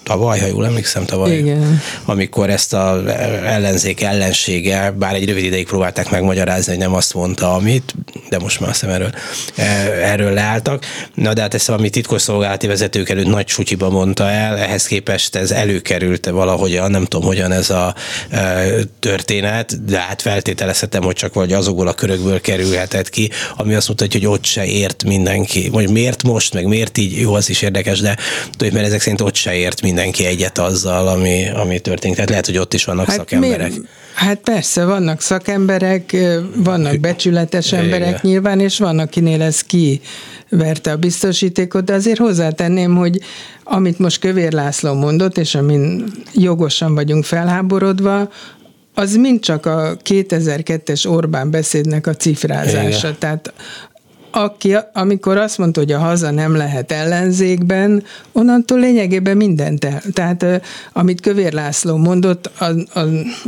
tavaly, 0.06 0.40
ha 0.40 0.48
jól 0.48 0.66
emlékszem, 0.66 1.06
tavaly, 1.06 1.38
Igen. 1.38 1.82
amikor 2.06 2.50
ezt 2.50 2.74
az 2.74 3.06
ellenzék 3.46 4.02
ellensége, 4.02 4.92
bár 4.92 5.14
egy 5.14 5.28
rövid 5.28 5.44
ideig 5.44 5.66
próbálták 5.66 6.10
megmagyarázni, 6.10 6.72
hogy 6.72 6.82
nem 6.82 6.94
azt 6.94 7.14
mondta, 7.14 7.54
amit, 7.54 7.96
de 8.30 8.40
most 8.40 8.60
már 8.60 8.70
azt 8.70 8.84
erről, 8.84 9.12
e, 9.56 9.64
erről 10.02 10.34
leálltak. 10.34 10.86
Na 11.14 11.34
de 11.34 11.42
hát 11.42 11.54
ezt 11.54 11.68
valami 11.68 11.90
titkosszolgálati 11.90 12.68
vezetők 12.68 13.10
előtt 13.10 13.26
nagy 13.26 13.48
sutyiba 13.48 13.90
mondta 13.90 14.30
el, 14.30 14.58
ehhez 14.58 14.86
képest 14.86 15.36
ez 15.36 15.52
előkerült 15.52 16.26
valahogyan, 16.26 16.92
nem 16.92 17.06
tudom, 17.06 17.26
hogyan 17.28 17.52
ez 17.52 17.70
a 17.70 17.96
e, 18.30 18.66
történet, 19.00 19.86
de 19.86 20.00
hát 20.00 20.22
feltételezhetem, 20.22 21.04
hogy 21.04 21.16
csak 21.16 21.34
vagy 21.34 21.54
azokból 21.54 21.88
a 21.88 21.94
körökből 21.94 22.42
kerülhetett 22.42 23.10
ki, 23.10 23.30
ami 23.56 23.74
azt 23.74 23.88
mutatja, 23.88 24.20
hogy 24.20 24.30
ott 24.30 24.46
se 24.46 24.66
ért 24.66 25.04
mindenki. 25.04 25.70
Vagy 25.70 25.90
miért 25.90 26.24
most, 26.24 26.54
meg 26.54 26.66
miért 26.66 26.98
így, 26.98 27.20
jó, 27.20 27.34
az 27.34 27.50
is 27.50 27.62
érdekes, 27.62 28.00
de 28.00 28.18
tudod, 28.58 28.74
mert 28.74 28.86
ezek 28.86 29.02
szerint 29.02 29.22
ott 29.22 29.36
se 29.36 29.56
ért 29.56 29.82
mindenki 29.82 29.94
mindenki 29.96 30.26
egyet 30.26 30.58
azzal, 30.58 31.08
ami, 31.08 31.50
ami 31.50 31.80
történik. 31.80 32.16
Tehát 32.16 32.30
lehet, 32.30 32.46
hogy 32.46 32.58
ott 32.58 32.74
is 32.74 32.86
vannak 32.86 33.06
hát 33.06 33.16
szakemberek. 33.16 33.70
Miért? 33.70 33.86
Hát 34.14 34.38
persze, 34.38 34.86
vannak 34.86 35.22
szakemberek, 35.22 36.16
vannak 36.56 37.00
becsületes 37.00 37.74
emberek 37.74 38.08
Igen. 38.08 38.20
nyilván, 38.22 38.60
és 38.60 38.78
vannak, 38.78 39.10
kinél 39.10 39.42
ez 39.42 39.62
ki 39.62 40.02
verte 40.50 40.92
a 40.92 40.98
biztosítékot, 40.98 41.84
de 41.84 41.94
azért 41.94 42.20
hozzátenném, 42.20 42.96
hogy 42.96 43.20
amit 43.64 44.00
most 44.00 44.20
Kövér 44.20 44.52
László 44.52 44.94
mondott, 44.94 45.38
és 45.38 45.56
amin 45.56 46.06
jogosan 46.34 46.96
vagyunk 46.96 47.24
felháborodva, 47.24 48.30
az 48.94 49.16
mind 49.16 49.40
csak 49.40 49.66
a 49.66 49.98
2002-es 50.04 51.10
Orbán 51.10 51.52
beszédnek 51.52 52.08
a 52.08 52.16
cifrázása. 52.16 53.08
Igen. 53.08 53.16
Tehát 53.20 53.54
aki, 54.36 54.76
amikor 54.94 55.38
azt 55.38 55.58
mondta, 55.58 55.80
hogy 55.80 55.92
a 55.92 56.00
haza 56.00 56.32
nem 56.32 56.56
lehet 56.56 56.92
ellenzékben, 56.92 58.04
onnantól 58.32 58.80
lényegében 58.80 59.38
mindent 59.38 59.86
el. 59.86 60.02
Tehát 60.14 60.46
amit 60.94 61.22
Kövér 61.22 61.54
László 61.54 61.98
mondott, 61.98 62.52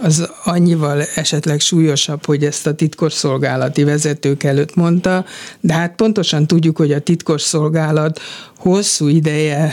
az, 0.02 0.30
annyival 0.44 1.04
esetleg 1.16 1.60
súlyosabb, 1.60 2.26
hogy 2.26 2.44
ezt 2.44 2.68
a 2.68 2.74
titkosszolgálati 2.74 3.84
vezetők 3.84 4.44
előtt 4.44 4.76
mondta, 4.76 5.26
de 5.60 5.74
hát 5.74 5.96
pontosan 5.96 6.48
tudjuk, 6.48 6.78
hogy 6.78 6.92
a 6.92 7.00
titkosszolgálat 7.00 8.20
hosszú 8.58 9.08
ideje 9.08 9.72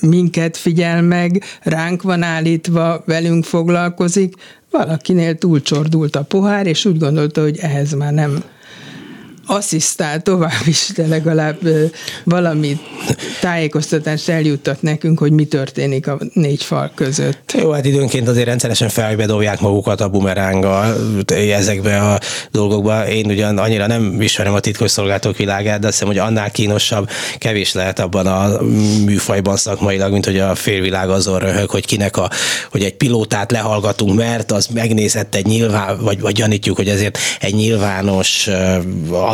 minket 0.00 0.56
figyel 0.56 1.02
meg, 1.02 1.42
ránk 1.62 2.02
van 2.02 2.22
állítva, 2.22 3.02
velünk 3.06 3.44
foglalkozik, 3.44 4.34
valakinél 4.70 5.38
túlcsordult 5.38 6.16
a 6.16 6.22
pohár, 6.22 6.66
és 6.66 6.84
úgy 6.84 6.98
gondolta, 6.98 7.42
hogy 7.42 7.58
ehhez 7.58 7.92
már 7.92 8.12
nem 8.12 8.44
asszisztál 9.46 10.22
tovább 10.22 10.66
is, 10.66 10.90
de 10.96 11.06
legalább 11.06 11.58
valami 12.24 12.78
tájékoztatást 13.40 14.28
eljuttat 14.28 14.82
nekünk, 14.82 15.18
hogy 15.18 15.32
mi 15.32 15.44
történik 15.44 16.06
a 16.06 16.18
négy 16.32 16.62
fal 16.62 16.90
között. 16.94 17.54
Jó, 17.58 17.70
hát 17.70 17.84
időnként 17.84 18.28
azért 18.28 18.46
rendszeresen 18.46 18.88
felbedobják 18.88 19.60
magukat 19.60 20.00
a 20.00 20.08
bumeránggal 20.08 20.96
ezekbe 21.26 22.00
a 22.00 22.18
dolgokba. 22.50 23.08
Én 23.08 23.26
ugyan 23.26 23.58
annyira 23.58 23.86
nem 23.86 24.20
ismerem 24.20 24.54
a 24.54 24.60
titkosszolgálatok 24.60 25.36
világát, 25.36 25.80
de 25.80 25.86
azt 25.86 25.94
hiszem, 25.96 26.08
hogy 26.08 26.18
annál 26.18 26.50
kínosabb 26.50 27.08
kevés 27.38 27.72
lehet 27.72 27.98
abban 27.98 28.26
a 28.26 28.62
műfajban 29.04 29.56
szakmailag, 29.56 30.12
mint 30.12 30.24
hogy 30.24 30.38
a 30.38 30.54
félvilág 30.54 31.10
azon 31.10 31.38
röhög, 31.38 31.70
hogy 31.70 31.86
kinek 31.86 32.16
a, 32.16 32.30
hogy 32.70 32.82
egy 32.82 32.94
pilótát 32.94 33.52
lehallgatunk, 33.52 34.14
mert 34.14 34.52
az 34.52 34.66
megnézett 34.66 35.34
egy 35.34 35.46
nyilván, 35.46 35.98
vagy, 36.00 36.20
vagy 36.20 36.34
gyanítjuk, 36.34 36.76
hogy 36.76 36.88
ezért 36.88 37.18
egy 37.40 37.54
nyilvános 37.54 38.48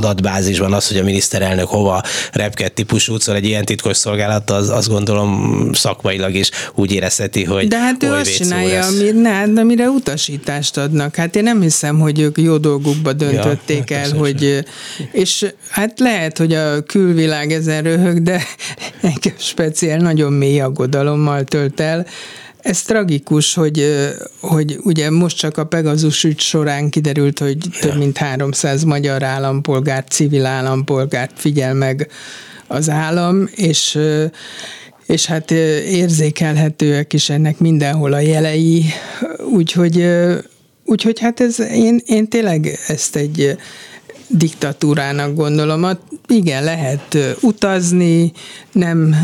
adatbázisban 0.05 0.73
az, 0.73 0.89
hogy 0.89 0.97
a 0.97 1.03
miniszterelnök 1.03 1.67
hova 1.67 2.03
repked 2.33 2.73
típusú, 2.73 3.19
szóval 3.19 3.41
egy 3.41 3.47
ilyen 3.47 3.65
titkos 3.65 3.97
szolgálat, 3.97 4.51
az 4.51 4.69
azt 4.69 4.89
gondolom 4.89 5.71
szakmailag 5.73 6.35
is 6.35 6.51
úgy 6.75 6.93
érezheti, 6.93 7.45
hogy 7.45 7.69
De 7.69 7.79
hát 7.79 8.03
ő 8.03 8.13
azt 8.13 8.37
csinálja, 8.37 8.85
ami, 8.85 9.11
ne, 9.11 9.31
hát 9.31 9.59
amire 9.59 9.89
utasítást 9.89 10.77
adnak. 10.77 11.15
Hát 11.15 11.37
én 11.37 11.43
nem 11.43 11.61
hiszem, 11.61 11.99
hogy 11.99 12.21
ők 12.21 12.39
jó 12.39 12.59
dolgukba 12.59 13.13
döntötték 13.13 13.91
ja, 13.91 13.97
hát 13.97 14.07
el, 14.07 14.19
hogy 14.19 14.65
és 15.13 15.47
hát 15.69 16.01
lehet, 16.01 16.39
hogy 16.39 16.53
a 16.53 16.83
külvilág 16.83 17.53
ezen 17.53 17.83
röhög, 17.83 18.23
de 18.23 18.43
engem 19.03 19.35
speciál 19.39 19.99
nagyon 19.99 20.33
mély 20.33 20.61
aggodalommal 20.61 21.45
tölt 21.45 21.81
el, 21.81 22.07
ez 22.63 22.83
tragikus, 22.83 23.55
hogy, 23.55 24.09
hogy 24.41 24.79
ugye 24.83 25.11
most 25.11 25.37
csak 25.37 25.59
a 25.59 25.67
Pegazus 25.67 26.25
ügy 26.25 26.41
során 26.41 26.91
kiderült, 26.91 27.39
hogy 27.39 27.59
több 27.81 27.97
mint 27.97 28.17
300 28.17 28.83
magyar 28.83 29.23
állampolgárt, 29.23 30.11
civil 30.11 30.47
állampolgárt 30.47 31.33
figyel 31.35 31.75
meg 31.75 32.11
az 32.67 32.89
állam, 32.91 33.49
és 33.55 33.99
és 35.07 35.27
hát 35.27 35.51
érzékelhetőek 35.51 37.13
is 37.13 37.31
ennek 37.31 37.59
mindenhol 37.59 38.13
a 38.13 38.21
jelei, 38.21 38.85
úgyhogy, 39.53 40.07
úgyhogy 40.85 41.21
hát 41.21 41.41
ez, 41.41 41.61
én, 41.61 42.01
én 42.07 42.29
tényleg 42.29 42.79
ezt 42.87 43.17
egy 43.17 43.57
diktatúrának 44.29 45.35
gondolom. 45.35 45.87
Igen, 46.29 46.65
lehet 46.65 47.19
utazni, 47.41 48.33
nem 48.73 49.17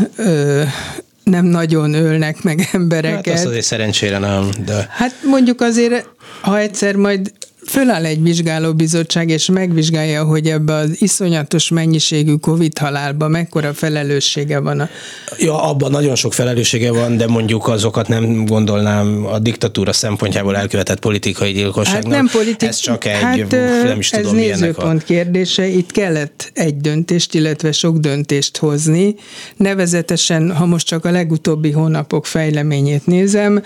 nem 1.29 1.45
nagyon 1.45 1.93
ölnek 1.93 2.43
meg 2.43 2.69
embereket. 2.71 3.25
Hát 3.25 3.35
azt 3.35 3.45
azért 3.45 3.65
szerencsére 3.65 4.17
nem, 4.17 4.49
de... 4.65 4.87
Hát 4.89 5.13
mondjuk 5.23 5.61
azért, 5.61 6.09
ha 6.41 6.59
egyszer 6.59 6.95
majd 6.95 7.31
föláll 7.69 8.05
egy 8.05 8.21
vizsgálóbizottság, 8.21 9.29
és 9.29 9.49
megvizsgálja, 9.49 10.23
hogy 10.23 10.47
ebbe 10.47 10.73
az 10.73 11.01
iszonyatos 11.01 11.69
mennyiségű 11.69 12.33
Covid 12.33 12.77
halálba 12.77 13.27
mekkora 13.27 13.73
felelőssége 13.73 14.59
van. 14.59 14.79
A... 14.79 14.89
Ja, 15.37 15.63
abban 15.63 15.91
nagyon 15.91 16.15
sok 16.15 16.33
felelőssége 16.33 16.91
van, 16.91 17.17
de 17.17 17.27
mondjuk 17.27 17.67
azokat 17.67 18.07
nem 18.07 18.45
gondolnám 18.45 19.25
a 19.25 19.39
diktatúra 19.39 19.93
szempontjából 19.93 20.57
elkövetett 20.57 20.99
politikai 20.99 21.51
gyilkosságnak. 21.51 22.13
Hát 22.13 22.21
nem 22.21 22.31
politik... 22.31 22.67
Ez 22.67 22.77
csak 22.77 23.05
egy, 23.05 23.21
hát, 23.21 23.51
nem 23.83 23.99
is 23.99 24.11
ez 24.11 24.21
tudom, 24.21 24.35
nézőpont 24.35 25.01
a... 25.01 25.05
kérdése. 25.05 25.67
Itt 25.67 25.91
kellett 25.91 26.51
egy 26.53 26.77
döntést, 26.77 27.33
illetve 27.33 27.71
sok 27.71 27.97
döntést 27.97 28.57
hozni. 28.57 29.15
Nevezetesen, 29.55 30.55
ha 30.55 30.65
most 30.65 30.87
csak 30.87 31.05
a 31.05 31.11
legutóbbi 31.11 31.71
hónapok 31.71 32.25
fejleményét 32.25 33.05
nézem, 33.05 33.63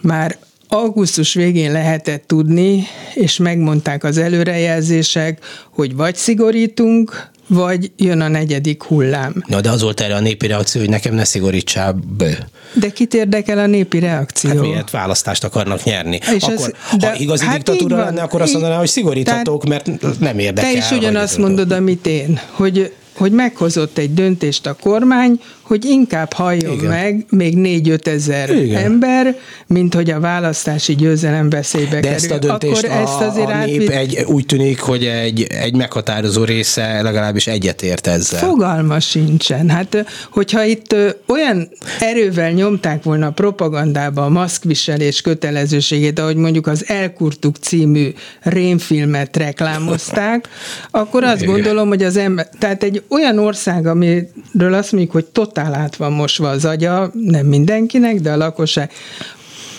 már 0.00 0.38
augusztus 0.68 1.34
végén 1.34 1.72
lehetett 1.72 2.26
tudni, 2.26 2.86
és 3.14 3.36
megmondták 3.36 4.04
az 4.04 4.18
előrejelzések, 4.18 5.44
hogy 5.70 5.96
vagy 5.96 6.16
szigorítunk, 6.16 7.30
vagy 7.46 7.90
jön 7.96 8.20
a 8.20 8.28
negyedik 8.28 8.82
hullám. 8.82 9.44
Na, 9.46 9.60
de 9.60 9.70
az 9.70 9.82
volt 9.82 10.00
erre 10.00 10.14
a 10.14 10.20
népi 10.20 10.46
reakció, 10.46 10.80
hogy 10.80 10.90
nekem 10.90 11.14
ne 11.14 11.24
szigorítsál 11.24 11.98
be. 12.18 12.48
De 12.72 12.90
kit 12.90 13.14
érdekel 13.14 13.58
a 13.58 13.66
népi 13.66 13.98
reakció? 13.98 14.50
Hát 14.50 14.60
miért 14.60 14.90
választást 14.90 15.44
akarnak 15.44 15.84
nyerni? 15.84 16.18
És 16.34 16.42
akkor, 16.42 16.74
ez, 16.92 16.98
de, 16.98 17.08
ha 17.08 17.14
igazi 17.16 17.44
hát 17.44 17.54
diktatúra 17.54 17.96
lenne, 17.96 18.22
akkor 18.22 18.42
azt 18.42 18.52
mondaná, 18.52 18.78
hogy 18.78 18.88
szigoríthatók, 18.88 19.64
mert 19.64 19.90
nem 20.18 20.38
érdekel. 20.38 20.72
Te 20.72 20.78
is 20.78 20.90
ugyanazt 20.90 21.38
mondod, 21.38 21.72
amit 21.72 22.06
én, 22.06 22.40
hogy 22.50 22.92
hogy 23.18 23.32
meghozott 23.32 23.98
egy 23.98 24.14
döntést 24.14 24.66
a 24.66 24.74
kormány, 24.80 25.40
hogy 25.68 25.84
inkább 25.84 26.32
halljon 26.32 26.72
Igen. 26.72 26.90
meg 26.90 27.24
még 27.30 27.54
4-5 27.56 28.06
ezer 28.06 28.50
Igen. 28.50 28.84
ember, 28.84 29.36
mint 29.66 29.94
hogy 29.94 30.10
a 30.10 30.20
választási 30.20 30.94
győzelem 30.94 31.50
veszélybe 31.50 31.90
De 31.90 32.00
kerül. 32.00 32.16
ezt 32.16 32.30
a 32.30 32.38
döntést 32.38 32.84
Akkor 32.84 32.96
a, 32.96 33.00
ezt 33.00 33.20
azért 33.20 33.48
a 33.48 33.64
nép 33.64 33.90
átvitt... 33.90 33.90
egy, 33.90 34.24
úgy 34.26 34.46
tűnik, 34.46 34.80
hogy 34.80 35.04
egy, 35.04 35.42
egy 35.42 35.76
meghatározó 35.76 36.44
része 36.44 37.02
legalábbis 37.02 37.46
egyetért 37.46 38.06
ezzel. 38.06 38.38
Fogalma 38.40 39.00
sincsen. 39.00 39.68
Hát, 39.68 40.04
hogyha 40.30 40.64
itt 40.64 40.94
olyan 41.26 41.68
erővel 42.00 42.50
nyomták 42.50 43.02
volna 43.02 43.26
a 43.26 43.30
propagandába 43.30 44.24
a 44.24 44.28
maszkviselés 44.28 45.20
kötelezőségét, 45.20 46.18
ahogy 46.18 46.36
mondjuk 46.36 46.66
az 46.66 46.84
Elkurtuk 46.86 47.56
című 47.56 48.08
rémfilmet 48.42 49.36
reklámozták, 49.36 50.48
akkor 50.90 51.24
azt 51.24 51.42
Igen. 51.42 51.54
gondolom, 51.54 51.88
hogy 51.88 52.02
az 52.02 52.16
ember, 52.16 52.48
tehát 52.58 52.82
egy 52.82 53.02
olyan 53.08 53.38
ország, 53.38 53.86
amiről 53.86 54.74
azt 54.74 54.92
mondjuk, 54.92 55.12
hogy 55.12 55.24
totál 55.24 55.56
át 55.60 55.96
van 55.96 56.12
mosva 56.12 56.48
az 56.48 56.64
agya, 56.64 57.10
nem 57.12 57.46
mindenkinek, 57.46 58.20
de 58.20 58.32
a 58.32 58.36
lakosság. 58.36 58.92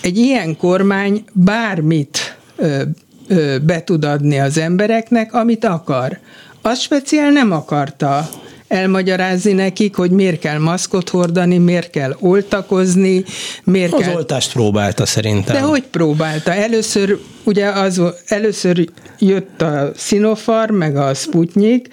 Egy 0.02 0.18
ilyen 0.18 0.58
kormány 0.58 1.24
bármit 1.34 2.38
ö, 2.56 2.82
ö, 3.28 3.58
be 3.58 3.84
tud 3.84 4.06
adni 4.06 4.40
az 4.40 4.58
embereknek, 4.58 5.34
amit 5.34 5.66
akar. 5.66 6.20
Az 6.62 6.80
speciál 6.80 7.32
nem 7.32 7.52
akarta 7.52 8.30
elmagyarázni 8.70 9.52
nekik, 9.52 9.96
hogy 9.96 10.12
miért 10.12 10.40
kell 10.40 10.60
maszkot 10.60 11.10
hordani, 11.10 11.58
miért 11.58 11.90
kell 11.90 12.16
oltakozni, 12.20 13.24
miért 13.64 13.94
az 13.94 14.02
kell... 14.02 14.16
oltást 14.16 14.52
próbálta 14.54 15.06
szerintem. 15.06 15.56
De 15.56 15.62
hogy 15.62 15.84
próbálta? 15.84 16.54
Először, 16.54 17.20
ugye 17.44 17.66
az, 17.68 18.02
először 18.26 18.90
jött 19.20 19.62
a 19.62 19.92
Sinopharm, 19.96 20.76
meg 20.76 20.98
a 20.98 21.14
Sputnik, 21.14 21.88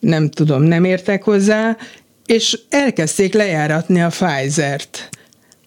nem 0.00 0.30
tudom, 0.30 0.62
nem 0.62 0.84
értek 0.84 1.22
hozzá, 1.22 1.76
és 2.26 2.58
elkezdték 2.68 3.34
lejáratni 3.34 4.02
a 4.02 4.08
Pfizer-t. 4.08 5.08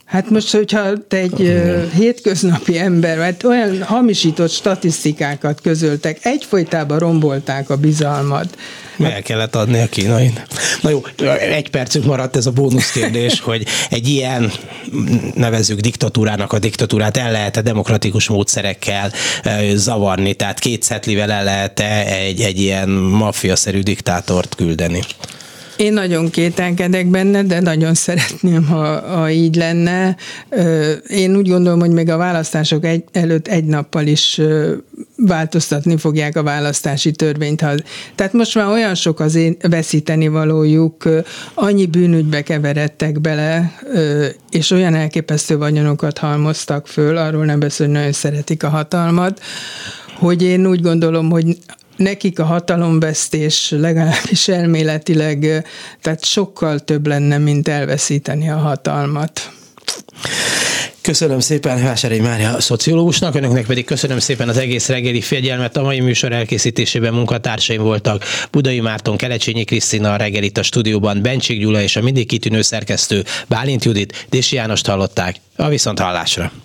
Hát 0.07 0.29
most, 0.29 0.51
hogyha 0.51 1.07
te 1.07 1.17
egy 1.17 1.41
uh, 1.41 1.91
hétköznapi 1.91 2.77
ember, 2.77 3.17
mert 3.17 3.43
olyan 3.43 3.83
hamisított 3.83 4.51
statisztikákat 4.51 5.61
közöltek, 5.61 6.25
egyfolytában 6.25 6.99
rombolták 6.99 7.69
a 7.69 7.77
bizalmat. 7.77 8.57
Hát, 8.97 9.11
El 9.11 9.21
kellett 9.21 9.55
adni 9.55 9.79
a 9.79 9.87
kínai. 9.87 10.33
Na 10.81 10.89
jó, 10.89 11.01
egy 11.39 11.69
percük 11.69 12.05
maradt 12.05 12.35
ez 12.35 12.45
a 12.45 12.51
bónusz 12.51 12.91
kérdés, 12.91 13.39
hogy 13.49 13.65
egy 13.89 14.07
ilyen, 14.07 14.51
nevezzük 15.35 15.79
diktatúrának 15.79 16.53
a 16.53 16.59
diktatúrát 16.59 17.17
el 17.17 17.31
lehet-e 17.31 17.61
demokratikus 17.61 18.27
módszerekkel 18.27 19.11
zavarni, 19.73 20.33
tehát 20.33 20.59
két 20.59 20.83
szetlivel 20.83 21.31
el 21.31 21.43
lehet-e 21.43 22.05
egy, 22.05 22.41
egy 22.41 22.59
ilyen 22.59 22.89
maffiaszerű 22.89 23.79
diktátort 23.79 24.55
küldeni? 24.55 25.01
Én 25.77 25.93
nagyon 25.93 26.29
kételkedek 26.29 27.07
benne, 27.07 27.43
de 27.43 27.59
nagyon 27.59 27.93
szeretném, 27.93 28.65
ha, 28.65 28.99
ha 28.99 29.29
így 29.29 29.55
lenne. 29.55 30.15
Én 31.07 31.35
úgy 31.35 31.49
gondolom, 31.49 31.79
hogy 31.79 31.91
még 31.91 32.09
a 32.09 32.17
választások 32.17 32.85
egy, 32.85 33.03
előtt 33.11 33.47
egy 33.47 33.63
nappal 33.63 34.05
is 34.05 34.41
változtatni 35.15 35.97
fogják 35.97 36.35
a 36.35 36.43
választási 36.43 37.11
törvényt. 37.11 37.65
Tehát 38.15 38.33
most 38.33 38.55
már 38.55 38.67
olyan 38.67 38.95
sok 38.95 39.19
az 39.19 39.35
én 39.35 39.57
veszíteni 39.69 40.27
valójuk, 40.27 41.09
annyi 41.53 41.85
bűnügybe 41.85 42.41
keveredtek 42.41 43.21
bele, 43.21 43.71
és 44.49 44.71
olyan 44.71 44.95
elképesztő 44.95 45.57
vagyonokat 45.57 46.17
halmoztak 46.17 46.87
föl, 46.87 47.17
arról 47.17 47.45
nem 47.45 47.59
beszél, 47.59 47.85
hogy 47.85 47.95
nagyon 47.95 48.11
szeretik 48.11 48.63
a 48.63 48.69
hatalmat, 48.69 49.41
hogy 50.19 50.41
én 50.41 50.67
úgy 50.67 50.81
gondolom, 50.81 51.29
hogy 51.29 51.57
nekik 51.97 52.39
a 52.39 52.45
hatalomvesztés 52.45 53.69
legalábbis 53.69 54.47
elméletileg, 54.47 55.65
tehát 56.01 56.25
sokkal 56.25 56.79
több 56.79 57.07
lenne, 57.07 57.37
mint 57.37 57.67
elveszíteni 57.67 58.49
a 58.49 58.57
hatalmat. 58.57 59.51
Köszönöm 61.01 61.39
szépen 61.39 61.83
Vásári 61.83 62.19
Mária 62.19 62.61
szociológusnak, 62.61 63.35
önöknek 63.35 63.65
pedig 63.65 63.85
köszönöm 63.85 64.19
szépen 64.19 64.49
az 64.49 64.57
egész 64.57 64.87
reggeli 64.87 65.21
figyelmet. 65.21 65.77
A 65.77 65.81
mai 65.81 65.99
műsor 65.99 66.31
elkészítésében 66.31 67.13
munkatársaim 67.13 67.81
voltak 67.81 68.23
Budai 68.51 68.79
Márton, 68.79 69.17
Kelecsényi 69.17 69.63
Krisztina, 69.63 70.13
a 70.13 70.15
reggelit 70.15 70.57
a 70.57 70.63
stúdióban, 70.63 71.21
Bencsik 71.21 71.59
Gyula 71.59 71.81
és 71.81 71.95
a 71.95 72.01
mindig 72.01 72.27
kitűnő 72.27 72.61
szerkesztő 72.61 73.23
Bálint 73.47 73.85
Judit, 73.85 74.25
Dési 74.29 74.55
Jánost 74.55 74.87
hallották. 74.87 75.35
A 75.55 75.67
viszont 75.67 75.99
hallásra. 75.99 76.51